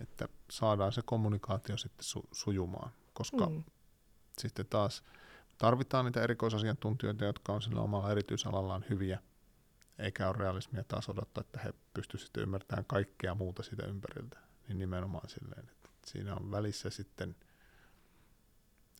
että 0.00 0.28
saadaan 0.50 0.92
se 0.92 1.02
kommunikaatio 1.04 1.76
sitten 1.76 2.04
su, 2.04 2.28
sujumaan, 2.32 2.92
koska 3.12 3.46
mm. 3.46 3.64
sitten 4.38 4.66
taas 4.66 5.04
tarvitaan 5.60 6.04
niitä 6.04 6.22
erikoisasiantuntijoita, 6.22 7.24
jotka 7.24 7.52
on 7.52 7.62
sillä 7.62 7.80
omalla 7.80 8.10
erityisalallaan 8.10 8.84
hyviä– 8.90 9.18
eikä 10.00 10.28
ole 10.28 10.36
realismia 10.38 10.84
taas 10.84 11.08
odottaa, 11.08 11.40
että 11.40 11.60
he 11.64 11.72
pystyisivät 11.94 12.36
ymmärtämään 12.36 12.84
kaikkea 12.84 13.34
muuta 13.34 13.62
sitä 13.62 13.86
ympäriltä. 13.86 14.38
Niin 14.68 14.78
nimenomaan 14.78 15.28
silleen, 15.28 15.68
että 15.68 15.88
siinä 16.06 16.34
on 16.34 16.50
välissä 16.50 16.90
sitten 16.90 17.36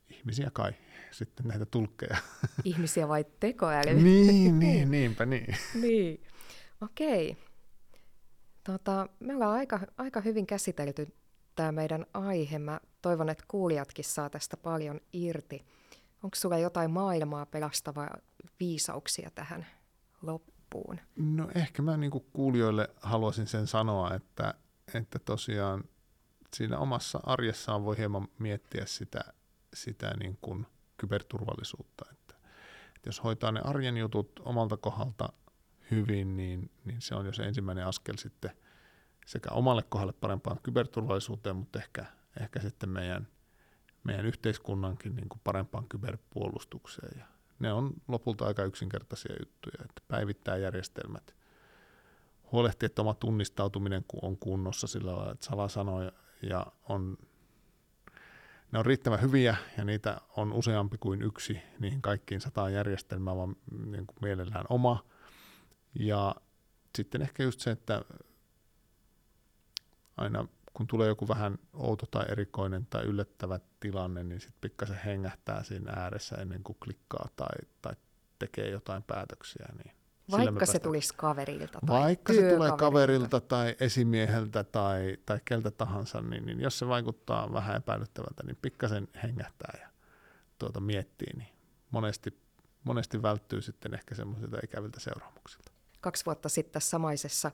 ihmisiä 0.08 0.50
kai, 0.52 0.72
sitten 1.10 1.48
näitä 1.48 1.66
tulkkeja. 1.66 2.16
Ihmisiä 2.64 3.08
vai 3.08 3.24
tekoäly? 3.40 3.94
niin, 4.02 4.58
niin, 4.58 4.90
niinpä 4.90 5.26
niin. 5.26 5.56
niin, 5.74 6.22
okei. 6.80 7.36
Tota, 8.64 9.08
me 9.20 9.34
ollaan 9.34 9.58
aika, 9.58 9.80
aika 9.96 10.20
hyvin 10.20 10.46
käsitelty 10.46 11.08
tämä 11.56 11.72
meidän 11.72 12.06
aihe. 12.14 12.58
Mä 12.58 12.80
toivon, 13.02 13.28
että 13.28 13.44
kuulijatkin 13.48 14.04
saa 14.04 14.30
tästä 14.30 14.56
paljon 14.56 15.00
irti. 15.12 15.64
Onko 16.22 16.36
sulla 16.36 16.58
jotain 16.58 16.90
maailmaa 16.90 17.46
pelastavaa 17.46 18.16
viisauksia 18.60 19.30
tähän 19.34 19.66
loppuun? 20.22 21.00
No 21.16 21.48
ehkä 21.54 21.82
mä 21.82 21.96
niin 21.96 22.10
kuulijoille 22.32 22.88
haluaisin 23.02 23.46
sen 23.46 23.66
sanoa, 23.66 24.14
että, 24.14 24.54
että 24.94 25.18
tosiaan 25.18 25.84
siinä 26.56 26.78
omassa 26.78 27.20
arjessaan 27.22 27.84
voi 27.84 27.98
hieman 27.98 28.28
miettiä 28.38 28.86
sitä, 28.86 29.20
sitä 29.74 30.16
niin 30.16 30.38
kuin 30.40 30.66
kyberturvallisuutta. 30.96 32.04
Että, 32.12 32.34
että 32.96 33.08
jos 33.08 33.24
hoitaa 33.24 33.52
ne 33.52 33.60
arjen 33.64 33.96
jutut 33.96 34.40
omalta 34.44 34.76
kohdalta 34.76 35.28
hyvin, 35.90 36.36
niin, 36.36 36.70
niin 36.84 37.00
se 37.00 37.14
on 37.14 37.26
jo 37.26 37.32
se 37.32 37.42
ensimmäinen 37.42 37.86
askel 37.86 38.16
sitten 38.16 38.50
sekä 39.26 39.50
omalle 39.50 39.82
kohdalle 39.82 40.12
parempaan 40.12 40.58
kyberturvallisuuteen, 40.62 41.56
mutta 41.56 41.78
ehkä, 41.78 42.06
ehkä 42.40 42.60
sitten 42.60 42.88
meidän, 42.88 43.28
meidän 44.04 44.26
yhteiskunnankin 44.26 45.16
niin 45.16 45.28
kuin 45.28 45.40
parempaan 45.44 45.88
kyberpuolustukseen. 45.88 47.18
Ja 47.18 47.26
ne 47.58 47.72
on 47.72 47.92
lopulta 48.08 48.46
aika 48.46 48.64
yksinkertaisia 48.64 49.36
juttuja, 49.40 49.84
että 49.84 50.02
päivittää 50.08 50.56
järjestelmät, 50.56 51.34
huolehtii, 52.52 52.86
että 52.86 53.02
oma 53.02 53.14
tunnistautuminen 53.14 54.04
on 54.22 54.36
kunnossa 54.36 54.86
sillä 54.86 55.16
lailla, 55.16 55.32
että 55.32 55.46
salasanoja 55.46 56.12
ja 56.42 56.66
on, 56.88 57.18
ne 58.72 58.78
on 58.78 58.86
riittävän 58.86 59.22
hyviä 59.22 59.56
ja 59.78 59.84
niitä 59.84 60.20
on 60.36 60.52
useampi 60.52 60.98
kuin 60.98 61.22
yksi 61.22 61.62
niihin 61.78 62.02
kaikkiin 62.02 62.40
sataan 62.40 62.72
järjestelmään, 62.72 63.36
vaan 63.36 63.56
niin 63.86 64.06
kuin 64.06 64.16
mielellään 64.22 64.66
oma. 64.68 65.04
Ja 65.94 66.34
sitten 66.96 67.22
ehkä 67.22 67.42
just 67.42 67.60
se, 67.60 67.70
että 67.70 68.04
aina 70.16 70.48
kun 70.74 70.86
tulee 70.86 71.08
joku 71.08 71.28
vähän 71.28 71.58
outo 71.72 72.06
tai 72.06 72.24
erikoinen 72.28 72.86
tai 72.90 73.04
yllättävä 73.04 73.60
tilanne, 73.80 74.24
niin 74.24 74.40
sitten 74.40 74.60
pikkasen 74.60 75.00
hengähtää 75.04 75.62
siinä 75.62 75.92
ääressä 75.92 76.36
ennen 76.36 76.62
kuin 76.62 76.76
klikkaa 76.84 77.28
tai, 77.36 77.68
tai 77.82 77.92
tekee 78.38 78.70
jotain 78.70 79.02
päätöksiä. 79.02 79.66
Niin 79.84 79.94
Vaikka 80.30 80.66
se 80.66 80.78
tulisi 80.78 81.14
kaverilta 81.16 81.78
tai 81.86 82.00
Vaikka 82.00 82.32
se 82.32 82.54
tulee 82.54 82.72
kaverilta 82.78 83.40
tai 83.40 83.76
esimieheltä 83.80 84.64
tai, 84.64 85.16
tai 85.26 85.40
keltä 85.44 85.70
tahansa, 85.70 86.20
niin, 86.20 86.46
niin 86.46 86.60
jos 86.60 86.78
se 86.78 86.88
vaikuttaa 86.88 87.52
vähän 87.52 87.76
epäilyttävältä, 87.76 88.42
niin 88.46 88.58
pikkasen 88.62 89.08
hengähtää 89.22 89.78
ja 89.80 89.88
tuota 90.58 90.80
miettii, 90.80 91.36
niin 91.36 91.48
monesti, 91.90 92.40
monesti 92.84 93.22
välttyy 93.22 93.62
sitten 93.62 93.94
ehkä 93.94 94.14
semmoisilta 94.14 94.58
ikäviltä 94.64 95.00
seuraamuksilta. 95.00 95.72
Kaksi 96.00 96.26
vuotta 96.26 96.48
sitten 96.48 96.82
samaisessa 96.82 97.50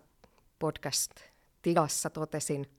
podcast-tilassa 0.58 2.10
totesin 2.10 2.75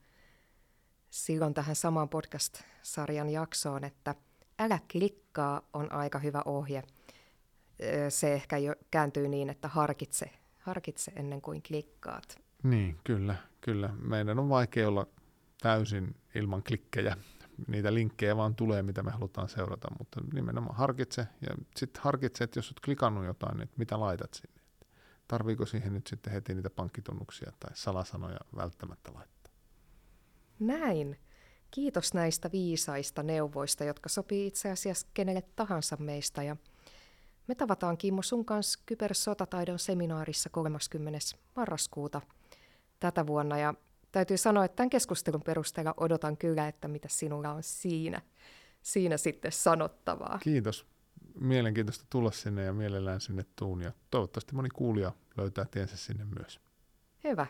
silloin 1.09 1.53
tähän 1.53 1.75
samaan 1.75 2.09
podcast-sarjan 2.09 3.29
jaksoon, 3.29 3.83
että 3.83 4.15
älä 4.59 4.79
klikkaa 4.91 5.61
on 5.73 5.91
aika 5.91 6.19
hyvä 6.19 6.41
ohje– 6.45 6.83
se 8.09 8.33
ehkä 8.33 8.57
jo 8.57 8.75
kääntyy 8.91 9.27
niin, 9.27 9.49
että 9.49 9.67
harkitse, 9.67 10.31
harkitse 10.59 11.11
ennen 11.15 11.41
kuin 11.41 11.63
klikkaat. 11.63 12.41
Niin, 12.63 12.99
kyllä, 13.03 13.35
kyllä. 13.61 13.89
Meidän 14.01 14.39
on 14.39 14.49
vaikea 14.49 14.87
olla 14.87 15.07
täysin 15.61 16.15
ilman 16.35 16.63
klikkejä. 16.63 17.17
Niitä 17.67 17.93
linkkejä 17.93 18.37
vaan 18.37 18.55
tulee, 18.55 18.83
mitä 18.83 19.03
me 19.03 19.11
halutaan 19.11 19.49
seurata, 19.49 19.87
mutta 19.99 20.21
nimenomaan 20.33 20.75
harkitse. 20.75 21.27
Ja 21.41 21.55
sitten 21.75 22.03
harkitse, 22.03 22.43
että 22.43 22.59
jos 22.59 22.67
olet 22.67 22.79
klikannut 22.85 23.25
jotain, 23.25 23.57
niin 23.57 23.69
mitä 23.77 23.99
laitat 23.99 24.33
sinne. 24.33 24.61
Tarviiko 25.27 25.65
siihen 25.65 25.93
nyt 25.93 26.07
sitten 26.07 26.33
heti 26.33 26.55
niitä 26.55 26.69
pankkitunnuksia 26.69 27.51
tai 27.59 27.71
salasanoja 27.73 28.39
välttämättä 28.55 29.13
laittaa? 29.13 29.36
Näin. 30.59 31.17
Kiitos 31.71 32.13
näistä 32.13 32.51
viisaista 32.51 33.23
neuvoista, 33.23 33.83
jotka 33.83 34.09
sopii 34.09 34.47
itse 34.47 34.71
asiassa 34.71 35.07
kenelle 35.13 35.43
tahansa 35.55 35.97
meistä. 35.99 36.43
Ja 36.43 36.55
me 37.47 37.55
tavataan 37.55 37.97
Kimmo 37.97 38.21
sun 38.21 38.45
kanssa 38.45 38.79
kybersotataidon 38.85 39.79
seminaarissa 39.79 40.49
30. 40.49 41.19
marraskuuta 41.55 42.21
tätä 42.99 43.27
vuonna 43.27 43.57
ja 43.57 43.73
täytyy 44.11 44.37
sanoa, 44.37 44.65
että 44.65 44.75
tämän 44.75 44.89
keskustelun 44.89 45.41
perusteella 45.41 45.93
odotan 45.97 46.37
kyllä, 46.37 46.67
että 46.67 46.87
mitä 46.87 47.07
sinulla 47.11 47.51
on 47.51 47.63
siinä, 47.63 48.21
siinä 48.81 49.17
sitten 49.17 49.51
sanottavaa. 49.51 50.39
Kiitos. 50.43 50.85
Mielenkiintoista 51.39 52.05
tulla 52.09 52.31
sinne 52.31 52.63
ja 52.63 52.73
mielellään 52.73 53.21
sinne 53.21 53.45
tuun 53.55 53.81
ja 53.81 53.91
toivottavasti 54.11 54.55
moni 54.55 54.69
kuulija 54.69 55.11
löytää 55.37 55.65
tiensä 55.65 55.97
sinne 55.97 56.25
myös. 56.39 56.59
Hyvä. 57.23 57.47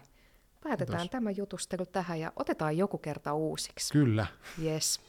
Päätetään 0.64 1.00
Kiitos. 1.00 1.12
tämä 1.12 1.32
jutustelu 1.32 1.86
tähän 1.86 2.20
ja 2.20 2.32
otetaan 2.36 2.78
joku 2.78 2.98
kerta 2.98 3.34
uusiksi. 3.34 3.94
Kyllä. 3.94 4.28
Yes. 4.64 5.02